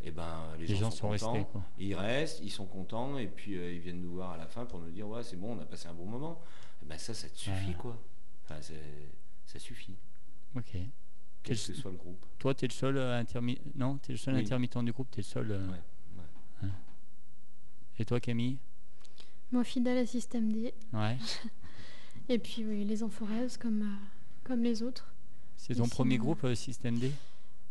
et 0.06 0.10
ben 0.10 0.48
les, 0.58 0.66
Les 0.66 0.76
gens 0.76 0.90
sont, 0.90 1.16
sont 1.16 1.26
contents. 1.26 1.32
restés, 1.32 1.50
quoi. 1.50 1.62
Ils 1.78 1.94
restent, 1.94 2.40
ils 2.42 2.50
sont 2.50 2.66
contents, 2.66 3.16
et 3.18 3.26
puis 3.26 3.56
euh, 3.56 3.72
ils 3.72 3.80
viennent 3.80 4.00
nous 4.02 4.12
voir 4.12 4.32
à 4.32 4.36
la 4.36 4.46
fin 4.46 4.66
pour 4.66 4.78
nous 4.80 4.90
dire 4.90 5.08
ouais 5.08 5.22
c'est 5.22 5.36
bon, 5.36 5.56
on 5.56 5.60
a 5.60 5.64
passé 5.64 5.88
un 5.88 5.94
bon 5.94 6.04
moment. 6.06 6.40
Et 6.82 6.86
ben 6.86 6.98
ça, 6.98 7.14
ça 7.14 7.28
te 7.28 7.38
suffit 7.38 7.74
quoi. 7.74 7.96
Enfin, 8.44 8.60
c'est- 8.60 9.08
ça 9.46 9.58
suffit, 9.58 9.94
Ok. 10.56 10.72
quel 11.42 11.56
que 11.56 11.74
soit 11.74 11.90
le 11.90 11.96
groupe. 11.96 12.24
Toi, 12.38 12.54
t'es 12.54 12.66
le 12.66 12.72
seul 12.72 12.96
euh, 12.98 13.18
intermittent. 13.18 13.62
Non, 13.76 13.96
t'es 13.98 14.12
le 14.12 14.18
seul 14.18 14.34
Oui. 14.34 14.40
intermittent 14.42 14.78
du 14.84 14.92
groupe, 14.92 15.10
t'es 15.10 15.22
le 15.22 15.26
seul. 15.26 15.50
euh, 15.50 15.66
Ouais, 15.68 15.80
ouais. 16.62 16.68
Et 17.98 18.04
toi, 18.04 18.20
Camille? 18.20 18.58
Moi, 19.52 19.62
fidèle 19.64 19.98
à 19.98 20.06
Système 20.06 20.52
D. 20.52 20.74
Ouais. 20.92 21.16
Et 22.28 22.38
puis, 22.38 22.64
oui, 22.64 22.84
les 22.84 23.02
Amphorèses, 23.02 23.56
comme, 23.56 23.82
euh, 23.82 24.06
comme 24.42 24.62
les 24.62 24.82
autres. 24.82 25.12
C'est 25.56 25.74
ton 25.76 25.86
premier 25.88 26.14
sinon- 26.14 26.24
groupe, 26.24 26.44
euh, 26.44 26.54
System 26.54 26.98
D? 26.98 27.12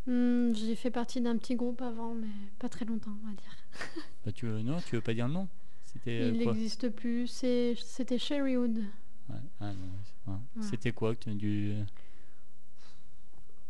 Hmm, 0.05 0.53
J'ai 0.53 0.75
fait 0.75 0.91
partie 0.91 1.21
d'un 1.21 1.37
petit 1.37 1.55
groupe 1.55 1.81
avant, 1.81 2.13
mais 2.13 2.27
pas 2.59 2.67
très 2.69 2.85
longtemps, 2.85 3.15
on 3.23 3.27
va 3.29 3.33
dire. 3.35 4.03
bah, 4.25 4.31
tu 4.31 4.45
veux, 4.47 4.61
Non, 4.61 4.81
tu 4.81 4.95
veux 4.95 5.01
pas 5.01 5.13
dire 5.13 5.27
le 5.27 5.33
nom? 5.33 5.47
Euh, 6.07 6.31
Il 6.33 6.39
n'existe 6.39 6.89
plus. 6.89 7.27
C'était 7.27 8.17
Sherrywood. 8.17 8.77
Ouais, 9.29 9.35
ah, 9.61 9.65
ouais, 10.27 10.33
ouais. 10.33 10.63
C'était 10.63 10.91
quoi 10.91 11.13
du... 11.27 11.73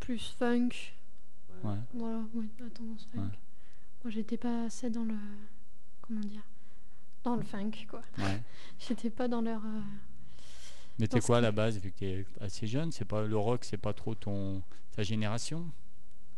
Plus 0.00 0.34
funk. 0.38 0.70
Ouais. 1.62 1.76
Voilà, 1.94 2.22
oui, 2.34 2.48
la 2.58 2.68
tendance 2.70 3.06
funk. 3.14 3.20
Moi, 4.02 4.10
j'étais 4.10 4.36
pas 4.36 4.64
assez 4.64 4.90
dans 4.90 5.04
le. 5.04 5.14
Comment 6.02 6.20
dire 6.20 6.42
Dans 7.22 7.36
le 7.36 7.42
funk, 7.42 7.70
quoi. 7.88 8.02
ouais. 8.18 8.42
J'étais 8.78 9.08
pas 9.08 9.28
dans 9.28 9.40
leur. 9.40 9.64
euh, 9.64 9.80
Mais 10.98 11.06
t'es 11.06 11.20
quoi 11.20 11.38
à 11.38 11.40
la 11.40 11.52
base, 11.52 11.78
vu 11.78 11.90
que 11.90 11.98
t'es 11.98 12.26
assez 12.40 12.66
jeune? 12.66 12.92
C'est 12.92 13.06
pas 13.06 13.22
le 13.22 13.36
rock, 13.38 13.64
c'est 13.64 13.78
pas 13.78 13.94
trop 13.94 14.14
ton 14.14 14.62
ta 14.94 15.02
génération? 15.02 15.64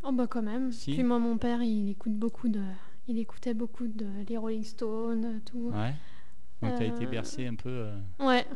Oh, 0.05 0.13
bah, 0.13 0.27
quand 0.29 0.43
même. 0.43 0.73
Si. 0.73 0.93
Puis, 0.93 1.03
moi, 1.03 1.19
mon 1.19 1.37
père, 1.39 1.63
il 1.63 1.91
écoute 1.91 2.13
beaucoup 2.15 2.49
de. 2.49 2.61
Il 3.09 3.19
écoutait 3.19 3.55
beaucoup 3.55 3.87
de 3.87 4.07
les 4.29 4.37
Rolling 4.37 4.65
Stones, 4.65 5.41
tout. 5.45 5.71
Ouais. 5.75 5.95
Donc 6.63 6.75
t'as 6.79 6.85
été 6.87 7.05
Euh, 7.07 7.11
bercé 7.11 7.47
un 7.47 7.55
peu. 7.55 7.69
euh, 7.69 7.97
Ouais. 8.19 8.27
Ouais. 8.27 8.47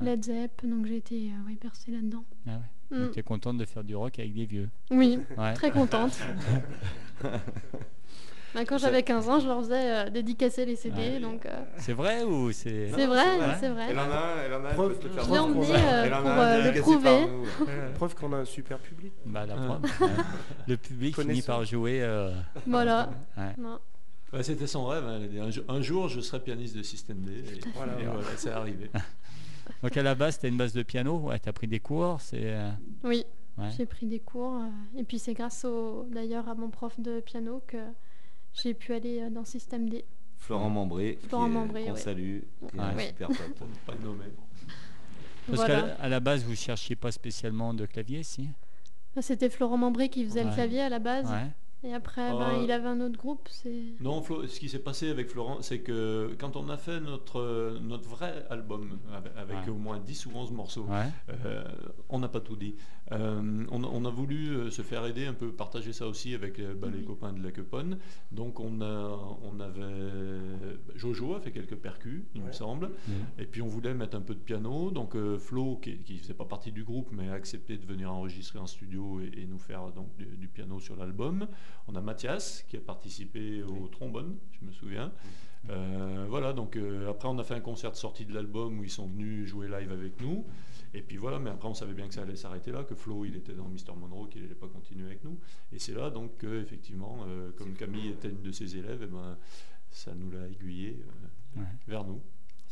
Led 0.00 0.24
Zepp, 0.24 0.66
donc 0.66 0.86
j'ai 0.86 0.96
été 0.96 1.30
euh, 1.30 1.46
ouais, 1.48 1.56
bercée 1.60 1.92
là-dedans. 1.92 2.24
Ah 2.46 2.50
ouais. 2.90 2.98
Mm. 2.98 3.02
Donc 3.04 3.10
t'es 3.12 3.22
contente 3.22 3.58
de 3.58 3.64
faire 3.64 3.84
du 3.84 3.94
rock 3.94 4.18
avec 4.18 4.32
des 4.34 4.46
vieux. 4.46 4.68
Oui, 4.90 5.18
Ouais. 5.38 5.52
très 5.54 5.70
contente. 5.70 6.18
Bah, 8.54 8.64
quand 8.66 8.76
j'avais 8.78 9.02
15 9.02 9.28
ans, 9.30 9.40
je 9.40 9.46
leur 9.46 9.60
faisais 9.60 10.06
euh, 10.06 10.10
dédicacer 10.10 10.66
les 10.66 10.76
CD. 10.76 10.96
Ouais. 11.14 11.20
Donc, 11.20 11.46
euh, 11.46 11.50
C'est 11.78 11.94
vrai 11.94 12.22
ou 12.22 12.52
c'est. 12.52 12.90
c'est 12.94 13.06
vrai, 13.06 13.24
c'est 13.58 13.68
vrai. 13.70 13.86
Elle 13.90 13.98
en 13.98 14.02
a 14.02 14.04
un, 14.04 14.42
elle 14.44 14.54
en 14.54 14.64
a 14.64 14.68
un, 14.68 14.72
Preuve- 14.74 14.92
elle 14.92 14.98
peut 14.98 15.02
te 15.02 15.06
le 15.08 15.12
faire 15.14 15.24
Je 15.24 15.30
l'ai 15.32 15.38
emmené 15.38 15.66
euh, 15.74 16.04
Elle 16.04 16.14
en 16.14 16.20
pour 16.20 16.30
a 16.30 16.34
un 16.34 16.48
euh, 16.60 16.72
le 16.72 16.80
prouver. 16.80 17.26
Preuve 17.94 18.14
qu'on 18.14 18.32
a 18.34 18.36
un 18.36 18.44
super 18.44 18.78
public. 18.78 19.12
Bah, 19.24 19.46
la 19.46 19.54
preuve. 19.54 19.80
Le 20.68 20.76
public 20.76 21.18
finit 21.18 21.40
par 21.42 21.64
jouer. 21.64 22.02
euh, 22.02 22.32
Voilà. 22.66 23.10
ouais. 23.38 23.54
Non. 23.58 23.78
Ouais, 24.32 24.42
C'était 24.42 24.66
son 24.66 24.86
rêve. 24.86 25.04
hein. 25.06 25.16
Elle 25.18 25.24
a 25.24 25.28
dit, 25.28 25.38
un, 25.40 25.50
jour- 25.50 25.64
un 25.68 25.80
jour, 25.82 26.08
je 26.08 26.20
serai 26.20 26.40
pianiste 26.40 26.76
de 26.76 26.82
System 26.82 27.18
D. 27.20 27.32
Et, 27.32 27.60
Voilà. 27.74 27.92
et 28.00 28.04
voilà, 28.04 28.26
c'est 28.36 28.50
arrivé. 28.50 28.90
Donc 29.82 29.96
à 29.96 30.02
la 30.02 30.14
base, 30.14 30.38
t'as 30.38 30.48
une 30.48 30.56
base 30.56 30.72
de 30.74 30.82
piano. 30.82 31.16
Ouais, 31.18 31.38
t'as 31.38 31.52
pris 31.52 31.66
des 31.68 31.80
cours. 31.80 32.20
C'est. 32.20 32.54
Oui, 33.04 33.24
Ouais. 33.58 33.68
j'ai 33.76 33.84
pris 33.84 34.06
des 34.06 34.18
cours. 34.20 34.62
et 34.96 35.04
puis 35.04 35.18
c'est 35.18 35.34
grâce 35.34 35.64
au, 35.66 36.06
d'ailleurs 36.10 36.48
à 36.48 36.54
mon 36.54 36.70
prof 36.70 36.98
de 36.98 37.20
piano 37.20 37.62
que 37.66 37.76
j'ai 38.62 38.74
pu 38.74 38.92
aller 38.94 39.20
euh, 39.22 39.30
dans 39.30 39.44
Système 39.44 39.88
D. 39.88 40.04
Florent 40.38 40.70
Mambré, 40.70 41.18
qui 41.20 41.28
Florent 41.28 41.46
est- 41.46 41.50
Mambré, 41.50 41.84
qu'on 41.84 41.92
ouais. 41.92 42.00
salue, 42.00 42.40
qui 42.68 42.76
est 42.76 42.80
un 42.80 42.96
Ouais. 42.96 43.06
super 43.08 43.28
pote. 43.28 43.54
Pour 43.54 43.66
ne 43.68 43.74
pas 43.86 43.94
le 43.94 44.00
nommer. 44.04 44.24
Parce 45.46 45.56
Voilà. 45.58 45.80
qu'à 45.80 45.86
la- 45.86 45.94
à 45.94 46.08
la 46.08 46.20
base, 46.20 46.44
vous 46.44 46.54
cherchiez 46.56 46.96
pas 46.96 47.12
spécialement 47.12 47.74
de 47.74 47.86
clavier, 47.86 48.22
si? 48.22 48.48
Ah, 49.16 49.22
C'était 49.22 49.50
Florent 49.50 49.76
Mambré 49.76 50.08
qui 50.08 50.24
faisait 50.24 50.40
Ouais. 50.42 50.48
le 50.48 50.54
clavier 50.54 50.80
à 50.80 50.88
la 50.88 50.98
base. 50.98 51.28
Et 51.84 51.92
après, 51.92 52.32
Euh, 52.32 52.38
ben, 52.38 52.62
il 52.62 52.70
avait 52.70 52.88
un 52.88 53.00
autre 53.00 53.18
groupe. 53.18 53.48
C'est... 53.50 53.94
Non, 54.00 54.20
Flo- 54.22 54.46
ce 54.46 54.60
qui 54.60 54.68
s'est 54.68 54.78
passé 54.78 55.10
avec 55.10 55.28
Florent, 55.28 55.62
c'est 55.62 55.80
que 55.80 56.30
quand 56.38 56.54
on 56.56 56.68
a 56.68 56.76
fait 56.76 57.00
notre, 57.00 57.78
notre 57.80 58.08
vrai 58.08 58.46
album, 58.50 58.98
avec, 59.12 59.32
avec 59.36 59.56
Ouais. 59.64 59.68
au 59.70 59.74
moins 59.74 59.98
10 59.98 60.26
ou 60.26 60.30
11 60.34 60.52
morceaux, 60.52 60.84
Ouais. 60.88 61.08
euh, 61.44 61.64
on 62.08 62.20
n'a 62.20 62.28
pas 62.28 62.40
tout 62.40 62.54
dit. 62.56 62.76
Euh, 63.10 63.64
on, 63.70 63.82
a- 63.82 63.88
on 63.88 64.04
a 64.04 64.10
voulu 64.10 64.50
euh, 64.50 64.70
se 64.70 64.82
faire 64.82 65.04
aider 65.06 65.26
un 65.26 65.34
peu, 65.34 65.50
partager 65.50 65.92
ça 65.92 66.06
aussi 66.06 66.34
avec 66.34 66.60
euh, 66.60 66.72
bah, 66.74 66.86
les 66.90 66.98
Oui. 67.00 67.04
copains 67.04 67.32
de 67.32 67.42
la 67.42 67.50
Quepone. 67.50 67.98
Donc 68.30 68.60
on, 68.60 68.80
a, 68.80 69.36
on 69.42 69.58
avait... 69.58 70.40
Jojo 70.94 71.34
a 71.34 71.40
fait 71.40 71.50
quelques 71.50 71.76
percus, 71.76 72.22
il 72.34 72.42
me 72.42 72.52
semble. 72.52 72.86
Mhm. 73.08 73.14
Et 73.38 73.46
puis 73.46 73.60
on 73.60 73.66
voulait 73.66 73.92
mettre 73.94 74.16
un 74.16 74.20
peu 74.20 74.34
de 74.34 74.40
piano. 74.40 74.90
Donc 74.90 75.16
euh, 75.16 75.38
Flo, 75.38 75.76
qui 75.82 75.98
ne 76.10 76.18
faisait 76.18 76.32
pas 76.34 76.44
partie 76.44 76.72
du 76.72 76.84
groupe, 76.84 77.08
mais 77.12 77.28
a 77.28 77.32
accepté 77.34 77.76
de 77.76 77.84
venir 77.86 78.12
enregistrer 78.12 78.58
en 78.58 78.66
studio 78.66 79.20
et, 79.20 79.40
et 79.40 79.46
nous 79.46 79.58
faire 79.58 79.90
donc, 79.92 80.16
du, 80.16 80.24
du 80.36 80.48
piano 80.48 80.78
sur 80.80 80.96
l'album. 80.96 81.48
On 81.88 81.94
a 81.94 82.00
Mathias 82.00 82.64
qui 82.68 82.76
a 82.76 82.80
participé 82.80 83.62
au 83.62 83.88
trombone, 83.88 84.36
je 84.60 84.66
me 84.66 84.72
souviens. 84.72 85.12
Euh, 85.70 86.26
voilà, 86.28 86.52
donc 86.52 86.76
euh, 86.76 87.08
après 87.10 87.28
on 87.28 87.38
a 87.38 87.44
fait 87.44 87.54
un 87.54 87.60
concert 87.60 87.92
de 87.92 87.96
sortie 87.96 88.26
de 88.26 88.34
l'album 88.34 88.80
où 88.80 88.84
ils 88.84 88.90
sont 88.90 89.06
venus 89.06 89.46
jouer 89.48 89.68
live 89.68 89.92
avec 89.92 90.20
nous. 90.20 90.44
Et 90.94 91.02
puis 91.02 91.16
voilà, 91.16 91.38
mais 91.38 91.50
après 91.50 91.68
on 91.68 91.74
savait 91.74 91.94
bien 91.94 92.08
que 92.08 92.14
ça 92.14 92.22
allait 92.22 92.36
s'arrêter 92.36 92.72
là, 92.72 92.82
que 92.84 92.94
Flo 92.94 93.24
il 93.24 93.36
était 93.36 93.54
dans 93.54 93.68
Mister 93.68 93.92
Monroe, 93.92 94.28
qu'il 94.28 94.42
n'allait 94.42 94.54
pas 94.54 94.68
continuer 94.68 95.06
avec 95.06 95.22
nous. 95.24 95.38
Et 95.72 95.78
c'est 95.78 95.94
là 95.94 96.10
donc 96.10 96.36
que 96.38 96.60
effectivement, 96.60 97.24
euh, 97.28 97.50
comme 97.56 97.74
Camille 97.74 98.08
était 98.08 98.28
une 98.28 98.42
de 98.42 98.50
ses 98.52 98.76
élèves, 98.76 99.00
eh 99.02 99.06
ben, 99.06 99.38
ça 99.90 100.14
nous 100.14 100.30
l'a 100.30 100.48
aiguillé 100.48 101.00
euh, 101.00 101.60
Ouais. 101.60 101.66
vers 101.86 102.04
nous. 102.04 102.20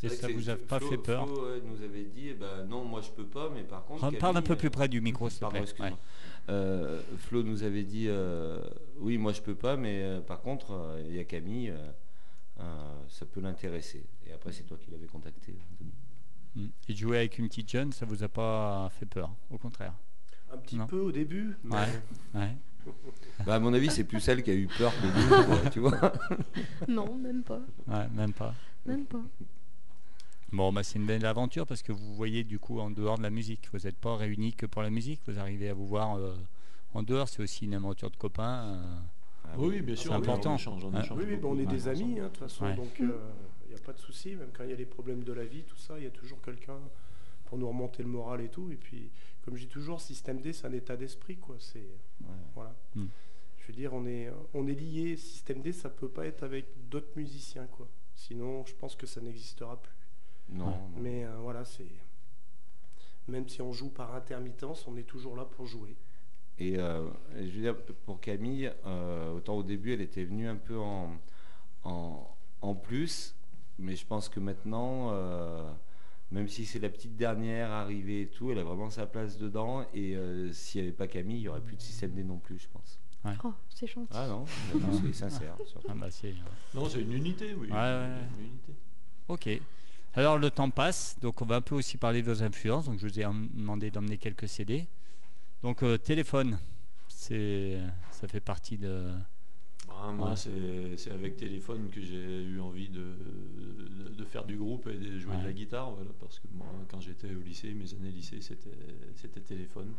C'est 0.09 0.15
ça 0.15 0.27
vous 0.29 0.49
a 0.49 0.55
pas 0.55 0.79
Flo- 0.79 0.89
fait 0.89 0.97
peur 0.97 1.27
Flo, 1.27 1.45
ouais, 1.51 1.61
nous 1.65 1.83
avait 1.83 2.03
dit, 2.05 2.29
eh 2.29 2.33
ben, 2.33 2.65
non, 2.67 2.83
moi 2.85 3.01
je 3.01 3.09
peux 3.11 3.25
pas, 3.25 3.49
mais 3.53 3.61
par 3.63 3.85
contre. 3.85 3.99
Parle 4.01 4.15
un 4.15 4.41
Camille, 4.41 4.47
peu 4.47 4.53
euh, 4.53 4.57
plus 4.57 4.69
près 4.69 4.87
du 4.87 4.99
micro, 5.01 5.29
s'il 5.29 5.39
te 5.47 5.73
plaît. 5.75 5.93
Euh, 6.49 7.01
Flo 7.19 7.43
nous 7.43 7.63
avait 7.63 7.83
dit, 7.83 8.05
euh, 8.07 8.59
oui, 8.99 9.17
moi 9.17 9.31
je 9.31 9.41
peux 9.41 9.53
pas, 9.55 9.77
mais 9.77 10.01
euh, 10.01 10.21
par 10.21 10.41
contre, 10.41 10.71
euh, 10.71 11.03
il 11.07 11.15
y 11.15 11.19
a 11.19 11.23
Camille, 11.23 11.69
euh, 11.69 11.77
euh, 12.61 12.63
ça 13.09 13.25
peut 13.25 13.41
l'intéresser. 13.41 14.03
Et 14.27 14.33
après, 14.33 14.51
c'est 14.51 14.63
toi 14.63 14.77
qui 14.83 14.89
l'avais 14.91 15.05
contacté. 15.07 15.53
Mm. 16.55 16.65
Et 16.89 16.93
de 16.93 16.97
jouer 16.97 17.17
avec 17.19 17.37
une 17.37 17.47
petite 17.47 17.69
jeune, 17.69 17.91
ça 17.93 18.05
vous 18.05 18.23
a 18.23 18.27
pas 18.27 18.89
fait 18.99 19.05
peur 19.05 19.29
Au 19.51 19.57
contraire. 19.57 19.93
Un 20.51 20.57
petit 20.57 20.75
Non. 20.77 20.87
peu 20.87 20.99
au 20.99 21.11
début, 21.11 21.55
mais 21.63 21.75
Ouais. 21.75 22.01
Ouais. 22.35 22.57
Bah, 23.45 23.55
à 23.55 23.59
mon 23.59 23.73
avis, 23.73 23.89
c'est 23.91 24.03
plus 24.03 24.19
celle 24.19 24.41
qui 24.43 24.49
a 24.51 24.55
eu 24.55 24.67
peur 24.67 24.91
que 24.99 25.05
nous, 25.63 25.69
tu 25.69 25.79
vois. 25.79 26.11
Non, 26.87 27.15
même 27.15 27.43
pas. 27.43 27.61
Ouais, 27.87 28.07
même 28.09 28.33
pas. 28.33 28.53
Même 28.85 29.05
pas. 29.05 29.21
Bon, 30.51 30.73
bah, 30.73 30.83
c'est 30.83 30.99
une 30.99 31.05
belle 31.05 31.25
aventure 31.25 31.65
parce 31.65 31.81
que 31.81 31.91
vous 31.93 32.13
voyez 32.15 32.43
du 32.43 32.59
coup 32.59 32.79
en 32.79 32.89
dehors 32.91 33.17
de 33.17 33.23
la 33.23 33.29
musique. 33.29 33.69
Vous 33.71 33.79
n'êtes 33.79 33.95
pas 33.97 34.15
réunis 34.17 34.53
que 34.53 34.65
pour 34.65 34.81
la 34.81 34.89
musique. 34.89 35.21
Vous 35.27 35.39
arrivez 35.39 35.69
à 35.69 35.73
vous 35.73 35.87
voir 35.87 36.15
euh, 36.17 36.35
en 36.93 37.03
dehors. 37.03 37.29
C'est 37.29 37.41
aussi 37.41 37.65
une 37.65 37.73
aventure 37.73 38.11
de 38.11 38.17
copains. 38.17 38.65
euh. 38.65 38.83
Ah 39.45 39.55
oui, 39.57 39.81
bien 39.81 39.95
sûr, 39.95 40.11
c'est 40.11 40.17
oui, 40.17 40.23
important. 40.23 40.53
On 40.53 40.55
échange, 40.55 40.83
on 40.85 40.99
échange 40.99 41.17
oui, 41.17 41.35
bon, 41.37 41.51
on 41.55 41.59
est 41.59 41.65
Ouais. 41.65 41.65
des 41.67 41.87
amis, 41.87 42.19
hein, 42.19 42.23
de 42.23 42.27
toute 42.29 42.37
façon, 42.37 42.65
Ouais. 42.65 42.75
donc 42.75 42.99
il 42.99 43.07
n'y 43.69 43.75
a 43.75 43.79
pas 43.83 43.91
de 43.93 43.97
souci, 43.97 44.35
même 44.35 44.49
quand 44.53 44.63
il 44.63 44.69
y 44.69 44.73
a 44.73 44.75
les 44.75 44.85
problèmes 44.85 45.23
de 45.23 45.33
la 45.33 45.43
vie, 45.45 45.63
tout 45.63 45.77
ça, 45.77 45.95
il 45.97 46.03
y 46.03 46.07
a 46.07 46.11
toujours 46.11 46.39
quelqu'un 46.41 46.77
pour 47.45 47.57
nous 47.57 47.67
remonter 47.67 48.03
le 48.03 48.09
moral 48.09 48.41
et 48.41 48.49
tout. 48.49 48.71
Et 48.71 48.75
puis, 48.75 49.09
comme 49.43 49.55
je 49.55 49.61
dis 49.63 49.67
toujours, 49.67 49.99
Système 49.99 50.39
D, 50.41 50.53
c'est 50.53 50.67
un 50.67 50.73
état 50.73 50.95
d'esprit, 50.95 51.37
quoi. 51.37 51.55
C'est 51.59 51.79
Ouais. 51.79 52.27
voilà. 52.55 52.73
Mm. 52.95 53.05
Je 53.57 53.67
veux 53.67 53.73
dire, 53.73 53.93
on 53.93 54.05
est, 54.05 54.31
on 54.53 54.67
est 54.67 54.73
lié. 54.73 55.17
Système 55.17 55.61
D, 55.61 55.71
ça 55.73 55.89
peut 55.89 56.07
pas 56.09 56.25
être 56.27 56.43
avec 56.43 56.65
d'autres 56.89 57.11
musiciens, 57.17 57.67
quoi. 57.67 57.87
Sinon, 58.15 58.63
je 58.65 58.73
pense 58.75 58.95
que 58.95 59.05
ça 59.07 59.19
n'existera 59.21 59.81
plus. 59.81 59.91
Non, 60.51 60.65
non. 60.65 60.79
Mais 60.97 61.23
euh, 61.25 61.37
voilà, 61.39 61.63
c'est 61.65 61.85
même 63.27 63.47
si 63.47 63.61
on 63.61 63.71
joue 63.71 63.89
par 63.89 64.13
intermittence, 64.15 64.85
on 64.87 64.97
est 64.97 65.03
toujours 65.03 65.35
là 65.35 65.45
pour 65.45 65.65
jouer. 65.65 65.95
Et 66.59 66.77
euh, 66.77 67.07
je 67.35 67.41
veux 67.43 67.61
dire, 67.61 67.75
pour 68.05 68.19
Camille, 68.19 68.71
euh, 68.85 69.31
autant 69.33 69.55
au 69.55 69.63
début, 69.63 69.93
elle 69.93 70.01
était 70.01 70.23
venue 70.25 70.47
un 70.47 70.55
peu 70.57 70.77
en, 70.77 71.17
en, 71.83 72.27
en 72.61 72.75
plus, 72.75 73.35
mais 73.79 73.95
je 73.95 74.05
pense 74.05 74.27
que 74.29 74.39
maintenant, 74.39 75.09
euh, 75.11 75.71
même 76.31 76.47
si 76.47 76.65
c'est 76.65 76.79
la 76.79 76.89
petite 76.89 77.15
dernière 77.15 77.71
arrivée 77.71 78.23
et 78.23 78.27
tout, 78.27 78.51
elle 78.51 78.59
a 78.59 78.63
vraiment 78.63 78.89
sa 78.89 79.05
place 79.07 79.37
dedans. 79.37 79.85
Et 79.93 80.15
euh, 80.15 80.51
s'il 80.51 80.81
n'y 80.81 80.87
avait 80.87 80.95
pas 80.97 81.07
Camille, 81.07 81.37
il 81.37 81.41
n'y 81.41 81.47
aurait 81.47 81.61
plus 81.61 81.77
de 81.77 81.81
système 81.81 82.11
D 82.11 82.23
non 82.23 82.37
plus, 82.37 82.59
je 82.59 82.67
pense. 82.67 82.99
Oh, 83.43 83.53
c'est 83.69 83.87
gentil. 83.87 84.07
Ah 84.13 84.27
non, 84.27 84.45
non, 84.79 84.87
c'est 85.05 85.13
sincère. 85.13 85.55
surtout. 85.65 85.87
Ah, 85.89 85.93
bah, 85.95 86.09
c'est- 86.11 86.33
Non, 86.73 86.89
c'est 86.89 87.01
une 87.01 87.13
unité, 87.13 87.53
oui. 87.53 87.67
Ouais, 87.69 87.75
ouais. 87.77 88.17
Une 88.39 88.45
unité. 88.47 88.73
Ok. 89.29 89.49
Alors 90.13 90.37
le 90.37 90.49
temps 90.51 90.69
passe, 90.69 91.17
donc 91.21 91.41
on 91.41 91.45
va 91.45 91.55
un 91.57 91.61
peu 91.61 91.75
aussi 91.75 91.97
parler 91.97 92.21
de 92.21 92.31
vos 92.31 92.43
influences. 92.43 92.85
Donc 92.85 92.99
je 92.99 93.07
vous 93.07 93.19
ai 93.19 93.23
em- 93.25 93.47
demandé 93.53 93.91
d'emmener 93.91 94.17
quelques 94.17 94.47
CD. 94.47 94.87
Donc 95.63 95.83
euh, 95.83 95.97
téléphone, 95.97 96.59
c'est 97.07 97.77
ça 98.11 98.27
fait 98.27 98.39
partie 98.41 98.77
de. 98.77 99.11
Ah, 99.89 100.11
moi, 100.11 100.31
Ouais. 100.31 100.35
c'est 100.35 100.97
c'est 100.97 101.11
avec 101.11 101.37
téléphone 101.37 101.89
que 101.93 102.01
j'ai 102.01 102.43
eu 102.43 102.59
envie 102.59 102.89
de, 102.89 102.99
de, 103.03 104.09
de 104.09 104.25
faire 104.25 104.43
du 104.45 104.57
groupe 104.57 104.87
et 104.87 104.97
de 104.97 105.19
jouer 105.19 105.37
de 105.37 105.45
la 105.45 105.53
guitare. 105.53 105.91
Voilà, 105.91 106.09
parce 106.19 106.39
que 106.39 106.47
moi, 106.53 106.67
quand 106.89 106.99
j'étais 107.01 107.33
au 107.33 107.41
lycée, 107.41 107.73
mes 107.73 107.93
années 107.93 108.11
lycée, 108.11 108.41
c'était 108.41 108.69
c'était 109.15 109.39
téléphone. 109.41 109.93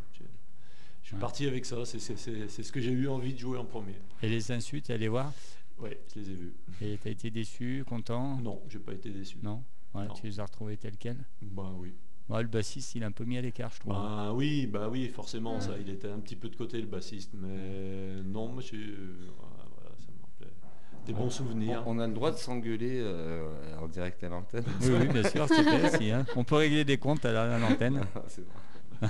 Je 1.02 1.06
suis 1.08 1.14
Ouais. 1.14 1.20
parti 1.20 1.46
avec 1.46 1.64
ça. 1.64 1.84
C'est 1.84 1.98
c'est- 1.98 2.16
c'est- 2.16 2.48
c'est 2.48 2.62
ce 2.62 2.70
que 2.72 2.80
j'ai 2.80 2.92
eu 2.92 3.08
envie 3.08 3.32
de 3.32 3.38
jouer 3.38 3.58
en 3.58 3.64
premier. 3.64 3.94
Et 4.22 4.28
les 4.28 4.52
insultes, 4.52 4.90
allez 4.90 5.08
voir. 5.08 5.32
Ouais, 5.78 5.98
je 6.14 6.20
les 6.20 6.30
ai 6.30 6.34
vus. 6.34 6.52
Et 6.80 6.98
t'as 7.02 7.10
été 7.10 7.30
déçu, 7.30 7.82
content? 7.86 8.36
Non, 8.40 8.60
j'ai 8.68 8.78
pas 8.78 8.92
été 8.92 9.10
déçu. 9.10 9.38
Non? 9.42 9.62
Ouais. 9.94 10.06
Tu 10.14 10.26
les 10.26 10.40
as 10.40 10.44
retrouvés 10.44 10.76
tels 10.76 10.96
quels. 10.96 11.24
Bah 11.42 11.70
oui. 11.76 11.92
Ouais, 12.28 12.42
le 12.42 12.48
bassiste, 12.48 12.94
il 12.94 13.02
est 13.02 13.04
un 13.06 13.12
peu 13.12 13.24
mis 13.24 13.36
à 13.36 13.42
l'écart, 13.42 13.70
je 13.74 13.80
trouve. 13.80 13.92
Bah 13.92 14.32
oui, 14.32 14.66
bah 14.66 14.88
oui, 14.88 15.08
forcément, 15.08 15.56
Ouais. 15.56 15.60
ça, 15.60 15.72
il 15.78 15.90
était 15.90 16.08
un 16.08 16.18
petit 16.20 16.36
peu 16.36 16.48
de 16.48 16.56
côté 16.56 16.80
le 16.80 16.86
bassiste, 16.86 17.32
mais 17.34 18.22
non, 18.24 18.52
monsieur, 18.52 18.78
euh, 18.78 19.28
voilà, 19.36 19.94
ça 19.98 20.06
me 20.16 20.22
rappelait 20.22 20.52
des 21.04 21.12
bons 21.12 21.28
souvenirs. 21.30 21.82
On, 21.86 21.96
on 21.96 22.00
a 22.00 22.06
le 22.06 22.14
droit 22.14 22.30
de 22.30 22.36
s'engueuler 22.36 23.00
euh, 23.02 23.76
en 23.80 23.88
direct 23.88 24.22
à 24.24 24.28
l'antenne. 24.30 24.64
Oui, 24.82 24.88
oui, 25.00 25.08
bien 25.08 25.28
sûr, 25.28 25.46
s'il 25.48 25.64
te 25.64 25.78
plaît, 25.78 25.98
si, 25.98 26.10
hein. 26.10 26.24
On 26.36 26.44
peut 26.44 26.54
régler 26.54 26.84
des 26.84 26.96
comptes 26.96 27.24
à 27.26 27.32
la- 27.32 27.56
à 27.56 27.58
l'antenne. 27.58 28.00
C'est 28.28 28.42
vrai. 29.00 29.08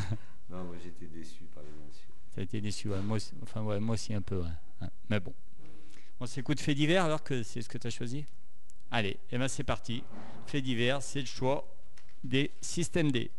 non, 0.50 0.64
moi 0.64 0.74
j'étais 0.82 1.06
déçu 1.06 1.44
par 1.54 1.62
les 1.62 1.68
insultes. 1.70 2.08
T'as 2.34 2.42
été 2.42 2.60
déçu, 2.60 2.88
ouais. 2.88 3.00
moi, 3.02 3.16
aussi, 3.18 3.32
enfin, 3.42 3.62
ouais, 3.62 3.78
moi 3.78 3.94
aussi 3.94 4.14
un 4.14 4.22
peu. 4.22 4.38
ouais. 4.40 4.48
Ouais. 4.80 4.88
Mais 5.10 5.20
bon. 5.20 5.34
On 6.18 6.26
s'écoute 6.26 6.60
fait 6.60 6.74
divers 6.74 7.04
alors 7.04 7.22
que 7.22 7.42
c'est 7.42 7.60
ce 7.62 7.68
que 7.68 7.78
tu 7.78 7.86
as 7.86 7.90
choisi? 7.90 8.24
Allez, 8.94 9.16
et 9.30 9.38
ben 9.38 9.48
c'est 9.48 9.64
parti. 9.64 10.04
Fait 10.46 10.60
divers, 10.60 11.02
c'est 11.02 11.20
le 11.20 11.26
choix 11.26 11.66
des 12.22 12.50
systèmes 12.60 13.10
D. 13.10 13.30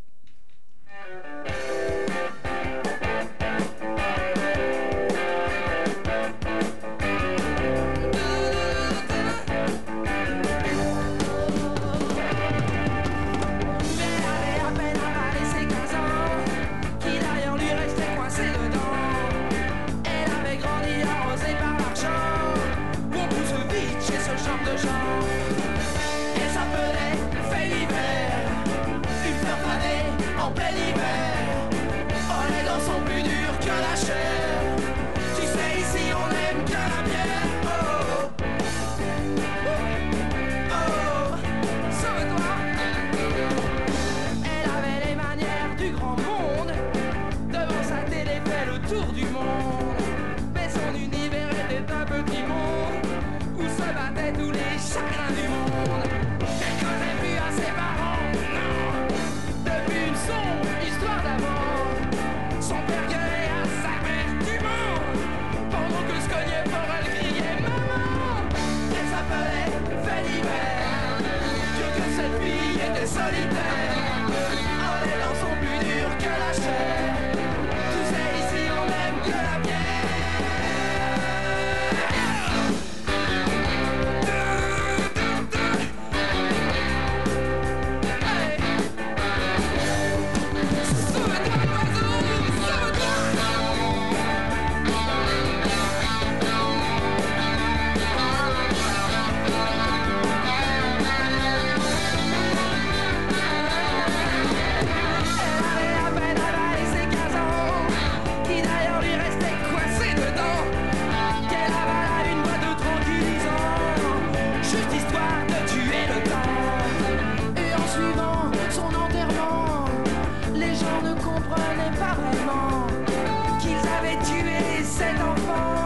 tuer 124.22 124.84
cet 124.84 125.20
enfant. 125.20 125.83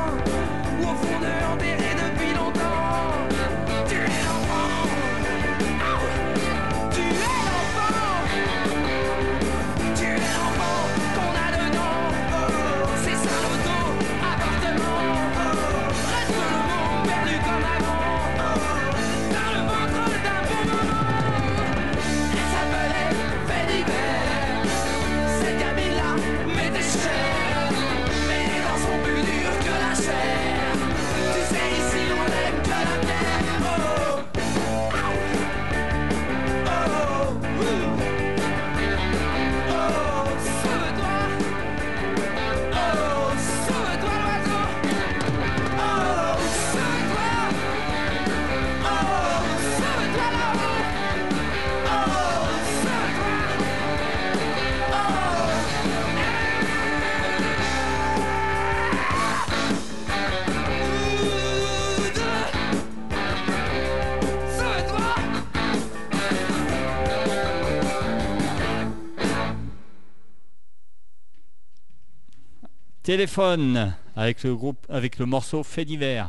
Téléphone 73.08 73.94
avec 74.16 74.42
le 74.42 74.54
groupe, 74.54 74.84
avec 74.90 75.18
le 75.18 75.24
morceau 75.24 75.62
Fait 75.62 75.86
divers. 75.86 76.28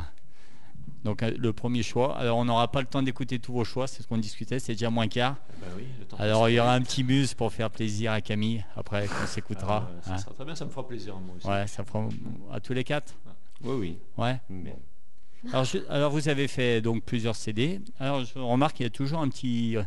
Donc 1.04 1.22
euh, 1.22 1.30
le 1.36 1.52
premier 1.52 1.82
choix. 1.82 2.16
Alors 2.16 2.38
on 2.38 2.46
n'aura 2.46 2.72
pas 2.72 2.80
le 2.80 2.86
temps 2.86 3.02
d'écouter 3.02 3.38
tous 3.38 3.52
vos 3.52 3.64
choix, 3.64 3.86
c'est 3.86 4.02
ce 4.02 4.08
qu'on 4.08 4.16
discutait, 4.16 4.58
c'est 4.58 4.72
déjà 4.72 4.88
moins 4.88 5.06
quart. 5.06 5.36
Bah 5.60 5.66
oui, 5.76 5.84
Alors 6.18 6.48
il 6.48 6.54
y 6.54 6.58
aura 6.58 6.72
un 6.72 6.80
petit 6.80 7.04
muse 7.04 7.34
pour 7.34 7.52
faire 7.52 7.68
plaisir 7.68 8.12
à 8.12 8.22
Camille 8.22 8.64
après 8.76 9.06
qu'on 9.08 9.26
s'écoutera. 9.26 9.90
Ah, 9.90 10.06
ça 10.06 10.14
hein. 10.14 10.16
sera 10.16 10.32
très 10.32 10.44
bien, 10.46 10.54
ça 10.54 10.64
me 10.64 10.70
fera 10.70 10.88
plaisir 10.88 11.16
à 11.16 11.20
moi 11.20 11.34
aussi. 11.36 11.46
Ouais, 11.46 11.66
ça 11.66 11.84
fera 11.84 12.08
à 12.50 12.60
tous 12.60 12.72
les 12.72 12.82
quatre. 12.82 13.14
Oui, 13.62 13.76
oui. 13.78 13.98
Ouais. 14.16 14.40
Alors, 15.52 15.64
je- 15.66 15.86
alors 15.90 16.10
vous 16.10 16.30
avez 16.30 16.48
fait 16.48 16.80
donc 16.80 17.04
plusieurs 17.04 17.36
CD. 17.36 17.82
Alors 17.98 18.24
je 18.24 18.38
remarque 18.38 18.76
qu'il 18.76 18.84
y 18.84 18.86
a 18.86 18.90
toujours 18.90 19.20
un 19.20 19.28
petit. 19.28 19.76
euh, 19.76 19.82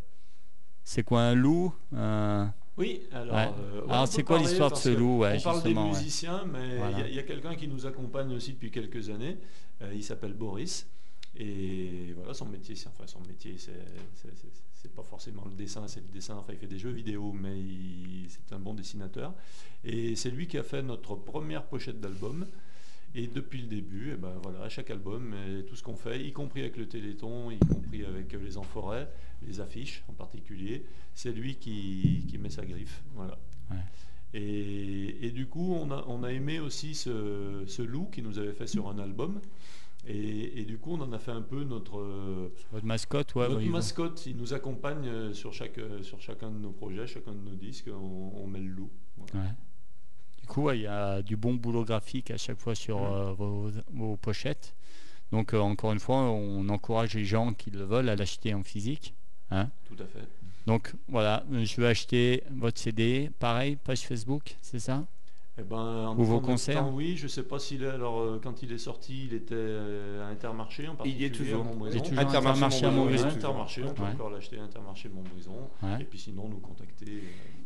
C'est 0.84 1.02
quoi 1.02 1.22
un 1.22 1.34
loup 1.34 1.74
un- 1.98 2.54
Oui, 2.78 3.02
alors, 3.12 3.36
Ouais. 3.36 3.52
euh, 3.60 3.82
ouais, 3.82 3.92
Alors, 3.92 4.08
c'est 4.08 4.24
quoi 4.24 4.40
l'histoire 4.40 4.72
de 4.72 4.76
ce 4.78 4.90
loup 4.90 5.20
Ouais, 5.20 5.38
On 5.38 5.42
parle 5.42 5.64
des 5.64 5.74
musiciens, 5.76 6.44
mais 6.46 6.60
il 6.68 6.70
y 6.70 6.74
a- 6.74 6.78
Voilà. 6.78 7.08
il 7.08 7.16
y 7.16 7.20
a, 7.20 7.24
quelqu'un 7.24 7.56
qui 7.56 7.68
nous 7.68 7.86
accompagne 7.86 8.34
aussi 8.34 8.54
depuis 8.54 8.72
quelques 8.72 9.10
années. 9.10 9.38
Euh, 9.82 9.94
il 9.94 10.04
s'appelle 10.04 10.34
Boris. 10.34 10.88
Et 11.36 12.14
voilà, 12.16 12.34
son 12.34 12.46
métier, 12.46 12.76
c'est 12.76 12.88
enfin 12.88 13.08
son 13.08 13.20
métier, 13.22 13.56
c'est 13.58 14.94
pas 14.94 15.02
forcément 15.04 15.44
le 15.46 15.56
dessin, 15.56 15.88
c'est 15.88 16.02
le 16.02 16.08
dessin. 16.14 16.36
Enfin, 16.36 16.54
il 16.54 16.60
fait 16.60 16.68
des 16.68 16.78
jeux 16.78 16.92
vidéo, 16.92 17.32
mais 17.34 17.58
c'est 18.28 18.54
un 18.54 18.60
bon 18.60 18.74
dessinateur. 18.76 19.34
Et 19.84 20.16
c'est 20.16 20.30
lui 20.30 20.48
qui 20.48 20.58
a 20.60 20.64
fait 20.64 20.84
notre 20.84 21.16
première 21.16 21.64
pochette 21.66 22.00
d'album. 22.00 22.46
Et 23.16 23.28
depuis 23.28 23.62
le 23.62 23.68
début, 23.68 24.12
eh 24.14 24.18
ben 24.18 24.34
voilà, 24.42 24.64
à 24.64 24.70
chaque 24.70 24.90
album, 24.90 25.36
et 25.48 25.64
tout 25.66 25.76
ce 25.76 25.84
qu'on 25.84 25.96
fait, 25.96 26.20
y 26.26 26.32
compris 26.34 26.62
avec 26.62 26.78
le 26.78 26.88
Téléthon, 26.88 27.52
y 27.52 27.60
compris 27.60 28.04
avec 28.06 28.34
les 28.34 28.58
Enforêts, 28.58 29.08
les 29.46 29.60
affiches 29.60 30.04
en 30.08 30.14
particulier, 30.14 30.84
c'est 31.14 31.32
lui 31.32 31.56
qui, 31.56 32.26
qui 32.28 32.38
met 32.40 32.50
sa 32.50 32.66
griffe. 32.66 33.04
Voilà. 33.14 33.38
Ouais. 33.70 33.78
Et, 34.34 35.28
et 35.28 35.32
du 35.32 35.46
coup, 35.46 35.76
on 35.76 35.92
a, 35.92 36.04
on 36.08 36.24
a 36.24 36.32
aimé 36.32 36.60
aussi 36.60 36.96
ce, 36.96 37.64
ce 37.68 37.84
loup 37.84 38.06
qui 38.12 38.24
nous 38.24 38.40
avait 38.40 38.54
fait 38.54 38.66
sur 38.66 38.90
un 38.90 38.98
album. 38.98 39.40
Et, 40.08 40.60
et 40.60 40.66
du 40.66 40.80
coup, 40.80 40.94
on 40.94 41.02
en 41.02 41.14
a 41.14 41.20
fait 41.20 41.32
un 41.32 41.44
peu 41.44 41.64
notre, 41.64 42.52
Votre 42.72 42.86
mascotte, 42.86 43.36
ouais. 43.36 43.48
notre 43.48 43.66
mascotte. 43.68 44.26
Il 44.26 44.38
nous 44.38 44.54
accompagne 44.54 45.08
euh, 45.08 45.34
sur, 45.34 45.54
chaque, 45.54 45.78
euh, 45.78 46.02
sur 46.02 46.20
chacun 46.20 46.50
de 46.50 46.58
nos 46.58 46.72
projets, 46.72 47.06
chacun 47.06 47.34
de 47.34 47.40
nos 47.48 47.56
disques. 47.56 47.90
On, 47.94 48.34
on 48.36 48.48
met 48.48 48.60
le 48.60 48.70
loup. 48.70 48.90
Voilà. 49.18 49.56
Du 50.44 50.48
coup, 50.48 50.64
ouais, 50.64 50.78
il 50.80 50.82
y 50.84 50.88
a 50.88 51.22
du 51.22 51.36
bon 51.38 51.54
boulot 51.56 51.86
graphique 51.86 52.30
à 52.32 52.38
chaque 52.38 52.60
fois 52.60 52.76
sur 52.76 53.00
Mm. 53.00 53.06
euh, 53.14 53.34
vos, 53.34 53.72
vos 53.94 54.18
pochettes. 54.18 54.76
Donc, 55.32 55.54
euh, 55.54 55.60
encore 55.60 55.94
une 55.94 56.00
fois, 56.00 56.18
on 56.18 56.68
encourage 56.70 57.16
les 57.16 57.26
gens 57.26 57.54
qui 57.54 57.72
le 57.72 57.84
veulent 57.84 58.10
à 58.10 58.16
l'acheter 58.16 58.54
en 58.54 58.62
physique. 58.62 59.16
hein. 59.52 59.70
Tout 59.88 59.96
à 60.04 60.06
fait. 60.06 60.28
Donc, 60.68 60.94
voilà, 61.08 61.44
je 61.52 61.82
vais 61.82 61.88
acheter 61.88 62.44
votre 62.52 62.80
CD. 62.80 63.32
Pareil, 63.40 63.78
page 63.78 64.02
Facebook, 64.02 64.56
c'est 64.62 64.80
ça? 64.80 65.06
Eh 65.58 65.62
ben, 65.64 65.78
en 65.78 66.18
Ou 66.18 66.24
vos 66.24 66.40
concerts? 66.42 66.80
temps, 66.84 66.92
Oui, 66.94 67.16
je 67.16 67.28
sais 67.28 67.44
pas 67.44 67.60
s'il 67.60 67.84
est. 67.84 67.88
Alors, 67.90 68.20
euh, 68.20 68.40
quand 68.44 68.64
il 68.64 68.72
est 68.72 68.78
sorti, 68.78 69.26
il 69.26 69.34
était 69.34 69.54
euh, 69.56 70.26
à 70.26 70.30
Intermarché 70.30 70.88
en 70.88 70.98
Il 71.06 71.20
y 71.22 71.26
est 71.26 71.30
toujours. 71.30 71.66
Il 71.90 71.96
est 71.98 72.02
toujours 72.02 72.20
Intermarché 72.20 72.38
Intermarché 72.66 72.86
à 72.86 72.92
Montbrison, 72.92 73.28
Intermarché, 73.28 73.84
on 73.84 73.94
peut 73.94 74.04
Ouais. 74.04 74.10
encore 74.10 74.30
l'acheter 74.32 74.58
à 74.60 74.64
Intermarché 74.64 75.10
Montbrison. 75.10 75.70
Ouais. 75.84 76.02
Et 76.02 76.06
puis 76.06 76.18
sinon, 76.20 76.48
nous 76.50 76.58
contacter. 76.60 77.06
euh, 77.08 77.22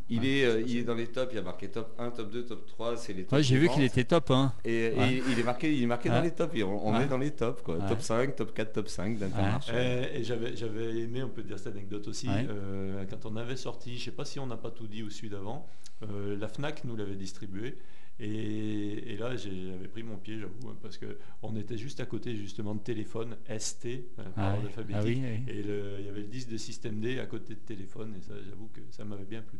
Il, 0.10 0.20
Ouais. 0.22 0.28
est, 0.28 0.46
euh, 0.46 0.62
il 0.66 0.78
est 0.78 0.84
dans 0.84 0.94
les 0.96 1.08
tops, 1.08 1.28
il 1.34 1.36
y 1.36 1.40
a 1.40 1.42
marqué 1.42 1.68
top 1.68 1.94
1, 2.00 2.12
top 2.12 2.32
2, 2.32 2.46
top 2.46 2.66
3, 2.68 2.96
c'est 2.96 3.12
les 3.14 3.24
tops. 3.24 3.34
Ouais, 3.34 3.44
j'ai 3.44 3.58
vu 3.58 3.68
qu'il 3.68 3.84
était 3.84 4.06
top. 4.06 4.32
Hein. 4.32 4.54
Et, 4.64 4.94
il 5.30 5.38
est 5.40 5.44
marqué, 5.44 5.74
il 5.74 5.84
est 5.84 5.86
marqué 5.86 6.10
Ouais. 6.10 6.16
dans 6.16 6.22
les 6.22 6.32
tops, 6.32 6.56
et 6.56 6.64
on, 6.64 6.88
on 6.88 6.94
Ouais. 6.96 7.04
est 7.04 7.08
dans 7.08 7.18
les 7.18 7.32
tops, 7.32 7.62
quoi. 7.62 7.78
Ouais. 7.78 7.88
Top 7.90 8.02
5, 8.02 8.36
top 8.36 8.54
4, 8.54 8.72
top 8.72 8.88
5 8.88 9.18
d'Intermarché. 9.18 9.74
Et, 9.76 10.20
et 10.20 10.24
j'avais, 10.24 10.56
j'avais 10.56 10.98
aimé, 11.00 11.24
on 11.24 11.30
peut 11.30 11.44
dire 11.44 11.60
cette 11.60 11.74
anecdote 11.76 12.08
aussi, 12.08 12.28
Ouais. 12.30 12.48
euh, 12.50 13.04
quand 13.10 13.26
on 13.26 13.36
avait 13.36 13.58
sorti, 13.58 13.98
je 13.98 14.06
sais 14.06 14.12
pas 14.12 14.24
si 14.24 14.40
on 14.40 14.48
n'a 14.48 14.56
pas 14.58 14.72
tout 14.72 14.88
dit 14.88 15.04
au 15.04 15.10
celui 15.10 15.30
d'avant, 15.30 15.68
euh, 16.04 16.38
la 16.40 16.48
FNAC 16.48 16.84
nous 16.86 16.96
l'avait 16.96 17.16
distribué. 17.16 17.78
Et, 18.20 19.14
et 19.14 19.18
là, 19.18 19.36
j'avais 19.36 19.88
pris 19.88 20.02
mon 20.04 20.18
pied, 20.18 20.40
j'avoue, 20.40 20.70
hein, 20.70 20.76
parce 20.82 20.98
qu'on 20.98 21.56
était 21.56 21.78
juste 21.78 22.00
à 22.00 22.06
côté 22.08 22.36
justement 22.36 22.74
de 22.74 22.80
téléphone 22.82 23.38
ST, 23.60 23.86
euh, 23.86 24.24
par 24.36 24.46
Ah, 24.46 24.56
oui. 24.60 24.66
alphabétique. 24.66 24.96
Ah 25.00 25.04
oui, 25.06 25.22
oui. 25.48 25.54
Et 25.54 25.60
il 26.00 26.06
y 26.06 26.10
avait 26.10 26.22
le 26.22 26.28
disque 26.28 26.50
de 26.50 26.58
Système 26.58 27.00
D 27.00 27.20
à 27.20 27.28
côté 27.28 27.54
de 27.54 27.60
téléphone, 27.60 28.16
et 28.18 28.22
ça, 28.22 28.34
j'avoue 28.50 28.70
que 28.74 28.82
ça 28.92 29.06
m'avait 29.06 29.26
bien 29.26 29.42
plu 29.44 29.60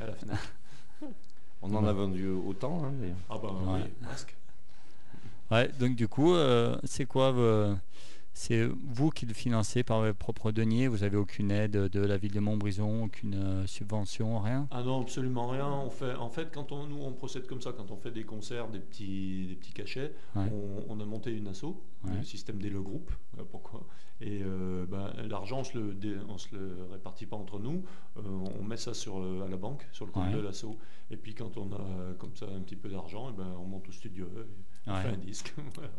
à 0.00 0.06
la 0.06 0.14
FNAC. 0.14 0.38
On 1.62 1.74
en 1.74 1.84
a 1.84 1.92
vendu 1.92 2.28
autant, 2.28 2.84
hein, 2.84 2.92
d'ailleurs. 3.00 3.16
Ah 3.28 3.38
bah 3.42 3.48
Ouais. 3.52 3.80
oui, 3.82 3.90
presque. 4.06 4.36
Ouais, 5.50 5.68
donc 5.80 5.96
du 5.96 6.06
coup, 6.06 6.34
euh, 6.34 6.76
c'est 6.84 7.06
quoi 7.06 7.32
euh, 7.34 7.74
C'est 8.38 8.66
vous 8.66 9.08
qui 9.08 9.24
le 9.24 9.32
financez 9.32 9.82
par 9.82 10.02
vos 10.02 10.12
propres 10.12 10.52
deniers? 10.52 10.88
Vous 10.88 11.04
avez 11.04 11.16
aucune 11.16 11.50
aide 11.50 11.72
de 11.72 12.00
la 12.00 12.18
ville 12.18 12.34
de 12.34 12.40
Montbrison, 12.40 13.04
aucune 13.04 13.32
euh, 13.34 13.66
subvention, 13.66 14.38
rien? 14.40 14.68
Ah 14.70 14.82
non, 14.82 15.00
absolument 15.00 15.48
rien. 15.48 15.66
On 15.66 15.88
fait, 15.88 16.14
en 16.16 16.28
fait, 16.28 16.50
quand 16.52 16.70
on, 16.70 16.86
nous 16.86 17.00
on 17.02 17.14
procède 17.14 17.46
comme 17.46 17.62
ça, 17.62 17.72
quand 17.72 17.90
on 17.90 17.96
fait 17.96 18.10
des 18.10 18.24
concerts, 18.24 18.68
des 18.68 18.78
petits, 18.78 19.46
des 19.48 19.54
petits 19.54 19.72
cachets, 19.72 20.12
Ouais. 20.36 20.52
on, 20.52 20.84
on 20.86 21.00
a 21.00 21.06
monté 21.06 21.32
une 21.32 21.48
asso, 21.48 21.64
Ouais. 22.04 22.14
le 22.18 22.22
système 22.24 22.58
des 22.60 22.68
le 22.68 22.82
groupe. 22.82 23.10
Voilà 23.32 23.48
pourquoi? 23.50 23.86
Et 24.20 24.42
euh, 24.42 24.84
ben, 24.86 25.10
l'argent, 25.26 25.62
on 25.74 26.28
on 26.28 26.38
se 26.38 26.54
le 26.54 26.76
répartit 26.92 27.24
pas 27.24 27.36
entre 27.36 27.58
nous. 27.58 27.84
Euh, 28.18 28.20
on 28.60 28.62
met 28.62 28.76
ça 28.76 28.92
sur 28.92 29.16
à 29.16 29.48
la 29.48 29.56
banque, 29.56 29.88
sur 29.92 30.04
le 30.04 30.12
compte 30.12 30.26
Ouais. 30.26 30.34
de 30.34 30.40
l'asso. 30.40 30.76
Et 31.10 31.16
puis 31.16 31.34
quand 31.34 31.56
on 31.56 31.72
a 31.72 32.12
comme 32.18 32.36
ça 32.36 32.44
un 32.54 32.60
petit 32.60 32.76
peu 32.76 32.90
d'argent, 32.90 33.30
eh 33.32 33.36
ben, 33.36 33.56
on 33.58 33.64
monte 33.64 33.88
au 33.88 33.92
studio, 33.92 34.26
et 34.26 34.44
on 34.86 34.94
Ouais. 34.94 35.02
fait 35.02 35.08
un 35.08 35.16
disque. 35.18 35.54
Voilà. 35.74 35.90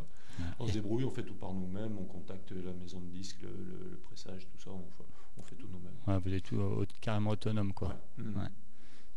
On 0.59 0.67
se 0.67 0.73
débrouille, 0.73 1.03
on 1.03 1.09
fait 1.09 1.23
tout 1.23 1.33
par 1.33 1.51
nous-mêmes, 1.51 1.97
on 1.97 2.03
contacte 2.05 2.51
la 2.51 2.71
maison 2.71 2.99
de 3.01 3.07
disques, 3.07 3.41
le, 3.41 3.49
le- 3.49 3.89
le 3.91 3.97
pressage, 3.97 4.47
tout 4.47 4.59
ça, 4.59 4.69
on 4.69 4.83
fait, 4.91 5.03
on 5.37 5.41
fait 5.41 5.55
tout 5.55 5.67
nous-mêmes. 5.67 5.95
Ouais, 6.05 6.19
Vous 6.23 6.31
êtes 6.31 6.43
tout, 6.43 6.85
carrément 7.01 7.31
autonome, 7.31 7.73
quoi. 7.73 7.95
Mm. 8.19 8.37
Ouais. 8.39 8.47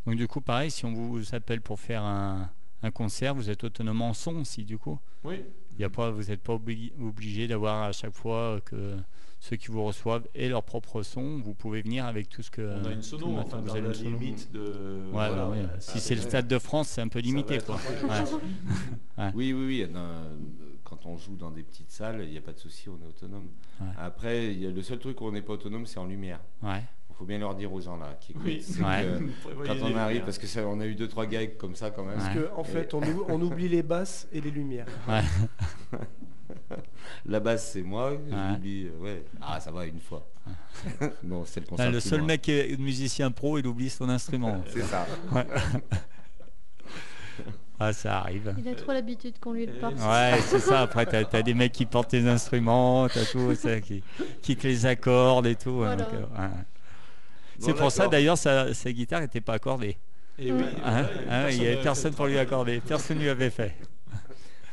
Donc 0.07 0.15
du 0.15 0.27
coup, 0.27 0.41
pareil, 0.41 0.71
si 0.71 0.83
on 0.85 0.93
vous 0.93 1.35
appelle 1.35 1.61
pour 1.61 1.79
faire 1.79 2.01
un, 2.03 2.49
un 2.81 2.89
concert, 2.89 3.35
vous 3.35 3.51
êtes 3.51 3.63
autonome 3.63 4.01
en 4.01 4.13
son 4.15 4.37
aussi, 4.37 4.65
du 4.65 4.79
coup 4.79 4.97
Oui, 5.23 5.45
Il 5.75 5.81
y 5.81 5.83
a 5.83 5.91
pas, 5.91 6.09
Vous 6.09 6.23
n'êtes 6.23 6.41
pas 6.41 6.55
obli- 6.55 6.91
obligé 6.99 7.47
d'avoir 7.47 7.83
à 7.83 7.91
chaque 7.91 8.15
fois 8.15 8.59
que 8.61 8.97
ceux 9.43 9.55
qui 9.55 9.69
vous 9.69 9.83
reçoivent 9.83 10.27
aient 10.35 10.49
leur 10.49 10.61
propre 10.63 11.01
son. 11.01 11.39
Vous 11.39 11.55
pouvez 11.55 11.81
venir 11.81 12.05
avec 12.05 12.29
tout 12.29 12.43
ce 12.43 12.51
que... 12.51 12.61
On 12.61 12.85
a 12.85 12.91
une 12.91 13.01
sono, 13.01 13.37
enfin, 13.39 13.57
vous 13.57 13.71
avez 13.71 13.81
la 13.81 13.87
une 13.87 13.93
sono. 13.95 14.09
limite 14.11 14.51
de... 14.51 14.61
Ouais, 14.61 15.11
voilà, 15.11 15.35
bah 15.35 15.49
oui. 15.51 15.57
Si 15.79 15.91
avec- 15.91 16.01
c'est 16.03 16.15
le 16.15 16.21
Stade 16.21 16.47
de 16.47 16.59
France, 16.59 16.89
c'est 16.89 17.01
un 17.01 17.07
peu 17.07 17.19
limité, 17.19 17.49
va 17.49 17.55
être 17.55 17.65
quoi. 17.65 17.75
un 17.75 18.23
peu- 18.23 18.35
Ouais. 19.17 19.31
Oui, 19.33 19.51
oui, 19.53 19.65
oui. 19.65 19.87
euh, 19.95 20.23
quand 20.83 21.05
on 21.07 21.17
joue 21.17 21.35
dans 21.35 21.49
des 21.49 21.63
petites 21.63 21.89
salles, 21.89 22.21
il 22.23 22.29
n'y 22.31 22.37
a 22.37 22.41
pas 22.41 22.53
de 22.53 22.59
souci, 22.59 22.87
on 22.87 23.03
est 23.03 23.07
autonome. 23.09 23.47
Ouais. 23.79 23.87
Après, 23.97 24.53
il 24.53 24.61
y 24.61 24.67
a, 24.67 24.69
le 24.69 24.81
seul 24.83 24.99
truc 24.99 25.19
où 25.21 25.25
on 25.25 25.31
n'est 25.31 25.41
pas 25.41 25.53
autonome, 25.53 25.85
c'est 25.87 25.97
en 25.99 26.05
lumière. 26.05 26.39
Ouais. 26.61 26.83
Faut 27.21 27.27
bien 27.27 27.37
leur 27.37 27.53
dire 27.53 27.71
aux 27.71 27.79
gens 27.79 27.97
là 27.97 28.17
qui 28.19 28.31
écoutent. 28.31 28.43
Oui, 28.45 28.65
Ouais. 28.79 29.05
quand 29.67 29.75
on 29.83 29.95
arrive, 29.95 30.07
lumières. 30.07 30.25
parce 30.25 30.39
que 30.39 30.47
ça, 30.47 30.65
on 30.65 30.79
a 30.79 30.87
eu 30.87 30.95
deux 30.95 31.07
trois 31.07 31.27
gags 31.27 31.55
comme 31.55 31.75
ça 31.75 31.91
quand 31.91 32.03
même. 32.03 32.17
Ouais. 32.17 32.23
Parce 32.23 32.35
que, 32.35 32.49
en 32.55 32.63
fait, 32.63 32.91
on, 32.95 33.01
ou- 33.03 33.25
on 33.29 33.39
oublie 33.43 33.69
les 33.69 33.83
basses 33.83 34.27
et 34.33 34.41
les 34.41 34.49
lumières. 34.49 34.87
La 37.27 37.39
basse, 37.39 37.73
c'est 37.73 37.83
moi. 37.83 38.13
Ouais. 38.13 38.17
J'oublie. 38.53 38.87
euh, 38.87 39.03
ouais. 39.03 39.23
Ah, 39.39 39.59
ça 39.59 39.69
va 39.71 39.85
une 39.85 39.99
fois. 39.99 40.27
non, 41.23 41.43
c'est 41.45 41.59
le 41.59 41.67
concert. 41.67 41.85
Ah, 41.85 41.91
le 41.91 41.99
plus 41.99 42.09
seul 42.09 42.23
mec 42.23 42.41
qui 42.41 42.53
est 42.53 42.79
musicien 42.79 43.29
pro, 43.29 43.59
il 43.59 43.67
oublie 43.67 43.91
son 43.91 44.09
instrument. 44.09 44.63
C'est 44.73 44.81
ça. 44.81 45.05
Ah, 47.83 47.93
ça 47.93 48.19
arrive. 48.19 48.53
Il 48.59 48.67
a 48.67 48.75
trop 48.75 48.91
l'habitude 48.93 49.39
qu'on 49.39 49.53
lui 49.53 49.65
le 49.65 49.73
porte. 49.73 49.95
Ouais, 49.95 50.37
c'est 50.45 50.59
ça. 50.59 50.81
Après, 50.81 51.03
t'as 51.07 51.23
as 51.35 51.41
des 51.41 51.55
mecs 51.55 51.71
qui 51.71 51.87
portent 51.87 52.11
tes 52.11 52.27
instruments, 52.27 53.07
t'as 53.09 53.25
tout, 53.25 53.55
ça, 53.55 53.81
qui, 53.81 54.03
qui 54.43 54.55
te 54.55 54.67
les 54.67 54.85
accordent 54.85 55.47
et 55.47 55.55
tout. 55.55 55.77
Voilà. 55.77 55.95
donc, 55.95 56.13
euh, 56.13 56.19
ouais. 56.21 56.49
Bon, 57.61 57.67
c'est 57.67 57.73
pour 57.73 57.91
ça 57.91 58.07
d'ailleurs 58.07 58.37
sa, 58.37 58.73
sa 58.73 58.91
guitare 58.91 59.21
n'était 59.21 59.41
pas 59.41 59.53
accordée. 59.53 59.97
Et 60.39 60.51
oui, 60.51 60.63
Hein, 60.83 61.05
hein, 61.29 61.49
il 61.51 61.59
n'y 61.59 61.67
avait 61.67 61.81
personne 61.81 62.13
pour 62.13 62.25
lui 62.25 62.37
accorder. 62.37 62.79
Personne 62.81 63.17
ne 63.17 63.23
lui 63.23 63.29
avait 63.29 63.49
fait. 63.51 63.75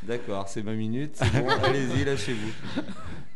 D'accord, 0.03 0.47
c'est 0.47 0.63
ma 0.63 0.73
minute. 0.73 1.11
C'est 1.15 1.31
bon, 1.43 1.49
allez-y, 1.63 2.05
lâchez-vous. 2.05 2.81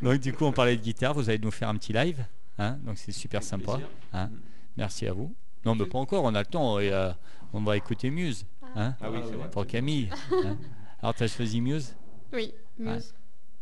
Donc 0.01 0.19
du 0.19 0.33
coup, 0.33 0.45
on 0.45 0.51
parlait 0.51 0.75
de 0.77 0.81
guitare. 0.81 1.13
Vous 1.13 1.29
allez 1.29 1.39
nous 1.39 1.51
faire 1.51 1.69
un 1.69 1.75
petit 1.75 1.93
live. 1.93 2.25
hein, 2.57 2.77
donc 2.83 2.97
c'est 2.97 3.11
super 3.11 3.43
sympa. 3.43 3.79
Merci 4.77 5.07
à 5.07 5.13
vous. 5.13 5.35
Non, 5.65 5.75
mais 5.75 5.85
pas 5.85 5.99
encore. 5.99 6.23
On 6.23 6.33
a 6.35 6.39
le 6.39 6.45
temps. 6.45 6.79
Et, 6.79 6.91
euh, 6.91 7.11
on 7.53 7.61
va 7.61 7.77
écouter 7.77 8.09
Muse. 8.09 8.45
hein, 8.75 8.95
Ah 9.01 9.11
oui, 9.11 9.19
c'est 9.29 9.35
vrai. 9.35 9.49
pour 9.51 9.67
Camille. 9.67 10.09
hein. 10.31 10.57
Alors, 11.01 11.13
tu 11.13 11.23
as 11.23 11.27
choisi 11.27 11.61
Muse? 11.61 11.95
Oui, 12.33 12.53
Muse. 12.79 13.13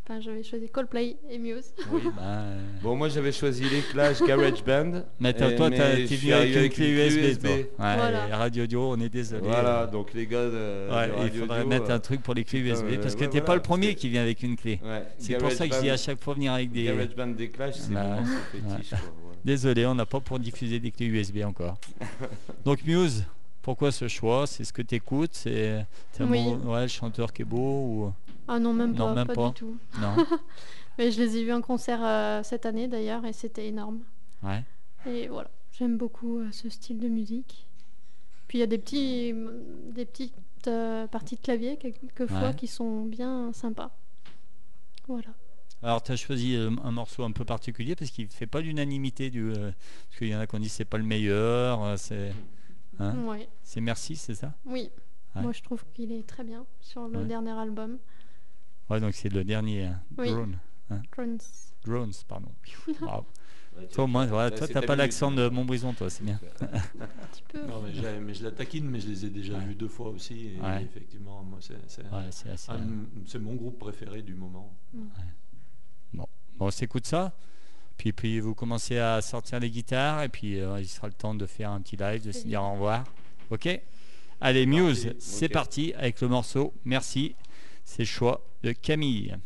Enfin, 0.04 0.20
j'avais 0.20 0.42
choisi 0.42 0.68
Coldplay 0.68 1.16
et 1.30 1.38
Muse. 1.38 1.72
Oui. 1.92 2.00
bah, 2.16 2.22
euh, 2.24 2.60
Bon, 2.82 2.96
moi 2.96 3.08
j'avais 3.08 3.30
choisi 3.30 3.62
les 3.68 3.82
Clash 3.82 4.20
Garage 4.26 4.64
Band. 4.64 5.02
Mais 5.20 5.32
toi, 5.32 5.48
je 5.48 5.54
t'es 5.56 6.16
venu 6.16 6.32
avec 6.32 6.56
une 6.56 6.68
clé 6.70 6.88
USB. 6.88 7.40
toi. 7.40 7.50
Ouais, 7.52 7.64
Voilà. 7.76 8.28
et 8.28 8.32
Radio 8.32 8.64
Audio, 8.64 8.90
on 8.94 9.00
est 9.00 9.08
désolé. 9.08 9.42
Voilà, 9.44 9.86
donc 9.86 10.12
les 10.12 10.26
gars 10.26 10.46
de, 10.46 10.90
Ouais, 10.90 11.06
de 11.06 11.12
il 11.34 11.40
faudrait 11.40 11.60
Dio, 11.60 11.68
mettre 11.68 11.90
euh, 11.90 11.94
un 11.94 12.00
truc 12.00 12.20
pour 12.20 12.34
les 12.34 12.42
clés 12.42 12.58
USB 12.58 12.96
parce 13.00 13.14
que 13.14 13.20
ouais, 13.20 13.26
t'es 13.28 13.38
voilà, 13.38 13.44
pas 13.46 13.54
le 13.54 13.62
premier 13.62 13.94
que- 13.94 14.00
qui 14.00 14.08
vient 14.08 14.22
avec 14.22 14.42
une 14.42 14.56
clé. 14.56 14.80
Ouais, 14.84 15.04
C'est 15.18 15.38
pour 15.38 15.52
ça 15.52 15.68
que 15.68 15.74
je 15.76 15.80
dis 15.80 15.86
Band- 15.86 15.94
à 15.94 15.96
chaque 15.96 16.20
fois 16.20 16.34
venir 16.34 16.52
avec 16.52 16.72
des. 16.72 16.84
Garage 16.84 17.14
Band 17.14 17.26
des 17.28 17.48
Clash, 17.48 17.74
c'est 17.76 17.92
Bah, 17.94 18.16
fétiche. 18.50 18.90
quoi, 18.90 18.98
voilà. 19.22 19.36
Désolé, 19.44 19.86
on 19.86 19.94
n'a 19.94 20.06
pas 20.06 20.18
pour 20.18 20.40
diffuser 20.40 20.80
des 20.80 20.90
clés 20.90 21.06
USB 21.06 21.38
encore. 21.44 21.76
Donc 22.64 22.84
Muse, 22.84 23.24
pourquoi 23.62 23.92
ce 23.92 24.08
choix? 24.08 24.48
C'est 24.48 24.64
ce 24.64 24.72
que 24.72 24.82
tu 24.82 24.96
écoutes 24.96 25.30
C'est 25.34 25.84
Oui. 26.18 26.42
bon- 26.42 26.72
ouais, 26.74 26.82
le 26.82 26.88
chanteur 26.88 27.32
qui 27.32 27.42
est 27.42 27.44
beau 27.44 27.58
ou 27.58 28.12
Ah 28.48 28.58
non, 28.58 28.72
même 28.72 28.92
Non, 28.92 29.06
pas, 29.08 29.14
même 29.14 29.26
pas, 29.26 29.34
pas. 29.34 29.48
du 29.48 29.54
tout. 29.54 29.76
non 30.00 30.16
Mais 30.98 31.10
je 31.10 31.20
les 31.22 31.36
ai 31.38 31.44
vus 31.44 31.52
en 31.52 31.62
concert 31.62 32.00
euh, 32.04 32.42
cette 32.42 32.66
année 32.66 32.86
d'ailleurs 32.88 33.24
et 33.24 33.32
c'était 33.32 33.66
énorme. 33.68 34.00
Ouais. 34.42 34.62
Et 35.06 35.28
voilà, 35.28 35.50
j'aime 35.72 35.96
beaucoup 35.96 36.38
euh, 36.38 36.50
ce 36.52 36.68
style 36.68 36.98
de 37.00 37.08
musique. 37.08 37.66
Puis 38.48 38.58
il 38.58 38.60
y 38.60 38.64
a 38.64 38.66
des 38.66 38.78
petits, 38.78 39.32
des 39.94 40.04
petites 40.04 40.34
euh, 40.68 41.06
parties 41.06 41.36
de 41.36 41.40
clavier 41.40 41.76
quelquefois 41.78 42.48
Ouais. 42.48 42.54
qui 42.54 42.66
sont 42.66 43.04
bien 43.04 43.52
sympas. 43.54 43.90
Voilà. 45.08 45.30
Alors, 45.82 46.02
tu 46.02 46.12
as 46.12 46.16
choisi 46.16 46.54
un 46.56 46.90
morceau 46.92 47.24
un 47.24 47.32
peu 47.32 47.44
particulier 47.44 47.96
parce 47.96 48.10
qu'il 48.12 48.28
fait 48.28 48.46
pas 48.46 48.60
l'unanimité 48.60 49.30
du. 49.30 49.50
parce 49.52 50.18
qu'il 50.18 50.28
y 50.28 50.36
en 50.36 50.38
a 50.38 50.46
qui 50.46 50.54
ont 50.54 50.60
dit 50.60 50.68
c'est 50.68 50.84
pas 50.84 50.98
le 50.98 51.02
meilleur, 51.04 51.98
c'est. 51.98 52.32
hein 53.00 53.16
Ouais. 53.24 53.48
C'est 53.64 53.80
Merci, 53.80 54.14
c'est 54.14 54.34
ça? 54.34 54.52
Oui. 54.64 54.90
Ouais. 55.34 55.42
Moi 55.42 55.52
je 55.52 55.62
trouve 55.62 55.82
qu'il 55.94 56.12
est 56.12 56.24
très 56.26 56.44
bien 56.44 56.66
sur 56.80 57.08
le 57.08 57.24
dernier 57.24 57.50
album. 57.52 57.98
Ouais, 58.92 59.00
donc 59.00 59.14
c'est 59.14 59.28
le 59.32 59.42
dernier. 59.44 59.84
hein. 59.86 60.00
Oui. 60.18 60.28
Drone. 60.30 60.58
Drones. 61.16 61.38
Drones, 61.84 62.12
pardon. 62.28 62.50
Bravo. 63.00 63.26
Ouais, 63.76 63.86
Toi, 63.88 64.04
au 64.04 64.06
moins, 64.06 64.26
voilà, 64.26 64.50
là, 64.50 64.56
toi, 64.58 64.68
t'as 64.68 64.80
ta 64.82 64.86
pas 64.86 64.96
l'accent 64.96 65.30
de 65.30 65.48
Montbrison, 65.48 65.94
toi, 65.94 66.10
c'est 66.10 66.22
bien. 66.22 66.38
Un 66.60 66.66
petit 66.66 67.42
peu. 67.48 67.62
Non, 67.66 67.80
mais, 68.20 68.34
je 68.34 68.44
la 68.44 68.50
taquine, 68.50 68.84
mais 68.90 69.00
je 69.00 69.08
les 69.08 69.24
ai 69.24 69.30
déjà 69.30 69.54
Ouais. 69.54 69.64
vus 69.64 69.74
deux 69.74 69.88
fois 69.88 70.10
aussi. 70.10 70.48
Et 70.48 70.60
Ouais. 70.60 70.82
effectivement, 70.84 71.42
moi, 71.42 71.58
c'est 71.62 73.38
mon 73.38 73.54
groupe 73.54 73.78
préféré 73.78 74.20
du 74.22 74.34
moment. 74.34 74.74
Bon, 76.12 76.26
on 76.60 76.70
s'écoute 76.70 77.06
ça. 77.06 77.32
Puis, 77.96 78.12
puis 78.12 78.40
vous 78.40 78.54
commencez 78.54 78.98
à 78.98 79.20
sortir 79.22 79.58
les 79.60 79.70
guitares 79.70 80.22
et 80.22 80.28
puis 80.28 80.60
euh, 80.60 80.78
il 80.80 80.86
sera 80.88 81.06
le 81.06 81.12
temps 81.14 81.34
de 81.34 81.46
faire 81.46 81.70
un 81.70 81.80
petit 81.80 81.96
live, 81.96 82.26
de 82.26 82.32
se 82.32 82.46
dire 82.46 82.62
au 82.62 82.72
revoir. 82.72 83.04
Ok? 83.50 83.80
Allez, 84.40 84.66
Muse, 84.66 85.14
c'est 85.18 85.48
parti 85.48 85.94
avec 85.94 86.20
le 86.20 86.28
morceau. 86.28 86.74
Merci. 86.84 87.34
C'est 87.84 88.02
le 88.02 88.06
choix 88.06 88.46
de 88.62 88.72
Camille. 88.72 89.36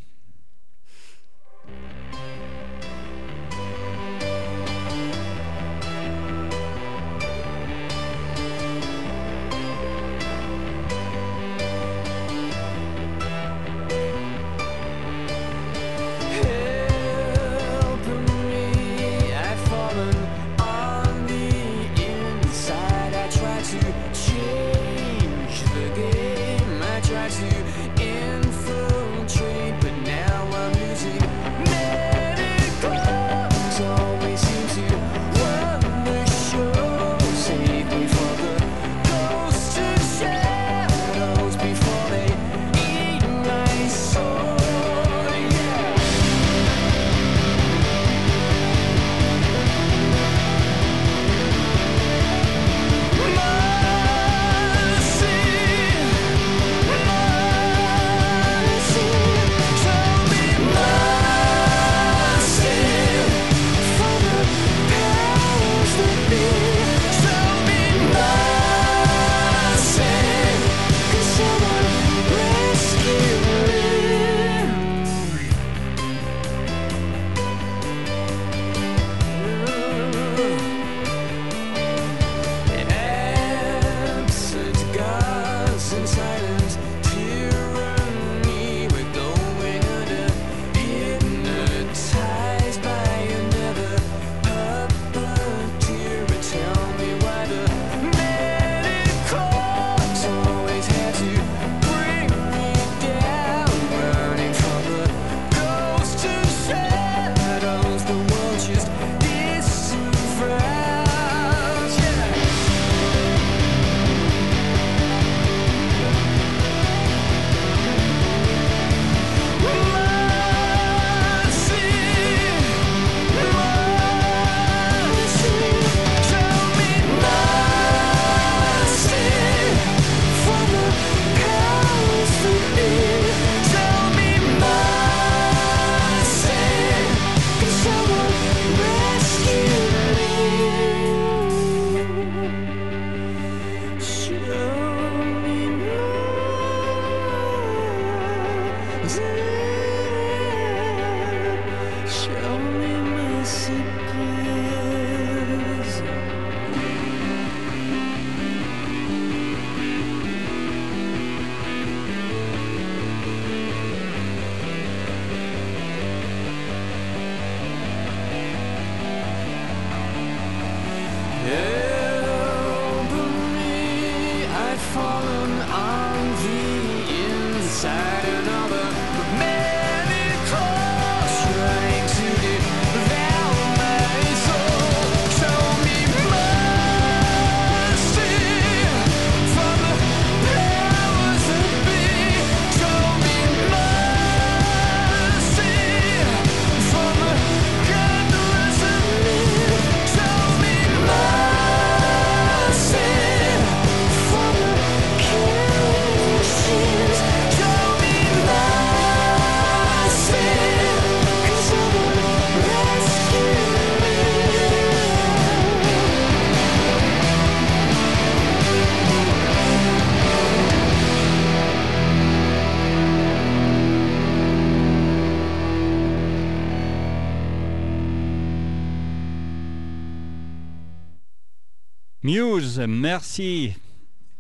Merci. 232.87 233.75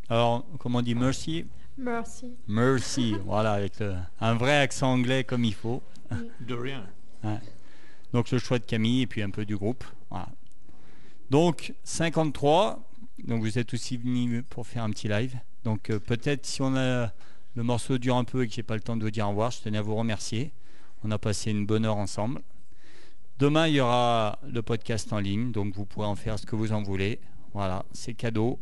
Alors, 0.09 0.45
comment 0.59 0.79
on 0.79 0.83
dit 0.83 0.95
merci? 0.95 1.47
Merci. 1.79 2.35
Merci, 2.49 3.15
voilà, 3.27 3.53
avec 3.53 3.79
le- 3.81 3.95
un 4.21 4.35
vrai 4.35 4.59
accent 4.59 4.93
anglais 4.93 5.25
comme 5.25 5.45
il 5.45 5.55
faut. 5.55 5.83
De 6.41 6.55
rien. 6.55 6.85
Donc 8.13 8.31
le 8.31 8.39
choix 8.39 8.59
de 8.59 8.65
Camille 8.65 9.03
et 9.03 9.07
puis 9.07 9.23
un 9.23 9.31
peu 9.31 9.45
du 9.45 9.57
groupe. 9.57 9.85
Voilà. 10.11 10.29
Donc 11.31 11.75
53, 11.83 12.81
donc 13.27 13.41
vous 13.43 13.59
êtes 13.59 13.75
aussi 13.75 13.97
venu 13.97 14.43
pour 14.45 14.67
faire 14.67 14.85
un 14.85 14.91
petit 14.91 15.09
live 15.09 15.37
Donc 15.65 15.91
euh, 15.91 15.99
peut-être 15.99 16.47
si 16.47 16.63
on 16.63 16.77
a 16.77 17.11
le 17.57 17.63
morceau 17.63 17.99
dure 17.99 18.17
un 18.17 18.23
peu 18.25 18.45
et 18.45 18.49
que 18.49 18.55
j'ai 18.55 18.63
pas 18.63 18.75
le 18.75 18.81
temps 18.81 18.97
de 18.97 19.03
vous 19.03 19.11
dire 19.11 19.27
au 19.27 19.31
revoir, 19.31 19.51
je 19.51 19.61
tenais 19.61 19.79
à 19.79 19.83
vous 19.83 19.97
remercier. 19.97 20.53
On 21.03 21.11
a 21.11 21.19
passé 21.19 21.51
une 21.51 21.67
bonne 21.67 21.85
heure 21.85 21.97
ensemble. 21.97 22.41
Demain, 23.39 23.67
il 23.67 23.75
y 23.75 23.81
aura 23.81 24.39
le 24.49 24.63
podcast 24.63 25.13
en 25.13 25.19
ligne, 25.19 25.51
donc 25.53 25.75
vous 25.75 25.85
pourrez 25.85 26.07
en 26.07 26.15
faire 26.15 26.39
ce 26.39 26.47
que 26.47 26.55
vous 26.57 26.73
en 26.73 26.83
voulez. 26.83 27.19
Voilà, 27.57 27.87
c'est 27.91 28.13
cadeau. 28.13 28.59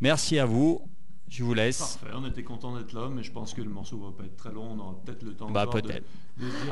Merci 0.00 0.38
à 0.38 0.46
vous. 0.46 0.80
Je 1.28 1.44
vous 1.44 1.52
laisse. 1.52 1.98
Parfait, 1.98 2.16
on 2.16 2.26
était 2.26 2.42
content 2.42 2.74
d'être 2.74 2.94
là, 2.94 3.10
mais 3.10 3.22
je 3.22 3.30
pense 3.30 3.52
que 3.52 3.60
le 3.60 3.68
morceau 3.68 3.98
va 3.98 4.12
pas 4.16 4.24
être 4.24 4.36
très 4.36 4.50
long. 4.50 4.70
On 4.72 4.78
aura 4.78 4.98
peut-être 5.04 5.22
le 5.24 5.34
temps 5.34 5.50
Bah, 5.50 5.66
de, 5.66 5.80
dire 5.82 6.00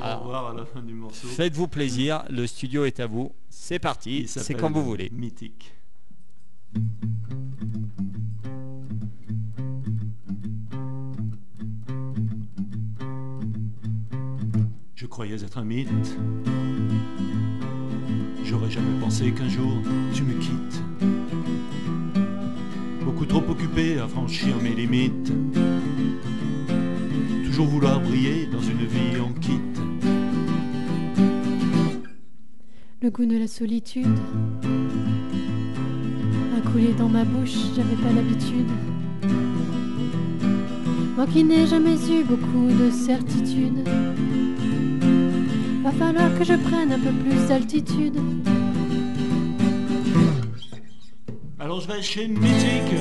Alors, 0.03 0.23
au 0.23 0.25
revoir 0.25 0.47
à 0.47 0.55
la 0.55 0.65
fin 0.65 0.81
du 0.81 0.95
morceau. 0.95 1.29
Faites-vous 1.29 1.69
plaisir. 1.69 2.25
Le 2.31 2.47
studio 2.47 2.87
est 2.87 3.01
à 3.01 3.07
vous. 3.07 3.35
C'est 3.51 3.79
parti. 3.79 4.27
C'est 4.29 4.55
quand 4.55 4.71
vous 4.71 4.83
voulez. 4.83 5.11
Mythique. 5.13 5.75
Je 14.95 15.05
croyais 15.05 15.45
être 15.45 15.59
un 15.59 15.65
mythe. 15.65 16.17
J'aurais 18.43 18.71
jamais 18.71 18.99
pensé 19.01 19.33
qu'un 19.33 19.51
jour 19.51 19.83
tu 20.15 20.23
me 20.23 20.33
quittes. 20.41 20.83
Beaucoup 23.09 23.25
trop 23.25 23.43
occupé 23.49 23.99
à 23.99 24.07
franchir 24.07 24.55
mes 24.63 24.75
limites. 24.75 25.33
Toujours 27.47 27.67
vouloir 27.67 28.01
briller 28.03 28.47
dans 28.53 28.61
une 28.61 28.85
vie 28.85 29.19
en 29.19 29.33
quitte. 29.33 29.81
Le 33.01 33.09
goût 33.09 33.25
de 33.25 33.39
la 33.39 33.47
solitude 33.47 34.15
a 36.55 36.71
coulé 36.71 36.93
dans 36.99 37.09
ma 37.09 37.25
bouche, 37.25 37.57
j'avais 37.75 37.97
pas 37.97 38.13
l'habitude. 38.15 38.69
Moi 41.17 41.27
qui 41.33 41.45
n'ai 41.45 41.67
jamais 41.67 41.95
eu 41.95 42.25
beaucoup 42.25 42.69
de 42.69 42.91
certitude, 42.91 43.89
va 45.83 45.93
falloir 45.93 46.39
que 46.39 46.45
je 46.45 46.55
prenne 46.55 46.93
un 46.93 46.99
peu 46.99 47.13
plus 47.25 47.49
d'altitude. 47.49 48.21
Alors 51.69 51.83
je 51.83 51.87
vais 51.87 52.01
chez 52.01 52.27
Mythique 52.27 52.95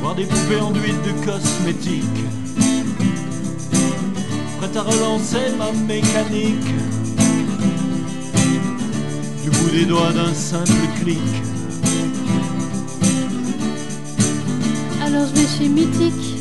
Voir 0.00 0.16
des 0.16 0.24
poupées 0.24 0.60
enduites 0.60 1.02
de 1.04 1.24
cosmétiques 1.24 2.24
Prête 4.58 4.76
à 4.76 4.82
relancer 4.82 5.52
ma 5.56 5.70
mécanique. 5.70 6.74
Du 9.44 9.50
bout 9.50 9.70
des 9.70 9.84
doigts 9.84 10.12
d'un 10.12 10.34
simple 10.34 10.72
clic. 11.00 11.20
Alors 15.00 15.28
je 15.28 15.40
vais 15.40 15.46
chez 15.46 15.68
Mythique, 15.68 16.38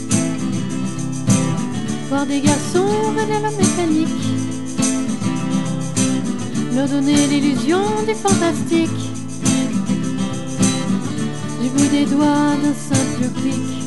voir 2.09 2.26
des 2.26 2.41
garçons 2.41 2.88
venir 3.15 3.39
la 3.39 3.51
mécanique, 3.51 4.07
leur 6.74 6.88
donner 6.88 7.28
l'illusion 7.28 7.84
du 8.07 8.15
fantastique, 8.15 8.89
des 11.92 12.06
doigts 12.06 12.56
d'un 12.62 12.74
simple 12.74 13.30
clic. 13.40 13.78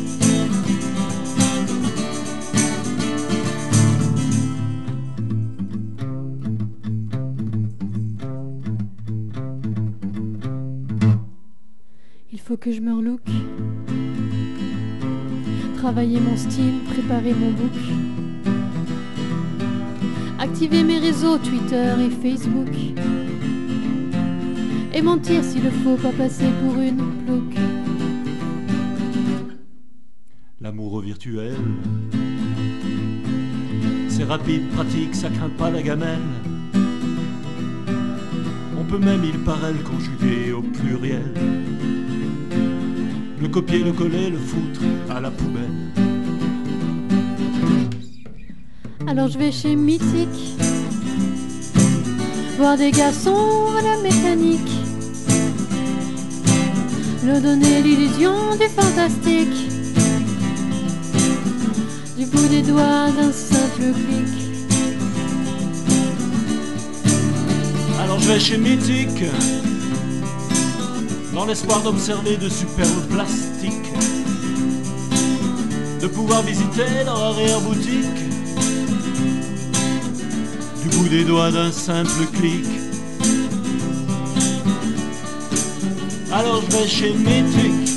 Il 12.33 12.39
faut 12.39 12.57
que 12.57 12.73
je 12.73 12.81
me 12.81 12.95
relook. 12.95 13.21
Travailler 15.77 16.21
mon 16.21 16.37
style, 16.37 16.81
préparer 16.93 17.35
mon 17.35 17.51
book. 17.51 17.77
Activer 20.39 20.83
mes 20.83 20.99
réseaux 20.99 21.39
Twitter 21.39 21.95
et 22.01 22.11
Facebook. 22.11 22.75
Et 24.93 25.03
mentir 25.03 25.45
s'il 25.45 25.65
le 25.65 25.71
faut, 25.71 25.97
pas 25.97 26.13
passer 26.13 26.47
pour 26.63 26.81
une 26.81 27.25
plouc. 27.25 27.50
C'est 34.09 34.25
rapide, 34.25 34.69
pratique, 34.71 35.15
ça 35.15 35.29
craint 35.29 35.51
pas 35.57 35.71
la 35.71 35.81
gamelle 35.81 36.19
On 38.79 38.85
peut 38.85 38.99
même, 38.99 39.23
il 39.25 39.39
paraît, 39.41 39.73
le 39.73 39.79
conjuguer 39.79 40.53
au 40.53 40.63
pluriel 40.63 41.33
Le 43.41 43.49
copier, 43.49 43.85
le 43.85 43.93
coller, 43.93 44.31
le 44.31 44.39
foutre 44.39 44.81
à 45.09 45.21
la 45.21 45.31
poubelle 45.31 45.71
Alors 49.07 49.29
je 49.29 49.39
vais 49.39 49.53
chez 49.53 49.77
Mythique. 49.77 50.57
Voir 52.59 52.77
des 52.77 52.91
garçons 52.91 53.67
à 53.79 53.83
la 53.83 53.97
mécanique. 54.03 54.71
Leur 57.25 57.41
donner 57.41 57.83
l'illusion 57.83 58.33
du 58.57 58.69
fantastique. 58.69 59.70
Du 62.21 62.27
bout 62.27 62.49
des 62.49 62.61
doigts 62.61 63.11
d'un 63.17 63.33
simple 63.33 63.95
clic. 63.95 64.29
Alors 67.99 68.21
je 68.21 68.29
vais 68.29 68.39
chez 68.39 68.59
Mythique 68.59 69.25
Dans 71.33 71.47
l'espoir 71.47 71.81
d'observer 71.81 72.37
de 72.37 72.51
superbes 72.51 73.07
plastiques 73.09 73.91
De 76.03 76.09
pouvoir 76.09 76.43
visiter 76.43 77.05
leur 77.07 77.19
arrière-boutique 77.23 78.21
Du 80.83 80.97
bout 80.99 81.09
des 81.09 81.25
doigts 81.25 81.51
d'un 81.51 81.73
simple 81.73 82.27
clic 82.35 82.67
Alors 86.31 86.61
je 86.69 86.77
vais 86.77 86.87
chez 86.87 87.15
Mythique 87.15 87.90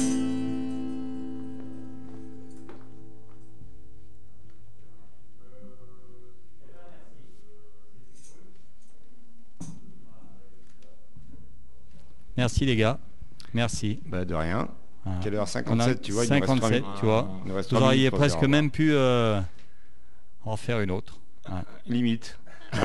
Merci 12.63 12.65
les 12.65 12.75
gars. 12.75 12.99
Merci. 13.53 13.99
Bah, 14.05 14.25
de 14.25 14.33
rien. 14.33 14.67
Voilà. 15.03 15.19
Quelle 15.21 15.35
heure 15.35 15.41
On 15.41 15.43
a 15.43 15.47
57, 15.47 16.01
tu 16.01 16.11
vois, 16.13 16.23
il 16.25 16.27
nous 16.29 16.33
reste 16.35 16.45
trois 16.45 16.55
57, 16.55 16.81
minutes. 16.83 16.99
tu 16.99 17.05
vois. 17.05 17.29
Il 17.43 17.49
nous 17.49 17.55
reste 17.55 17.73
Vous 17.73 17.81
auriez 17.81 18.09
presque 18.11 18.43
même 18.43 18.71
pu 18.71 18.93
euh, 18.93 19.41
en 20.45 20.55
faire 20.55 20.79
une 20.79 20.91
autre. 20.91 21.19
revoir. 21.45 21.63
Limite. 21.87 22.39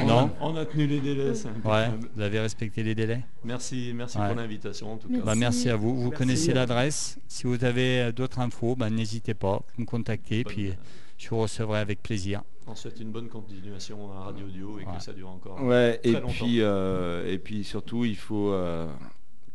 On 0.00 0.06
Non. 0.06 0.18
a, 0.18 0.30
on 0.42 0.56
a 0.56 0.66
tenu 0.66 0.86
les 0.86 1.00
délais, 1.00 1.32
Ouais, 1.64 1.88
vous 2.14 2.20
avez 2.20 2.40
respecté 2.40 2.82
les 2.82 2.94
délais. 2.94 3.22
Merci, 3.42 3.92
merci 3.94 4.18
Ouais. 4.18 4.26
pour 4.26 4.36
l'invitation 4.36 4.92
en 4.92 4.96
tout 4.98 5.08
cas. 5.08 5.14
Merci. 5.14 5.26
Bah, 5.26 5.34
merci 5.34 5.70
à 5.70 5.76
vous. 5.76 5.94
Vous 5.94 6.02
Merci. 6.10 6.18
connaissez 6.18 6.52
l'adresse. 6.52 7.18
Si 7.26 7.44
vous 7.46 7.64
avez 7.64 8.00
euh, 8.00 8.12
d'autres 8.12 8.38
infos, 8.40 8.76
bah, 8.76 8.90
n'hésitez 8.90 9.32
pas, 9.32 9.62
vous 9.76 9.82
me 9.82 9.86
contactez, 9.86 10.42
Bonne- 10.44 10.52
puis 10.52 10.72
je 11.16 11.28
vous 11.30 11.38
recevrai 11.38 11.78
avec 11.78 12.02
plaisir. 12.02 12.42
On 12.66 12.74
souhaite 12.74 13.00
une 13.00 13.12
bonne 13.12 13.28
continuation 13.30 14.12
à 14.12 14.24
Radio 14.24 14.44
Audio 14.44 14.78
et 14.78 14.84
Ouais. 14.84 14.96
que 14.98 15.02
ça 15.02 15.14
dure 15.14 15.30
encore. 15.30 15.62
Ouais, 15.62 15.98
et 16.04 16.12
longtemps. 16.12 16.28
puis, 16.28 16.60
euh, 16.60 17.32
et 17.32 17.38
puis 17.38 17.64
surtout, 17.64 18.04
il 18.04 18.16
faut 18.16 18.50
euh, 18.52 18.86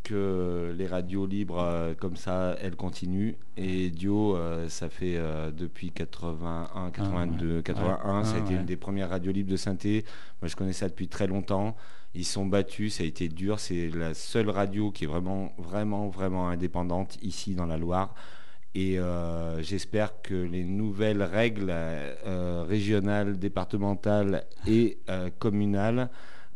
que 0.06 0.74
les 0.78 0.88
radios 0.88 1.26
libres 1.26 1.60
euh, 1.60 1.94
comme 1.96 2.16
ça, 2.16 2.56
elles 2.62 2.76
continuent. 2.76 3.34
Et 3.58 3.90
Dio, 3.90 4.38
euh, 4.38 4.70
ça 4.70 4.88
fait 4.90 5.18
euh, 5.18 5.52
depuis 5.52 5.92
81, 5.92 6.92
82, 6.92 7.62
81, 7.64 8.24
ça 8.24 8.36
a 8.36 8.38
Ah, 8.38 8.40
été 8.40 8.54
une 8.54 8.66
des 8.66 8.78
premières 8.78 9.10
radios 9.10 9.32
libres 9.32 9.52
de 9.52 9.58
synthé. 9.58 10.06
Moi, 10.42 10.48
je 10.48 10.56
connais 10.56 10.74
ça 10.74 10.88
depuis 10.88 11.08
très 11.08 11.28
longtemps. 11.28 11.76
Ils 12.14 12.26
sont 12.26 12.46
battus, 12.46 12.96
ça 12.96 13.04
a 13.04 13.08
été 13.08 13.28
dur. 13.28 13.60
C'est 13.60 13.90
la 13.90 14.14
seule 14.14 14.50
radio 14.50 14.92
qui 14.92 15.06
est 15.06 15.08
vraiment, 15.08 15.52
vraiment, 15.58 16.08
vraiment 16.10 16.48
indépendante 16.50 17.18
ici 17.22 17.56
dans 17.56 17.66
la 17.66 17.78
Loire. 17.78 18.14
Et 18.76 19.00
euh, 19.00 19.62
j'espère 19.62 20.22
que 20.22 20.34
les 20.34 20.66
nouvelles 20.66 21.24
règles 21.24 21.70
euh, 21.72 22.66
régionales, 22.68 23.40
départementales 23.40 24.44
et 24.68 24.98
euh, 25.10 25.30
communales 25.40 26.10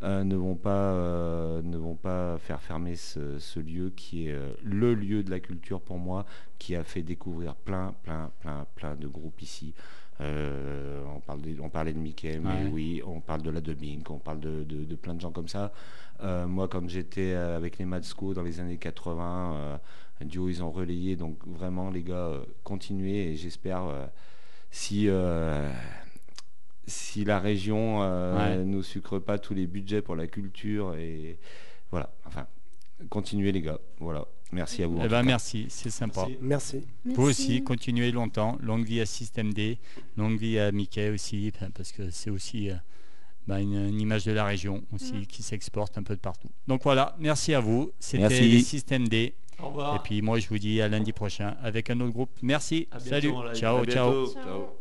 euh, 0.04 0.24
ne, 0.24 0.36
vont 0.36 0.56
pas, 0.56 0.94
euh, 0.94 1.62
ne 1.62 1.78
vont 1.78 1.96
pas 1.96 2.38
faire 2.38 2.62
fermer 2.62 2.96
ce, 2.96 3.38
ce 3.40 3.60
lieu 3.60 3.90
qui 3.90 4.28
est 4.28 4.32
euh, 4.34 4.54
le 4.64 4.94
lieu 4.94 5.24
de 5.24 5.30
la 5.30 5.40
culture 5.40 5.82
pour 5.82 5.98
moi, 5.98 6.26
qui 6.58 6.76
a 6.76 6.84
fait 6.84 7.02
découvrir 7.04 7.56
plein, 7.56 7.94
plein, 8.04 8.32
plein, 8.40 8.66
plein 8.76 8.96
de 8.96 9.08
groupes 9.08 9.42
ici. 9.42 9.74
On, 10.22 11.22
parle 11.26 11.42
de- 11.42 11.60
on 11.62 11.70
parlait 11.70 11.94
de 11.94 11.98
Mickey, 12.00 12.40
mais 12.40 12.66
Ouais. 12.66 12.70
oui, 12.74 13.02
on 13.06 13.22
parle 13.22 13.42
de 13.42 13.50
la 13.52 13.62
Dubbing, 13.62 14.04
on 14.10 14.18
parle 14.20 14.42
de, 14.42 14.64
de- 14.64 14.84
de 14.84 14.96
plein 14.96 15.14
de 15.16 15.22
gens 15.22 15.32
comme 15.32 15.48
ça. 15.48 15.72
Moi, 16.22 16.68
quand 16.68 16.88
j'étais 16.90 17.34
avec 17.34 17.78
les 17.78 17.86
Madsco 17.86 18.34
dans 18.34 18.44
les 18.44 18.60
années 18.60 18.78
80, 18.78 19.54
euh, 19.56 19.78
Duo, 20.26 20.50
ils 20.50 20.62
ont 20.62 20.72
relayé. 20.72 21.16
Donc 21.16 21.38
vraiment, 21.48 21.90
les 21.90 22.04
gars, 22.04 22.34
continuez 22.66 23.32
et 23.32 23.36
j'espère 23.38 23.84
si 24.72 25.08
si 26.90 27.24
la 27.26 27.40
région 27.40 28.02
euh, 28.04 28.58
Ouais. 28.58 28.66
nous 28.66 28.84
sucre 28.84 29.20
pas 29.20 29.38
tous 29.40 29.54
les 29.54 29.68
budgets 29.68 30.02
pour 30.02 30.16
la 30.16 30.28
culture 30.28 30.96
et 30.96 31.38
voilà. 31.92 32.10
Enfin, 32.26 32.46
continuez 33.10 33.52
les 33.52 33.62
gars. 33.62 33.80
Voilà. 34.00 34.26
Merci 34.52 34.82
à 34.84 34.88
vous. 34.88 35.00
Eh 35.04 35.08
ben 35.08 35.22
merci, 35.22 35.68
c'est 35.70 35.92
sympa. 35.92 36.26
Merci. 36.28 36.38
Merci. 36.42 36.88
Vous 37.16 37.24
aussi, 37.24 37.64
continuez 37.64 38.12
longtemps. 38.12 38.58
Longue 38.62 38.84
vie 38.84 39.00
à 39.00 39.06
Système 39.06 39.54
D, 39.54 39.78
longue 40.18 40.40
vie 40.40 40.58
à 40.58 40.72
Mickey 40.72 41.10
aussi, 41.12 41.52
parce 41.76 41.92
que 41.92 42.10
c'est 42.10 42.32
aussi 42.32 42.72
euh, 42.72 42.76
bah, 43.46 43.62
une, 43.62 43.76
une 43.90 44.02
image 44.02 44.26
de 44.26 44.32
la 44.32 44.46
région 44.46 44.84
aussi 44.92 45.14
Mm. 45.14 45.26
qui 45.28 45.44
s'exporte 45.44 46.00
un 46.00 46.04
peu 46.04 46.16
de 46.16 46.20
partout. 46.20 46.50
Donc 46.68 46.82
voilà, 46.84 47.16
merci 47.20 47.54
à 47.54 47.60
vous. 47.60 47.92
C'était 48.00 48.60
Système 48.62 49.08
D. 49.08 49.36
Au 49.62 49.68
revoir. 49.68 49.98
Et 49.98 50.00
puis 50.00 50.22
moi, 50.24 50.40
je 50.40 50.48
vous 50.48 50.58
dis 50.58 50.82
à 50.82 50.88
lundi 50.88 51.12
prochain 51.14 51.56
avec 51.62 51.90
un 51.92 52.00
autre 52.00 52.14
groupe. 52.14 52.32
Merci. 52.42 52.88
Bientôt 52.92 53.06
Salut. 53.10 53.30
Ciao, 53.30 53.46
À 53.50 53.54
ciao. 53.54 53.84
bientôt. 53.86 54.34
Ciao. 54.34 54.44
Ciao. 54.44 54.79